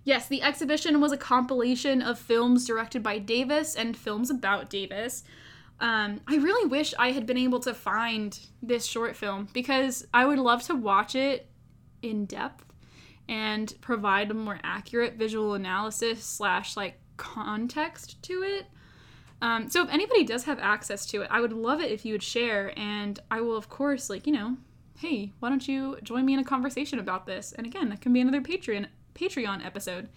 yes, 0.05 0.29
the 0.29 0.43
exhibition 0.43 1.01
was 1.01 1.13
a 1.13 1.17
compilation 1.17 2.01
of 2.01 2.19
films 2.19 2.67
directed 2.67 3.03
by 3.03 3.19
Davis 3.19 3.75
and 3.75 3.97
films 3.97 4.31
about 4.31 4.71
Davis. 4.71 5.25
Um, 5.83 6.21
I 6.29 6.37
really 6.37 6.69
wish 6.69 6.95
I 6.97 7.11
had 7.11 7.27
been 7.27 7.37
able 7.37 7.59
to 7.61 7.75
find 7.75 8.39
this 8.63 8.87
short 8.87 9.17
film 9.17 9.49
because 9.53 10.07
I 10.15 10.25
would 10.25 10.39
love 10.39 10.63
to 10.65 10.77
watch 10.77 11.17
it 11.17 11.49
in 12.03 12.25
depth 12.25 12.65
and 13.29 13.75
provide 13.81 14.31
a 14.31 14.35
more 14.35 14.61
accurate 14.63 15.15
visual 15.15 15.55
analysis 15.55 16.23
slash 16.23 16.77
like 16.77 17.01
context 17.17 18.23
to 18.23 18.45
it. 18.45 18.67
Um, 19.41 19.69
so 19.69 19.83
if 19.83 19.91
anybody 19.91 20.23
does 20.23 20.45
have 20.45 20.61
access 20.61 21.05
to 21.07 21.23
it, 21.23 21.29
I 21.33 21.41
would 21.41 21.53
love 21.53 21.81
it 21.81 21.91
if 21.91 22.05
you 22.05 22.15
would 22.15 22.23
share, 22.23 22.73
and 22.79 23.19
I 23.29 23.41
will 23.41 23.57
of 23.57 23.69
course 23.69 24.09
like 24.09 24.25
you 24.25 24.33
know, 24.33 24.57
hey, 24.99 25.33
why 25.41 25.49
don't 25.49 25.67
you 25.67 25.99
join 26.05 26.25
me 26.25 26.35
in 26.35 26.39
a 26.39 26.45
conversation 26.45 27.01
about 27.01 27.27
this? 27.27 27.51
And 27.51 27.67
again, 27.67 27.89
that 27.89 28.01
can 28.01 28.13
be 28.13 28.21
another 28.21 28.41
Patreon 28.41 28.87
Patreon 29.17 29.67
episode. 29.67 30.09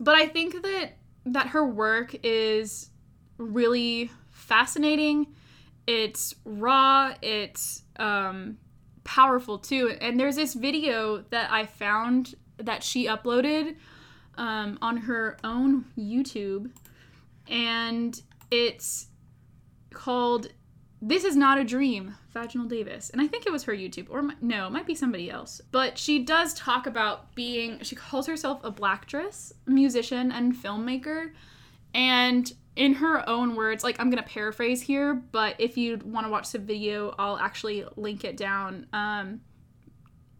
But 0.00 0.16
I 0.16 0.26
think 0.26 0.62
that 0.62 0.96
that 1.26 1.48
her 1.48 1.64
work 1.64 2.16
is 2.24 2.90
really 3.38 4.10
fascinating. 4.46 5.26
It's 5.86 6.34
raw. 6.44 7.14
It's 7.20 7.82
um, 7.96 8.58
powerful 9.04 9.58
too. 9.58 9.96
And 10.00 10.18
there's 10.18 10.36
this 10.36 10.54
video 10.54 11.24
that 11.30 11.50
I 11.52 11.66
found 11.66 12.34
that 12.58 12.82
she 12.82 13.06
uploaded 13.06 13.76
um, 14.38 14.78
on 14.82 14.96
her 14.98 15.36
own 15.44 15.86
YouTube, 15.98 16.70
and 17.48 18.20
it's 18.50 19.08
called 19.92 20.48
"This 21.00 21.24
Is 21.24 21.36
Not 21.36 21.58
a 21.58 21.64
Dream." 21.64 22.14
Vaginal 22.32 22.68
Davis, 22.68 23.08
and 23.08 23.22
I 23.22 23.26
think 23.26 23.46
it 23.46 23.52
was 23.52 23.64
her 23.64 23.72
YouTube, 23.72 24.08
or 24.10 24.22
no, 24.42 24.66
it 24.66 24.70
might 24.70 24.86
be 24.86 24.94
somebody 24.94 25.30
else. 25.30 25.62
But 25.72 25.96
she 25.96 26.22
does 26.22 26.52
talk 26.52 26.86
about 26.86 27.34
being. 27.34 27.80
She 27.80 27.96
calls 27.96 28.26
herself 28.26 28.60
a 28.62 28.70
blactress 28.70 29.54
musician 29.66 30.30
and 30.30 30.54
filmmaker, 30.54 31.30
and 31.94 32.52
in 32.76 32.92
her 32.94 33.26
own 33.28 33.56
words, 33.56 33.82
like 33.82 33.98
I'm 33.98 34.10
gonna 34.10 34.22
paraphrase 34.22 34.82
here, 34.82 35.14
but 35.14 35.56
if 35.58 35.76
you 35.76 35.98
want 36.04 36.26
to 36.26 36.30
watch 36.30 36.52
the 36.52 36.58
video, 36.58 37.14
I'll 37.18 37.38
actually 37.38 37.84
link 37.96 38.24
it 38.24 38.36
down 38.36 38.86
um, 38.92 39.40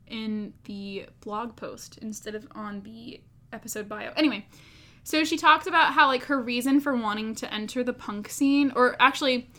in 0.07 0.53
the 0.65 1.07
blog 1.21 1.57
post 1.57 1.99
instead 2.03 2.35
of 2.35 2.47
on 2.53 2.83
the 2.83 3.21
episode 3.53 3.89
bio. 3.89 4.13
Anyway, 4.17 4.47
so 5.03 5.25
she 5.25 5.39
talks 5.39 5.67
about 5.67 5.95
how 5.95 6.09
like 6.09 6.25
her 6.25 6.41
reason 6.41 6.81
for 6.81 6.95
wanting 6.95 7.35
to 7.37 7.53
enter 7.53 7.83
the 7.83 7.95
punk 7.95 8.29
scene, 8.29 8.71
or 8.77 8.97
actually, 9.01 9.51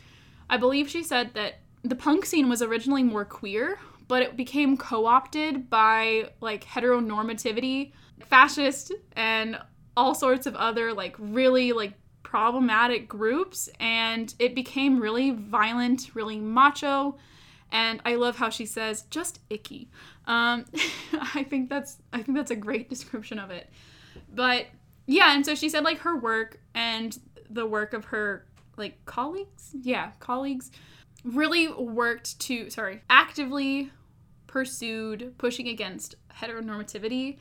I 0.49 0.57
believe 0.57 0.87
she 0.87 1.03
said 1.03 1.33
that 1.33 1.55
the 1.83 1.95
punk 1.95 2.25
scene 2.25 2.47
was 2.47 2.61
originally 2.61 3.03
more 3.03 3.25
queer, 3.25 3.79
but 4.07 4.21
it 4.21 4.37
became 4.37 4.77
co-opted 4.77 5.69
by 5.69 6.29
like 6.41 6.63
heteronormativity, 6.63 7.93
fascist, 8.19 8.91
and 9.13 9.59
all 9.95 10.13
sorts 10.13 10.45
of 10.45 10.55
other 10.55 10.93
like 10.93 11.15
really 11.17 11.73
like 11.73 11.93
problematic 12.27 13.07
groups 13.07 13.69
and 13.79 14.35
it 14.37 14.53
became 14.53 14.99
really 14.99 15.31
violent, 15.31 16.13
really 16.13 16.37
macho. 16.37 17.15
And 17.71 18.01
I 18.03 18.15
love 18.15 18.35
how 18.35 18.49
she 18.49 18.65
says 18.65 19.03
just 19.09 19.39
icky. 19.49 19.87
Um, 20.25 20.65
I 21.13 21.45
think 21.49 21.69
that's 21.69 21.97
I 22.11 22.21
think 22.21 22.37
that's 22.37 22.51
a 22.51 22.55
great 22.55 22.89
description 22.89 23.39
of 23.39 23.49
it. 23.49 23.69
But 24.35 24.65
yeah, 25.05 25.33
and 25.33 25.45
so 25.45 25.55
she 25.55 25.69
said 25.69 25.85
like 25.85 25.99
her 25.99 26.17
work 26.17 26.59
and 26.75 27.17
the 27.49 27.65
work 27.65 27.93
of 27.93 28.03
her 28.05 28.45
like 28.75 29.05
colleagues, 29.05 29.71
yeah, 29.81 30.11
colleagues 30.19 30.69
really 31.23 31.69
worked 31.69 32.37
to 32.41 32.69
sorry, 32.69 33.03
actively 33.09 33.89
pursued 34.47 35.33
pushing 35.37 35.69
against 35.69 36.15
heteronormativity 36.41 37.37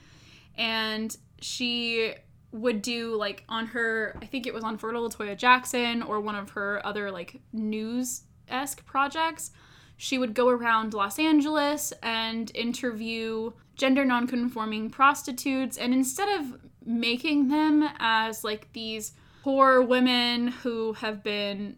and 0.57 1.17
she 1.41 2.15
would 2.57 2.83
do 2.83 3.15
like 3.17 3.45
on 3.49 3.67
her 3.67 4.19
I 4.23 4.27
think 4.27 4.47
it 4.47 4.55
was 4.55 4.65
on 4.65 4.79
Fertile 4.79 5.03
La 5.03 5.09
Toyah 5.09 5.37
Jackson 5.37 6.03
or 6.03 6.21
one 6.21 6.35
of 6.35 6.51
her 6.51 6.85
other 6.85 7.11
like 7.11 7.41
news 7.53 8.23
esque 8.49 8.85
projects. 8.87 9.51
She 9.97 10.19
would 10.19 10.35
go 10.35 10.49
around 10.49 10.95
Los 10.95 11.19
Angeles 11.19 11.93
and 12.03 12.51
interview 12.55 13.53
gender 13.77 14.05
nonconforming 14.05 14.91
prostitutes 14.91 15.77
and 15.77 15.93
instead 15.93 16.29
of 16.41 16.59
making 16.85 17.49
them 17.49 17.89
as 17.99 18.45
like 18.45 18.73
these 18.73 19.13
poor 19.43 19.83
women 19.83 20.49
who 20.49 20.95
have 20.95 21.23
been 21.23 21.77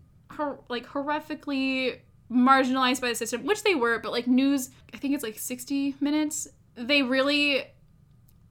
like 0.69 0.87
horrifically 0.87 1.99
marginalized 2.31 3.01
by 3.01 3.09
the 3.09 3.15
system, 3.15 3.45
which 3.45 3.63
they 3.63 3.75
were, 3.75 3.99
but 3.99 4.13
like 4.13 4.27
news, 4.27 4.71
I 4.93 4.99
think 4.99 5.15
it's 5.15 5.25
like 5.25 5.39
60 5.39 5.97
minutes, 6.01 6.47
they 6.77 7.03
really 7.03 7.65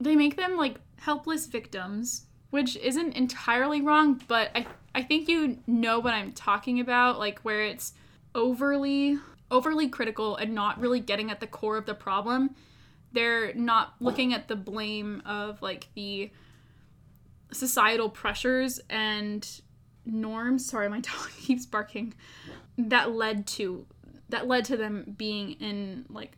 they 0.00 0.14
make 0.14 0.36
them 0.36 0.56
like 0.56 0.76
helpless 0.98 1.46
victims, 1.46 2.26
which 2.50 2.76
isn't 2.76 3.14
entirely 3.14 3.80
wrong, 3.80 4.20
but 4.28 4.50
I 4.54 4.66
I 4.94 5.02
think 5.02 5.28
you 5.28 5.58
know 5.66 6.00
what 6.00 6.14
I'm 6.14 6.32
talking 6.32 6.80
about, 6.80 7.18
like 7.18 7.40
where 7.40 7.62
it's 7.62 7.92
overly 8.34 9.18
overly 9.50 9.88
critical 9.88 10.36
and 10.36 10.54
not 10.54 10.78
really 10.80 11.00
getting 11.00 11.30
at 11.30 11.40
the 11.40 11.46
core 11.46 11.76
of 11.76 11.86
the 11.86 11.94
problem. 11.94 12.54
They're 13.12 13.54
not 13.54 13.94
looking 14.00 14.34
at 14.34 14.48
the 14.48 14.56
blame 14.56 15.22
of 15.24 15.62
like 15.62 15.88
the 15.94 16.30
societal 17.52 18.10
pressures 18.10 18.80
and 18.90 19.48
norms. 20.04 20.66
Sorry, 20.66 20.88
my 20.88 21.00
dog 21.00 21.30
keeps 21.40 21.66
barking. 21.66 22.14
That 22.76 23.12
led 23.12 23.46
to 23.48 23.86
that 24.28 24.46
led 24.46 24.64
to 24.66 24.76
them 24.76 25.14
being 25.16 25.52
in 25.52 26.04
like 26.10 26.32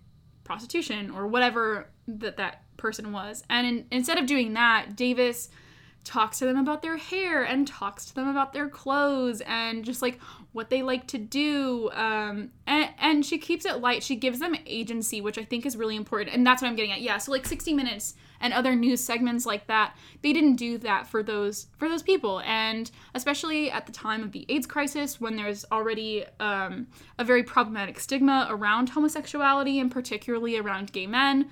prostitution 0.44 1.10
or 1.10 1.26
whatever 1.26 1.88
that 2.06 2.36
that 2.36 2.62
person 2.80 3.12
was. 3.12 3.44
And 3.48 3.66
in, 3.66 3.86
instead 3.90 4.18
of 4.18 4.26
doing 4.26 4.54
that, 4.54 4.96
Davis 4.96 5.48
talks 6.02 6.38
to 6.38 6.46
them 6.46 6.56
about 6.56 6.82
their 6.82 6.96
hair 6.96 7.42
and 7.42 7.66
talks 7.66 8.06
to 8.06 8.14
them 8.14 8.26
about 8.26 8.52
their 8.52 8.68
clothes 8.68 9.42
and 9.42 9.84
just 9.84 10.00
like 10.00 10.18
what 10.52 10.70
they 10.70 10.82
like 10.82 11.06
to 11.06 11.18
do 11.18 11.90
um 11.92 12.50
and, 12.66 12.88
and 12.98 13.26
she 13.26 13.38
keeps 13.38 13.64
it 13.64 13.80
light. 13.80 14.02
She 14.02 14.16
gives 14.16 14.38
them 14.38 14.56
agency 14.66 15.20
which 15.20 15.36
i 15.36 15.44
think 15.44 15.66
is 15.66 15.76
really 15.76 15.96
important 15.96 16.34
and 16.34 16.46
that's 16.46 16.62
what 16.62 16.68
i'm 16.68 16.76
getting 16.76 16.92
at. 16.92 17.02
Yeah 17.02 17.18
so 17.18 17.30
like 17.32 17.46
60 17.46 17.74
minutes 17.74 18.14
and 18.40 18.54
other 18.54 18.74
news 18.74 19.04
segments 19.04 19.44
like 19.44 19.66
that 19.66 19.94
they 20.22 20.32
didn't 20.32 20.56
do 20.56 20.78
that 20.78 21.06
for 21.06 21.22
those 21.22 21.66
for 21.76 21.88
those 21.88 22.02
people. 22.02 22.40
And 22.40 22.90
especially 23.14 23.70
at 23.70 23.84
the 23.84 23.92
time 23.92 24.22
of 24.22 24.32
the 24.32 24.46
aids 24.48 24.66
crisis 24.66 25.20
when 25.20 25.36
there's 25.36 25.66
already 25.70 26.24
um, 26.40 26.86
a 27.18 27.24
very 27.24 27.42
problematic 27.42 28.00
stigma 28.00 28.46
around 28.48 28.88
homosexuality 28.88 29.78
and 29.78 29.90
particularly 29.90 30.56
around 30.56 30.92
gay 30.92 31.06
men 31.06 31.50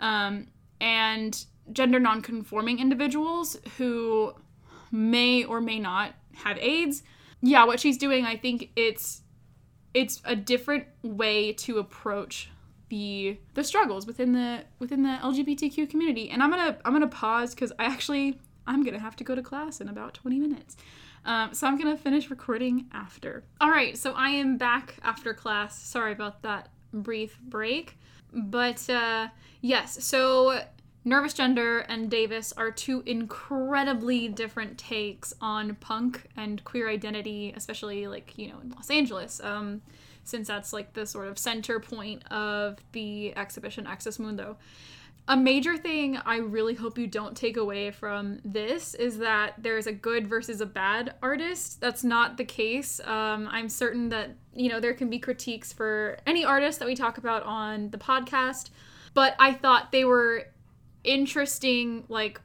um, 0.00 0.46
and 0.80 1.44
gender 1.72 2.00
nonconforming 2.00 2.78
individuals 2.78 3.56
who 3.76 4.32
may 4.90 5.44
or 5.44 5.60
may 5.60 5.78
not 5.78 6.14
have 6.34 6.56
aids 6.58 7.02
yeah 7.42 7.64
what 7.64 7.78
she's 7.78 7.98
doing 7.98 8.24
i 8.24 8.36
think 8.36 8.70
it's 8.74 9.22
it's 9.94 10.20
a 10.24 10.36
different 10.36 10.86
way 11.02 11.52
to 11.52 11.78
approach 11.78 12.50
the 12.88 13.38
the 13.54 13.64
struggles 13.64 14.06
within 14.06 14.32
the 14.32 14.64
within 14.78 15.02
the 15.02 15.18
LGBTQ 15.22 15.88
community. 15.90 16.30
And 16.30 16.42
I'm 16.42 16.50
gonna 16.50 16.78
I'm 16.84 16.92
gonna 16.92 17.06
pause 17.08 17.54
because 17.54 17.72
I 17.78 17.84
actually 17.84 18.38
I'm 18.66 18.84
gonna 18.84 18.98
have 18.98 19.16
to 19.16 19.24
go 19.24 19.34
to 19.34 19.42
class 19.42 19.80
in 19.80 19.88
about 19.88 20.14
20 20.14 20.38
minutes. 20.38 20.76
Um, 21.24 21.52
so 21.52 21.66
I'm 21.66 21.76
gonna 21.76 21.96
finish 21.96 22.30
recording 22.30 22.86
after. 22.92 23.44
All 23.60 23.70
right, 23.70 23.96
so 23.96 24.12
I 24.12 24.30
am 24.30 24.56
back 24.56 24.96
after 25.02 25.34
class. 25.34 25.80
Sorry 25.80 26.12
about 26.12 26.42
that 26.42 26.70
brief 26.92 27.38
break, 27.40 27.98
but 28.32 28.88
uh, 28.88 29.28
yes. 29.60 30.04
So 30.04 30.62
Nervous 31.04 31.32
Gender 31.32 31.78
and 31.80 32.10
Davis 32.10 32.52
are 32.56 32.70
two 32.70 33.02
incredibly 33.06 34.28
different 34.28 34.78
takes 34.78 35.32
on 35.40 35.74
punk 35.76 36.24
and 36.36 36.62
queer 36.64 36.88
identity, 36.88 37.52
especially 37.56 38.06
like 38.06 38.36
you 38.36 38.48
know 38.48 38.58
in 38.62 38.70
Los 38.70 38.90
Angeles. 38.90 39.40
Um, 39.42 39.82
since 40.24 40.48
that's 40.48 40.74
like 40.74 40.92
the 40.92 41.06
sort 41.06 41.26
of 41.26 41.38
center 41.38 41.80
point 41.80 42.22
of 42.30 42.76
the 42.92 43.34
exhibition 43.36 43.86
Axis 43.86 44.18
Mundo. 44.18 44.58
A 45.30 45.36
major 45.36 45.76
thing 45.76 46.16
I 46.24 46.38
really 46.38 46.74
hope 46.74 46.96
you 46.96 47.06
don't 47.06 47.36
take 47.36 47.58
away 47.58 47.90
from 47.90 48.40
this 48.46 48.94
is 48.94 49.18
that 49.18 49.56
there's 49.58 49.86
a 49.86 49.92
good 49.92 50.26
versus 50.26 50.62
a 50.62 50.66
bad 50.66 51.16
artist. 51.22 51.82
That's 51.82 52.02
not 52.02 52.38
the 52.38 52.46
case. 52.46 52.98
Um, 53.04 53.46
I'm 53.50 53.68
certain 53.68 54.08
that, 54.08 54.30
you 54.54 54.70
know, 54.70 54.80
there 54.80 54.94
can 54.94 55.10
be 55.10 55.18
critiques 55.18 55.70
for 55.70 56.16
any 56.26 56.46
artist 56.46 56.78
that 56.78 56.88
we 56.88 56.94
talk 56.94 57.18
about 57.18 57.42
on 57.42 57.90
the 57.90 57.98
podcast, 57.98 58.70
but 59.12 59.36
I 59.38 59.52
thought 59.52 59.92
they 59.92 60.06
were 60.06 60.46
interesting, 61.04 62.04
like, 62.08 62.40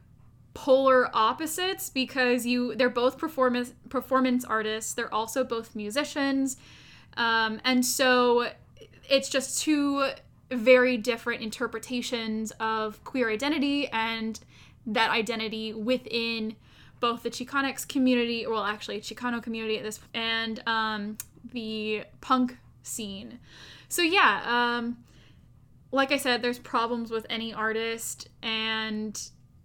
polar 0.52 1.08
opposites 1.16 1.88
because 1.88 2.46
you 2.46 2.76
they're 2.76 2.88
both 2.88 3.18
performance 3.18 3.72
performance 3.88 4.44
artists 4.44 4.94
they're 4.94 5.12
also 5.12 5.42
both 5.42 5.74
musicians 5.74 6.56
um, 7.16 7.60
and 7.64 7.84
so 7.84 8.48
it's 9.10 9.28
just 9.28 9.60
two 9.60 10.08
very 10.54 10.96
different 10.96 11.42
interpretations 11.42 12.52
of 12.60 13.02
queer 13.04 13.30
identity 13.30 13.88
and 13.88 14.40
that 14.86 15.10
identity 15.10 15.72
within 15.72 16.56
both 17.00 17.22
the 17.22 17.30
Chicanx 17.30 17.86
community, 17.86 18.46
well, 18.46 18.64
actually, 18.64 19.00
Chicano 19.00 19.42
community 19.42 19.76
at 19.76 19.82
this, 19.82 20.00
and 20.14 20.62
um, 20.66 21.18
the 21.52 22.04
punk 22.20 22.56
scene. 22.82 23.38
So 23.88 24.02
yeah, 24.02 24.42
um, 24.46 24.98
like 25.92 26.12
I 26.12 26.16
said, 26.16 26.42
there's 26.42 26.58
problems 26.58 27.10
with 27.10 27.26
any 27.28 27.52
artist, 27.52 28.28
and 28.42 29.20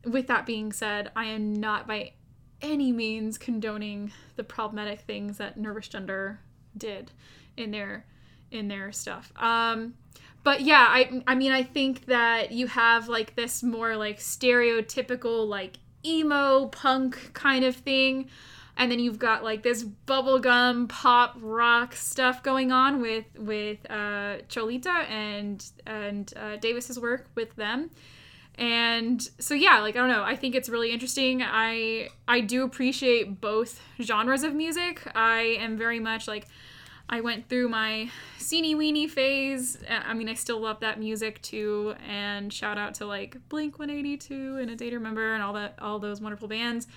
with 0.05 0.27
that 0.27 0.45
being 0.45 0.71
said, 0.71 1.11
I 1.15 1.25
am 1.25 1.53
not 1.53 1.87
by 1.87 2.13
any 2.61 2.91
means 2.91 3.37
condoning 3.37 4.11
the 4.35 4.43
problematic 4.43 5.01
things 5.01 5.37
that 5.37 5.57
Nervous 5.57 5.87
Gender 5.87 6.39
did 6.77 7.11
in 7.57 7.71
their 7.71 8.05
in 8.51 8.67
their 8.67 8.91
stuff. 8.91 9.31
Um, 9.37 9.93
but 10.43 10.61
yeah, 10.61 10.85
I 10.87 11.21
I 11.27 11.35
mean 11.35 11.51
I 11.51 11.63
think 11.63 12.05
that 12.05 12.51
you 12.51 12.67
have 12.67 13.07
like 13.07 13.35
this 13.35 13.61
more 13.63 13.95
like 13.95 14.19
stereotypical 14.19 15.47
like 15.47 15.77
emo 16.05 16.67
punk 16.67 17.31
kind 17.33 17.65
of 17.65 17.75
thing. 17.75 18.29
And 18.77 18.89
then 18.89 18.99
you've 18.99 19.19
got 19.19 19.43
like 19.43 19.61
this 19.61 19.83
bubblegum 20.07 20.87
pop 20.87 21.35
rock 21.41 21.95
stuff 21.95 22.41
going 22.41 22.71
on 22.71 23.01
with 23.01 23.25
with 23.37 23.79
uh, 23.89 24.37
Cholita 24.47 25.09
and 25.09 25.65
and 25.85 26.33
uh, 26.37 26.55
Davis's 26.55 26.97
work 26.97 27.27
with 27.35 27.55
them. 27.55 27.89
And 28.55 29.21
so 29.39 29.53
yeah 29.53 29.79
like 29.79 29.95
i 29.95 29.99
don't 29.99 30.09
know. 30.09 30.23
I 30.23 30.35
think 30.35 30.55
it's 30.55 30.69
really 30.69 30.91
interesting. 30.91 31.41
I 31.43 32.09
i 32.27 32.39
do 32.39 32.63
appreciate 32.63 33.41
both 33.41 33.81
genres 34.01 34.43
of 34.43 34.53
music. 34.55 35.01
I 35.13 35.57
am 35.59 35.77
very 35.77 35.99
much 35.99 36.27
like 36.27 36.47
I 37.09 37.21
went 37.21 37.49
through 37.49 37.69
my 37.69 38.11
Seenie 38.37 38.75
Weeny 38.75 39.07
phase. 39.07 39.79
I 39.89 40.13
mean, 40.13 40.29
I 40.29 40.35
still 40.35 40.59
love 40.59 40.79
that 40.81 40.99
music 40.99 41.41
too. 41.41 41.95
And 42.07 42.53
shout 42.53 42.77
out 42.77 42.93
to 42.95 43.05
like 43.05 43.37
Blink 43.49 43.79
182 43.79 44.57
and 44.57 44.69
A 44.69 44.75
Day 44.75 44.91
to 44.91 44.97
Remember 44.97 45.33
and 45.33 45.41
all 45.41 45.53
that, 45.53 45.75
all 45.81 45.97
those 45.97 46.21
wonderful 46.21 46.47
bands. 46.47 46.87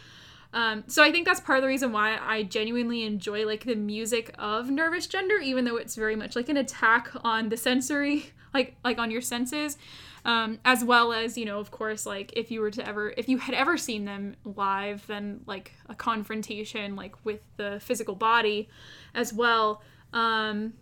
Um, 0.54 0.84
so 0.86 1.02
I 1.02 1.10
think 1.10 1.26
that's 1.26 1.40
part 1.40 1.58
of 1.58 1.62
the 1.62 1.68
reason 1.68 1.92
why 1.92 2.18
I 2.20 2.42
genuinely 2.42 3.04
enjoy 3.04 3.46
like 3.46 3.64
the 3.64 3.74
music 3.74 4.34
of 4.38 4.70
Nervous 4.70 5.06
Gender, 5.06 5.36
even 5.36 5.64
though 5.64 5.76
it's 5.76 5.94
very 5.94 6.14
much 6.14 6.36
like 6.36 6.50
an 6.50 6.58
attack 6.58 7.10
on 7.24 7.48
the 7.48 7.56
sensory, 7.56 8.26
like 8.54 8.76
like 8.84 8.98
on 8.98 9.10
your 9.10 9.22
senses, 9.22 9.78
um, 10.26 10.58
as 10.66 10.84
well 10.84 11.14
as 11.14 11.38
you 11.38 11.46
know, 11.46 11.58
of 11.58 11.70
course, 11.70 12.04
like 12.04 12.34
if 12.36 12.50
you 12.50 12.60
were 12.60 12.70
to 12.70 12.86
ever, 12.86 13.14
if 13.16 13.30
you 13.30 13.38
had 13.38 13.54
ever 13.54 13.78
seen 13.78 14.04
them 14.04 14.36
live, 14.44 15.06
then 15.06 15.40
like 15.46 15.72
a 15.88 15.94
confrontation 15.94 16.96
like 16.96 17.14
with 17.24 17.40
the 17.56 17.80
physical 17.80 18.14
body, 18.14 18.68
as 19.14 19.32
well. 19.32 19.82
Um, 20.12 20.74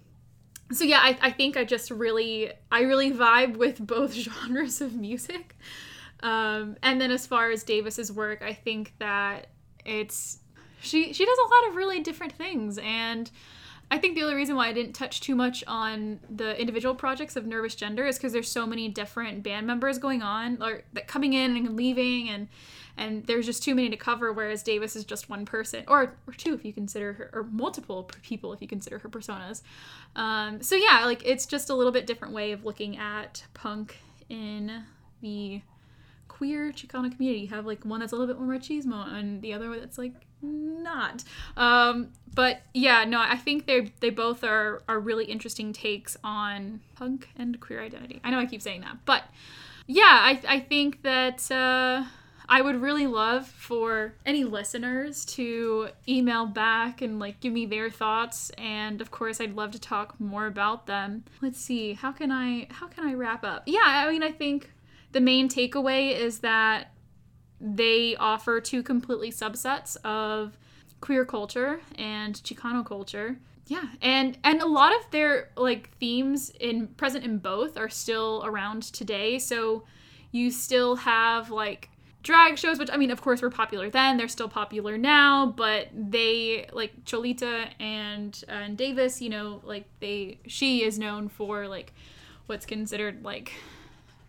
so 0.73 0.85
yeah, 0.85 1.01
I, 1.01 1.19
I 1.21 1.31
think 1.31 1.57
I 1.57 1.65
just 1.65 1.91
really 1.91 2.53
I 2.71 2.83
really 2.83 3.13
vibe 3.13 3.57
with 3.57 3.85
both 3.85 4.13
genres 4.15 4.81
of 4.81 4.95
music. 4.95 5.57
Um, 6.23 6.77
and 6.83 7.01
then 7.01 7.11
as 7.11 7.27
far 7.27 7.51
as 7.51 7.63
Davis's 7.63 8.13
work, 8.13 8.43
I 8.43 8.53
think 8.53 8.95
that 8.99 9.49
it's 9.85 10.39
she 10.81 11.13
she 11.13 11.25
does 11.25 11.39
a 11.39 11.43
lot 11.43 11.69
of 11.71 11.77
really 11.77 12.01
different 12.01 12.33
things 12.33 12.79
and 12.79 13.31
I 13.91 13.99
think 13.99 14.15
the 14.15 14.23
only 14.23 14.37
reason 14.37 14.55
why 14.55 14.69
I 14.69 14.73
didn't 14.73 14.93
touch 14.93 15.21
too 15.21 15.35
much 15.35 15.65
on 15.67 16.21
the 16.31 16.59
individual 16.61 16.95
projects 16.95 17.35
of 17.35 17.45
Nervous 17.45 17.75
Gender 17.75 18.07
is 18.07 18.17
because 18.17 18.33
there's 18.33 18.51
so 18.51 18.65
many 18.65 18.89
different 18.89 19.43
band 19.43 19.67
members 19.67 19.99
going 19.99 20.23
on, 20.23 20.63
or 20.63 20.83
that 20.93 21.09
coming 21.09 21.33
in 21.33 21.57
and 21.57 21.77
leaving, 21.77 22.29
and 22.29 22.49
and 22.97 23.27
there's 23.27 23.47
just 23.47 23.63
too 23.63 23.75
many 23.75 23.89
to 23.89 23.97
cover 23.97 24.33
whereas 24.33 24.63
davis 24.63 24.97
is 24.97 25.05
just 25.05 25.29
one 25.29 25.45
person 25.45 25.85
or, 25.89 26.17
or 26.27 26.33
two 26.37 26.55
if 26.55 26.65
you 26.65 26.73
consider 26.73 27.13
her 27.15 27.31
or 27.33 27.43
multiple 27.45 28.11
people 28.23 28.53
if 28.53 28.61
you 28.61 28.69
consider 28.69 28.99
her 28.99 29.09
personas. 29.09 29.63
Um, 30.17 30.63
so 30.63 30.77
yeah 30.77 31.05
like 31.05 31.23
it's 31.25 31.47
just 31.47 31.71
a 31.71 31.75
little 31.75 31.93
bit 31.93 32.07
different 32.07 32.35
way 32.35 32.53
of 32.53 32.65
looking 32.65 32.97
at 32.97 33.45
punk 33.55 33.99
in 34.29 34.85
the 35.21 35.63
queer 36.29 36.73
chicano 36.73 37.15
community. 37.15 37.43
You 37.43 37.49
have 37.49 37.67
like 37.67 37.85
one 37.85 38.01
that's 38.01 38.13
a 38.13 38.17
little 38.17 38.33
bit 38.33 38.41
more 38.41 38.55
machismo 38.55 39.13
and 39.13 39.43
the 39.43 39.53
other 39.53 39.69
one 39.69 39.81
that's 39.81 39.99
like 39.99 40.15
not. 40.43 41.23
Um, 41.57 42.13
but 42.35 42.61
yeah 42.73 43.05
no 43.05 43.21
i 43.21 43.37
think 43.37 43.67
they 43.67 43.93
they 44.01 44.11
both 44.11 44.45
are 44.45 44.83
are 44.89 45.01
really 45.01 45.25
interesting 45.25 45.73
takes 45.73 46.17
on 46.23 46.81
punk 46.95 47.29
and 47.37 47.61
queer 47.61 47.83
identity. 47.83 48.21
I 48.23 48.31
know 48.31 48.39
i 48.39 48.47
keep 48.47 48.63
saying 48.63 48.83
that 48.83 48.99
but 49.05 49.25
yeah 49.87 50.05
i 50.05 50.41
i 50.47 50.61
think 50.61 51.03
that 51.03 51.51
uh 51.51 52.05
I 52.51 52.63
would 52.63 52.83
really 52.83 53.07
love 53.07 53.47
for 53.47 54.15
any 54.27 54.43
listeners 54.43 55.25
to 55.27 55.91
email 56.09 56.47
back 56.47 57.01
and 57.01 57.21
like 57.21 57.39
give 57.39 57.53
me 57.53 57.65
their 57.65 57.91
thoughts 57.91 58.51
and 58.59 59.01
of 59.01 59.13
course 59.13 59.41
I'd 59.41 59.55
love 59.55 59.71
to 59.71 59.79
talk 59.79 60.19
more 60.19 60.47
about 60.47 60.87
them. 60.87 61.25
Let's 61.41 61.61
see, 61.61 61.93
how 61.93 62.11
can 62.11 62.33
I 62.33 62.67
how 62.71 62.89
can 62.89 63.07
I 63.07 63.15
wrap 63.15 63.45
up? 63.45 63.63
Yeah, 63.67 63.79
I 63.85 64.11
mean 64.11 64.25
I 64.25 64.33
think 64.33 64.73
the 65.13 65.21
main 65.21 65.49
takeaway 65.49 66.19
is 66.19 66.41
that 66.41 66.93
they 67.61 68.17
offer 68.17 68.61
two 68.61 68.83
completely 68.83 69.31
subsets 69.31 69.97
of 70.05 70.59
queer 71.01 71.25
culture 71.25 71.81
and 71.97 72.35
Chicano 72.35 72.85
culture. 72.85 73.39
Yeah, 73.69 73.87
and 74.03 74.37
and 74.43 74.61
a 74.61 74.67
lot 74.67 74.93
of 74.93 75.09
their 75.13 75.51
like 75.57 75.91
themes 75.99 76.51
in 76.59 76.89
present 76.89 77.25
in 77.25 77.39
both 77.39 77.77
are 77.77 77.89
still 77.89 78.43
around 78.45 78.83
today. 78.83 79.39
So 79.39 79.85
you 80.33 80.51
still 80.51 80.97
have 80.97 81.51
like 81.51 81.90
drag 82.23 82.59
shows, 82.59 82.79
which 82.79 82.91
I 82.93 82.97
mean, 82.97 83.11
of 83.11 83.21
course, 83.21 83.43
were 83.43 83.51
popular 83.51 83.91
then. 83.91 84.17
They're 84.17 84.29
still 84.29 84.49
popular 84.49 84.99
now, 84.99 85.47
but 85.47 85.89
they 85.95 86.69
like 86.73 87.05
Cholita 87.05 87.69
and 87.79 88.43
and 88.49 88.77
Davis. 88.77 89.21
You 89.21 89.31
know, 89.31 89.61
like 89.65 89.85
they 90.01 90.39
she 90.47 90.83
is 90.85 90.99
known 90.99 91.29
for 91.29 91.67
like 91.69 91.93
what's 92.47 92.67
considered 92.67 93.25
like 93.25 93.53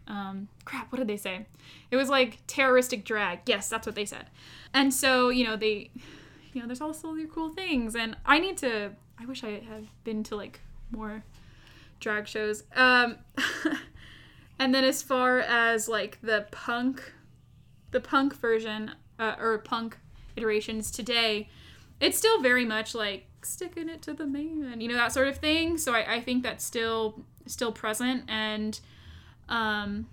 um 0.07 0.47
crap. 0.65 0.91
What 0.91 0.99
did 0.99 1.07
they 1.07 1.17
say? 1.17 1.45
It 1.89 1.95
was 1.95 2.09
like 2.09 2.39
terroristic 2.47 3.03
drag. 3.03 3.39
Yes, 3.45 3.69
that's 3.69 3.85
what 3.85 3.95
they 3.95 4.05
said. 4.05 4.27
And 4.73 4.93
so 4.93 5.29
you 5.29 5.45
know 5.45 5.57
they, 5.57 5.91
you 6.53 6.61
know, 6.61 6.67
there's 6.67 6.81
also 6.81 7.13
these 7.15 7.29
cool 7.31 7.49
things, 7.49 7.95
and 7.95 8.15
I 8.25 8.39
need 8.39 8.57
to. 8.59 8.91
I 9.19 9.25
wish 9.25 9.43
I 9.43 9.61
had 9.69 9.87
been 10.03 10.23
to 10.23 10.35
like 10.35 10.61
more 10.91 11.23
drag 11.99 12.27
shows. 12.27 12.63
Um. 12.75 13.17
and 14.59 14.75
then 14.75 14.83
as 14.83 15.01
far 15.01 15.39
as 15.39 15.89
like 15.89 16.19
the 16.21 16.45
punk 16.51 17.13
the 17.91 17.99
punk 17.99 18.35
version 18.35 18.91
uh, 19.19 19.35
or 19.39 19.57
punk 19.59 19.97
iterations 20.35 20.91
today, 20.91 21.49
it's 21.99 22.17
still 22.17 22.41
very 22.41 22.65
much 22.65 22.95
like 22.95 23.27
sticking 23.43 23.89
it 23.89 24.01
to 24.03 24.13
the 24.13 24.25
man, 24.25 24.81
you 24.81 24.87
know 24.87 24.95
that 24.95 25.11
sort 25.11 25.27
of 25.27 25.37
thing. 25.37 25.77
So 25.77 25.93
I, 25.93 26.15
I 26.15 26.21
think 26.21 26.43
that's 26.43 26.63
still 26.63 27.23
still 27.45 27.71
present 27.71 28.23
and 28.27 28.79
um, 29.49 30.07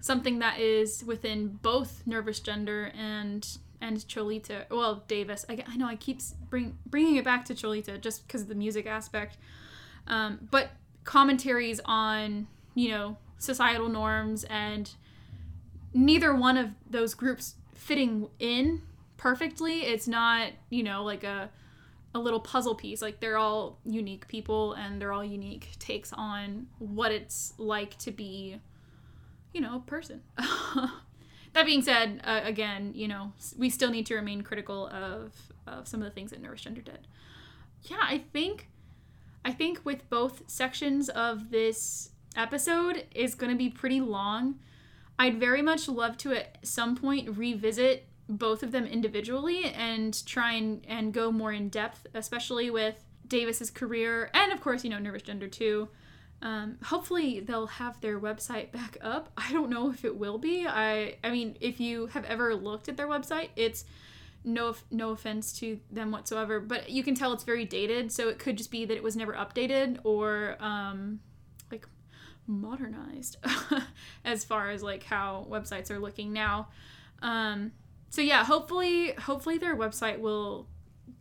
something 0.00 0.38
that 0.40 0.60
is 0.60 1.04
within 1.04 1.58
both 1.62 2.02
Nervous 2.06 2.40
Gender 2.40 2.92
and 2.96 3.46
and 3.80 3.98
Cholita. 3.98 4.64
Well, 4.70 5.02
Davis. 5.08 5.44
I, 5.48 5.64
I 5.66 5.76
know 5.76 5.86
I 5.86 5.96
keep 5.96 6.20
bring, 6.48 6.78
bringing 6.86 7.16
it 7.16 7.24
back 7.24 7.44
to 7.46 7.54
Cholita 7.54 8.00
just 8.00 8.26
because 8.26 8.42
of 8.42 8.48
the 8.48 8.54
music 8.54 8.86
aspect. 8.86 9.36
Um, 10.06 10.48
but 10.50 10.70
commentaries 11.04 11.80
on 11.84 12.46
you 12.74 12.90
know 12.90 13.16
societal 13.38 13.88
norms 13.88 14.44
and 14.44 14.90
neither 15.94 16.34
one 16.34 16.56
of 16.56 16.70
those 16.88 17.14
groups 17.14 17.54
fitting 17.74 18.28
in 18.38 18.82
perfectly. 19.16 19.82
It's 19.82 20.08
not 20.08 20.52
you 20.70 20.82
know 20.82 21.04
like 21.04 21.24
a 21.24 21.50
a 22.14 22.18
little 22.18 22.40
puzzle 22.40 22.74
piece. 22.74 23.02
Like 23.02 23.20
they're 23.20 23.38
all 23.38 23.78
unique 23.84 24.28
people 24.28 24.74
and 24.74 25.00
they're 25.00 25.12
all 25.12 25.24
unique 25.24 25.70
takes 25.78 26.12
on 26.12 26.66
what 26.78 27.10
it's 27.10 27.54
like 27.58 27.96
to 27.98 28.10
be, 28.10 28.60
you 29.52 29.60
know, 29.60 29.76
a 29.76 29.80
person. 29.80 30.22
that 30.36 31.66
being 31.66 31.82
said, 31.82 32.20
uh, 32.24 32.40
again, 32.44 32.92
you 32.94 33.08
know, 33.08 33.32
we 33.56 33.70
still 33.70 33.90
need 33.90 34.06
to 34.06 34.14
remain 34.14 34.42
critical 34.42 34.88
of 34.88 35.32
of 35.66 35.86
some 35.86 36.00
of 36.00 36.04
the 36.04 36.10
things 36.10 36.32
that 36.32 36.42
Nervous 36.42 36.62
Gender 36.62 36.80
did. 36.80 37.06
Yeah, 37.84 38.00
I 38.02 38.18
think 38.32 38.68
I 39.44 39.52
think 39.52 39.80
with 39.84 40.08
both 40.10 40.42
sections 40.46 41.08
of 41.08 41.50
this 41.50 42.10
episode 42.36 43.06
is 43.14 43.34
going 43.34 43.50
to 43.50 43.58
be 43.58 43.68
pretty 43.68 44.00
long. 44.00 44.58
I'd 45.22 45.38
very 45.38 45.62
much 45.62 45.88
love 45.88 46.16
to 46.18 46.32
at 46.32 46.58
some 46.66 46.96
point 46.96 47.38
revisit 47.38 48.08
both 48.28 48.64
of 48.64 48.72
them 48.72 48.86
individually 48.86 49.66
and 49.66 50.26
try 50.26 50.54
and, 50.54 50.84
and 50.88 51.14
go 51.14 51.30
more 51.30 51.52
in 51.52 51.68
depth, 51.68 52.08
especially 52.12 52.70
with 52.70 52.96
Davis's 53.28 53.70
career 53.70 54.32
and 54.34 54.50
of 54.50 54.60
course, 54.60 54.82
you 54.82 54.90
know, 54.90 54.98
Nervous 54.98 55.22
Gender 55.22 55.46
too. 55.46 55.88
Um, 56.42 56.78
hopefully 56.82 57.38
they'll 57.38 57.68
have 57.68 58.00
their 58.00 58.18
website 58.18 58.72
back 58.72 58.96
up. 59.00 59.30
I 59.36 59.52
don't 59.52 59.70
know 59.70 59.92
if 59.92 60.04
it 60.04 60.16
will 60.16 60.38
be. 60.38 60.66
I 60.66 61.18
I 61.22 61.30
mean, 61.30 61.56
if 61.60 61.78
you 61.78 62.06
have 62.06 62.24
ever 62.24 62.52
looked 62.56 62.88
at 62.88 62.96
their 62.96 63.06
website, 63.06 63.50
it's 63.54 63.84
no 64.42 64.74
no 64.90 65.10
offense 65.10 65.52
to 65.60 65.78
them 65.88 66.10
whatsoever, 66.10 66.58
but 66.58 66.90
you 66.90 67.04
can 67.04 67.14
tell 67.14 67.32
it's 67.32 67.44
very 67.44 67.64
dated. 67.64 68.10
So 68.10 68.28
it 68.28 68.40
could 68.40 68.58
just 68.58 68.72
be 68.72 68.86
that 68.86 68.96
it 68.96 69.04
was 69.04 69.14
never 69.14 69.34
updated 69.34 69.98
or 70.02 70.56
um, 70.58 71.20
modernized 72.46 73.36
as 74.24 74.44
far 74.44 74.70
as 74.70 74.82
like 74.82 75.04
how 75.04 75.46
websites 75.50 75.90
are 75.90 75.98
looking 75.98 76.32
now. 76.32 76.68
Um, 77.20 77.72
so 78.10 78.20
yeah, 78.20 78.44
hopefully 78.44 79.12
hopefully 79.12 79.58
their 79.58 79.76
website 79.76 80.18
will 80.18 80.68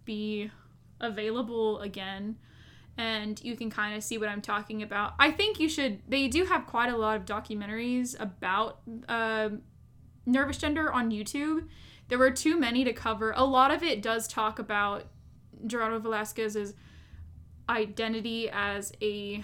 be 0.06 0.52
available 1.00 1.80
again 1.80 2.38
and 2.98 3.42
you 3.44 3.56
can 3.56 3.70
kind 3.70 3.96
of 3.96 4.04
see 4.04 4.18
what 4.18 4.30
I'm 4.30 4.42
talking 4.42 4.84
about. 4.84 5.14
I 5.20 5.32
think 5.32 5.60
you 5.60 5.70
should 5.70 6.02
they 6.08 6.28
do 6.28 6.46
have 6.46 6.66
quite 6.66 6.92
a 6.92 6.98
lot 6.98 7.18
of 7.18 7.26
documentaries 7.26 8.20
about 8.20 8.80
uh, 9.08 9.50
nervous 10.26 10.58
gender 10.58 10.92
on 10.92 11.12
YouTube. 11.12 11.68
There 12.10 12.18
were 12.18 12.32
too 12.32 12.60
many 12.60 12.84
to 12.84 12.94
cover. 12.94 13.34
A 13.36 13.46
lot 13.46 13.72
of 13.72 13.84
it 13.84 14.02
does 14.02 14.28
talk 14.28 14.60
about 14.60 15.06
Gerardo 15.66 16.00
Velasquez's 16.00 16.74
identity 17.70 18.50
as 18.50 18.92
a 19.02 19.44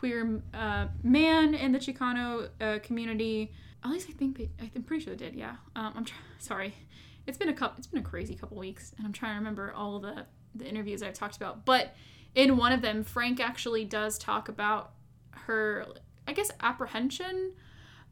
queer 0.00 0.42
uh, 0.54 0.86
man 1.02 1.54
in 1.54 1.72
the 1.72 1.78
Chicano 1.78 2.48
uh, 2.60 2.78
community 2.80 3.52
at 3.84 3.90
least 3.90 4.08
I 4.10 4.12
think 4.12 4.36
they. 4.36 4.50
I'm 4.74 4.82
pretty 4.82 5.04
sure 5.04 5.14
they 5.14 5.24
did. 5.24 5.34
Yeah. 5.34 5.56
Um, 5.74 5.92
I'm 5.96 6.04
trying. 6.04 6.22
Sorry, 6.38 6.74
it's 7.26 7.38
been 7.38 7.48
a 7.48 7.54
couple. 7.54 7.78
It's 7.78 7.86
been 7.86 8.00
a 8.00 8.06
crazy 8.06 8.34
couple 8.34 8.56
weeks, 8.56 8.92
and 8.96 9.06
I'm 9.06 9.12
trying 9.12 9.32
to 9.34 9.38
remember 9.38 9.72
all 9.72 9.98
the 9.98 10.26
the 10.54 10.66
interviews 10.66 11.02
I've 11.02 11.14
talked 11.14 11.36
about. 11.36 11.64
But 11.64 11.94
in 12.34 12.56
one 12.56 12.72
of 12.72 12.82
them, 12.82 13.04
Phranc 13.04 13.40
actually 13.40 13.84
does 13.84 14.18
talk 14.18 14.48
about 14.48 14.92
her, 15.32 15.86
I 16.26 16.32
guess, 16.32 16.50
apprehension 16.60 17.52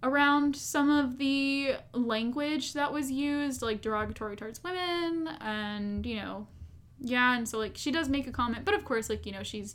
around 0.02 0.54
some 0.54 0.88
of 0.90 1.18
the 1.18 1.74
language 1.92 2.72
that 2.72 2.92
was 2.92 3.10
used, 3.10 3.62
like 3.62 3.82
derogatory 3.82 4.36
towards 4.36 4.62
women, 4.62 5.28
and 5.40 6.06
you 6.06 6.16
know, 6.16 6.46
yeah. 6.98 7.36
And 7.36 7.48
so 7.48 7.58
like 7.58 7.76
she 7.76 7.90
does 7.90 8.08
make 8.08 8.26
a 8.26 8.32
comment, 8.32 8.64
but 8.64 8.74
of 8.74 8.84
course, 8.84 9.10
like 9.10 9.26
you 9.26 9.32
know, 9.32 9.42
she's 9.42 9.74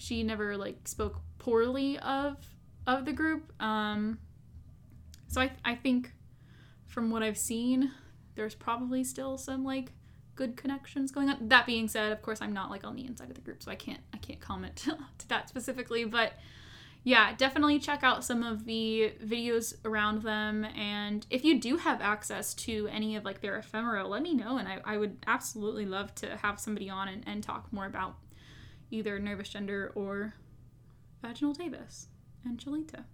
she 0.00 0.22
never 0.22 0.56
like 0.56 0.88
spoke 0.88 1.20
poorly 1.36 1.98
of 1.98 2.38
of 2.86 3.04
the 3.04 3.12
group. 3.12 3.52
Um, 3.62 4.18
so 5.28 5.42
I, 5.42 5.52
I 5.62 5.74
think 5.74 6.10
from 6.86 7.10
what 7.10 7.22
I've 7.22 7.36
seen, 7.36 7.92
there's 8.34 8.54
probably 8.54 9.04
still 9.04 9.36
some 9.36 9.62
like 9.62 9.92
good 10.36 10.56
connections 10.56 11.12
going 11.12 11.28
on. 11.28 11.48
That 11.48 11.66
being 11.66 11.86
said, 11.86 12.12
of 12.12 12.22
course, 12.22 12.40
I'm 12.40 12.54
not 12.54 12.70
like 12.70 12.82
on 12.82 12.96
the 12.96 13.04
inside 13.04 13.28
of 13.28 13.34
the 13.34 13.42
group, 13.42 13.62
so 13.62 13.70
I 13.70 13.74
can't 13.74 14.00
I 14.14 14.16
can't 14.16 14.40
comment 14.40 14.76
to 15.18 15.28
that 15.28 15.50
specifically. 15.50 16.06
But 16.06 16.32
yeah, 17.04 17.34
definitely 17.36 17.78
check 17.78 18.02
out 18.02 18.24
some 18.24 18.42
of 18.42 18.64
the 18.64 19.12
videos 19.22 19.74
around 19.84 20.22
them. 20.22 20.64
And 20.64 21.26
if 21.28 21.44
you 21.44 21.60
do 21.60 21.76
have 21.76 22.00
access 22.00 22.54
to 22.54 22.88
any 22.90 23.16
of 23.16 23.24
like 23.26 23.42
their 23.42 23.58
ephemera, 23.58 24.08
let 24.08 24.22
me 24.22 24.32
know. 24.32 24.56
And 24.56 24.66
I, 24.66 24.80
I 24.82 24.96
would 24.96 25.18
absolutely 25.26 25.84
love 25.84 26.14
to 26.16 26.38
have 26.38 26.58
somebody 26.58 26.88
on 26.88 27.08
and, 27.08 27.22
and 27.26 27.42
talk 27.42 27.70
more 27.70 27.84
about 27.84 28.16
either 28.90 29.18
nervous 29.18 29.48
gender 29.48 29.92
or 29.94 30.34
vaginal 31.22 31.52
Davis 31.52 32.08
and 32.44 32.58
Cholita. 32.58 33.04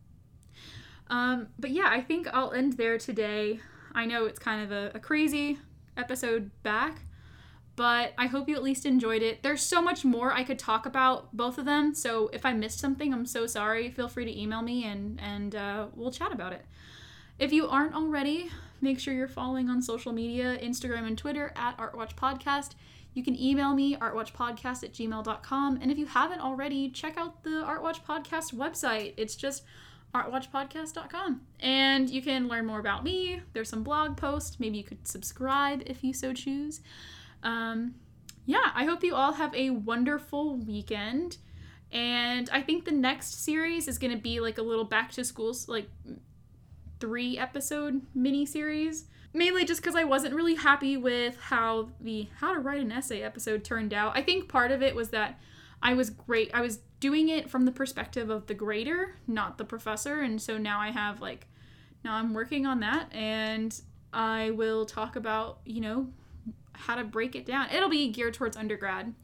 Um, 1.09 1.49
but 1.59 1.71
yeah, 1.71 1.89
I 1.89 2.01
think 2.01 2.29
I'll 2.33 2.53
end 2.53 2.75
there 2.75 2.99
today. 2.99 3.61
I 3.95 4.07
know 4.07 4.25
it's 4.27 4.39
kind 4.39 4.63
of 4.63 4.73
a, 4.73 4.93
a 4.95 5.01
crazy 5.01 5.59
episode 5.97 6.51
back, 6.63 7.03
but 7.77 8.13
I 8.19 8.27
hope 8.27 8.49
you 8.49 8.57
at 8.57 8.63
least 8.63 8.87
enjoyed 8.87 9.23
it. 9.23 9.43
There's 9.43 9.63
so 9.63 9.81
much 9.81 10.05
more 10.05 10.33
I 10.33 10.45
could 10.45 10.59
talk 10.59 10.87
about 10.87 11.37
both 11.37 11.59
of 11.59 11.65
them, 11.65 11.95
so 11.95 12.29
if 12.33 12.45
I 12.45 12.53
missed 12.53 12.79
something, 12.79 13.13
I'm 13.13 13.27
so 13.27 13.47
sorry. 13.47 13.91
Feel 13.91 14.09
free 14.09 14.25
to 14.25 14.41
email 14.41 14.63
me 14.63 14.85
and 14.85 15.21
and 15.21 15.55
uh, 15.55 15.87
we'll 15.95 16.11
chat 16.11 16.33
about 16.33 16.53
it. 16.53 16.65
If 17.39 17.53
you 17.53 17.69
aren't 17.69 17.95
already, 17.95 18.51
make 18.81 18.99
sure 18.99 19.13
you're 19.13 19.29
following 19.29 19.69
on 19.69 19.83
social 19.83 20.13
media, 20.13 20.59
Instagram 20.59 21.07
and 21.07 21.19
Twitter 21.19 21.53
at 21.55 21.77
ArtWatch 21.77 22.15
Podcast. 22.15 22.71
You 23.17 23.25
can 23.25 23.41
email 23.41 23.73
me, 23.73 23.97
artwatchpodcast 23.97 24.85
at 24.85 24.93
gmail.com. 24.93 25.79
And 25.81 25.91
if 25.91 25.97
you 25.97 26.05
haven't 26.05 26.43
already, 26.43 26.91
check 26.91 27.17
out 27.17 27.43
the 27.43 27.65
Artwatch 27.67 28.05
Podcast 28.05 28.53
website. 28.53 29.15
It's 29.17 29.35
just 29.35 29.65
artwatchpodcast.com. 30.15 31.41
And 31.59 32.11
you 32.11 32.21
can 32.21 32.47
learn 32.47 32.67
more 32.67 32.79
about 32.79 33.05
me. 33.05 33.41
There's 33.55 33.71
some 33.71 33.83
blog 33.83 34.19
posts. 34.19 34.61
Maybe 34.61 34.77
you 34.77 34.85
could 34.85 35.09
subscribe 35.09 35.83
if 35.87 36.05
you 36.05 36.13
so 36.13 36.35
choose. 36.35 36.83
Um, 37.43 37.95
yeah, 38.45 38.71
I 38.75 38.85
hope 38.85 39.03
you 39.03 39.15
all 39.15 39.33
have 39.33 39.55
a 39.55 39.71
wonderful 39.71 40.57
weekend. 40.57 41.39
And 41.91 42.51
I 42.51 42.61
think 42.61 42.85
the 42.85 42.93
next 42.93 43.43
series 43.43 43.89
is 43.89 43.97
going 43.97 44.13
to 44.13 44.21
be 44.21 44.41
like 44.41 44.59
a 44.59 44.63
little 44.63 44.85
back 44.85 45.11
to 45.13 45.25
school, 45.25 45.57
like 45.69 45.89
three 47.01 47.39
episode 47.39 48.03
mini 48.15 48.45
series. 48.45 49.07
Mainly 49.33 49.65
just 49.65 49.81
because 49.81 49.95
I 49.95 50.05
wasn't 50.05 50.35
really 50.35 50.55
happy 50.55 50.97
with 50.97 51.39
how 51.39 51.91
the 52.01 52.29
how 52.37 52.55
to 52.55 52.61
write 52.61 52.81
an 52.81 52.93
essay 52.93 53.23
episode 53.23 53.65
turned 53.65 53.93
out. 53.93 54.17
I 54.17 54.23
think 54.23 54.49
part 54.49 54.71
of 54.71 54.83
it 54.83 54.95
was 54.95 55.11
that 55.11 55.39
I 55.83 55.95
was 55.95 56.11
great. 56.11 56.51
I 56.55 56.61
was 56.63 56.81
doing 57.01 57.29
it 57.29 57.51
from 57.51 57.65
the 57.65 57.73
perspective 57.73 58.31
of 58.31 58.47
the 58.47 58.55
grader, 58.55 59.17
not 59.27 59.59
the 59.59 59.65
professor. 59.65 60.23
And 60.23 60.41
so 60.41 60.59
now 60.59 60.81
I 60.81 60.91
have 60.91 61.21
like, 61.21 61.47
now 62.05 62.15
I'm 62.15 62.33
working 62.33 62.67
on 62.67 62.81
that 62.81 63.13
and 63.15 63.79
I 64.13 64.51
will 64.51 64.87
talk 64.87 65.17
about, 65.17 65.61
you 65.65 65.81
know, 65.81 66.09
how 66.73 66.95
to 66.95 67.05
break 67.05 67.35
it 67.35 67.47
down. 67.47 67.69
It'll 67.71 67.89
be 67.89 68.11
geared 68.11 68.35
towards 68.35 68.57
undergrad 68.57 69.15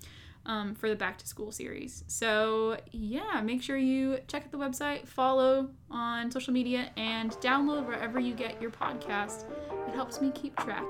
um, 0.46 0.74
for 0.74 0.88
the 0.88 0.96
back 0.96 1.18
to 1.18 1.26
school 1.26 1.52
series. 1.52 2.04
So, 2.06 2.78
yeah, 2.90 3.40
make 3.42 3.62
sure 3.62 3.76
you 3.76 4.18
check 4.26 4.44
out 4.44 4.50
the 4.50 4.58
website, 4.58 5.06
follow 5.06 5.70
on 5.90 6.30
social 6.30 6.52
media, 6.52 6.90
and 6.96 7.32
download 7.32 7.86
wherever 7.86 8.18
you 8.18 8.34
get 8.34 8.60
your 8.60 8.70
podcast. 8.70 9.44
It 9.88 9.94
helps 9.94 10.20
me 10.20 10.30
keep 10.34 10.56
track. 10.56 10.86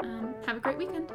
Um, 0.00 0.34
have 0.46 0.56
a 0.56 0.60
great 0.60 0.78
weekend. 0.78 1.10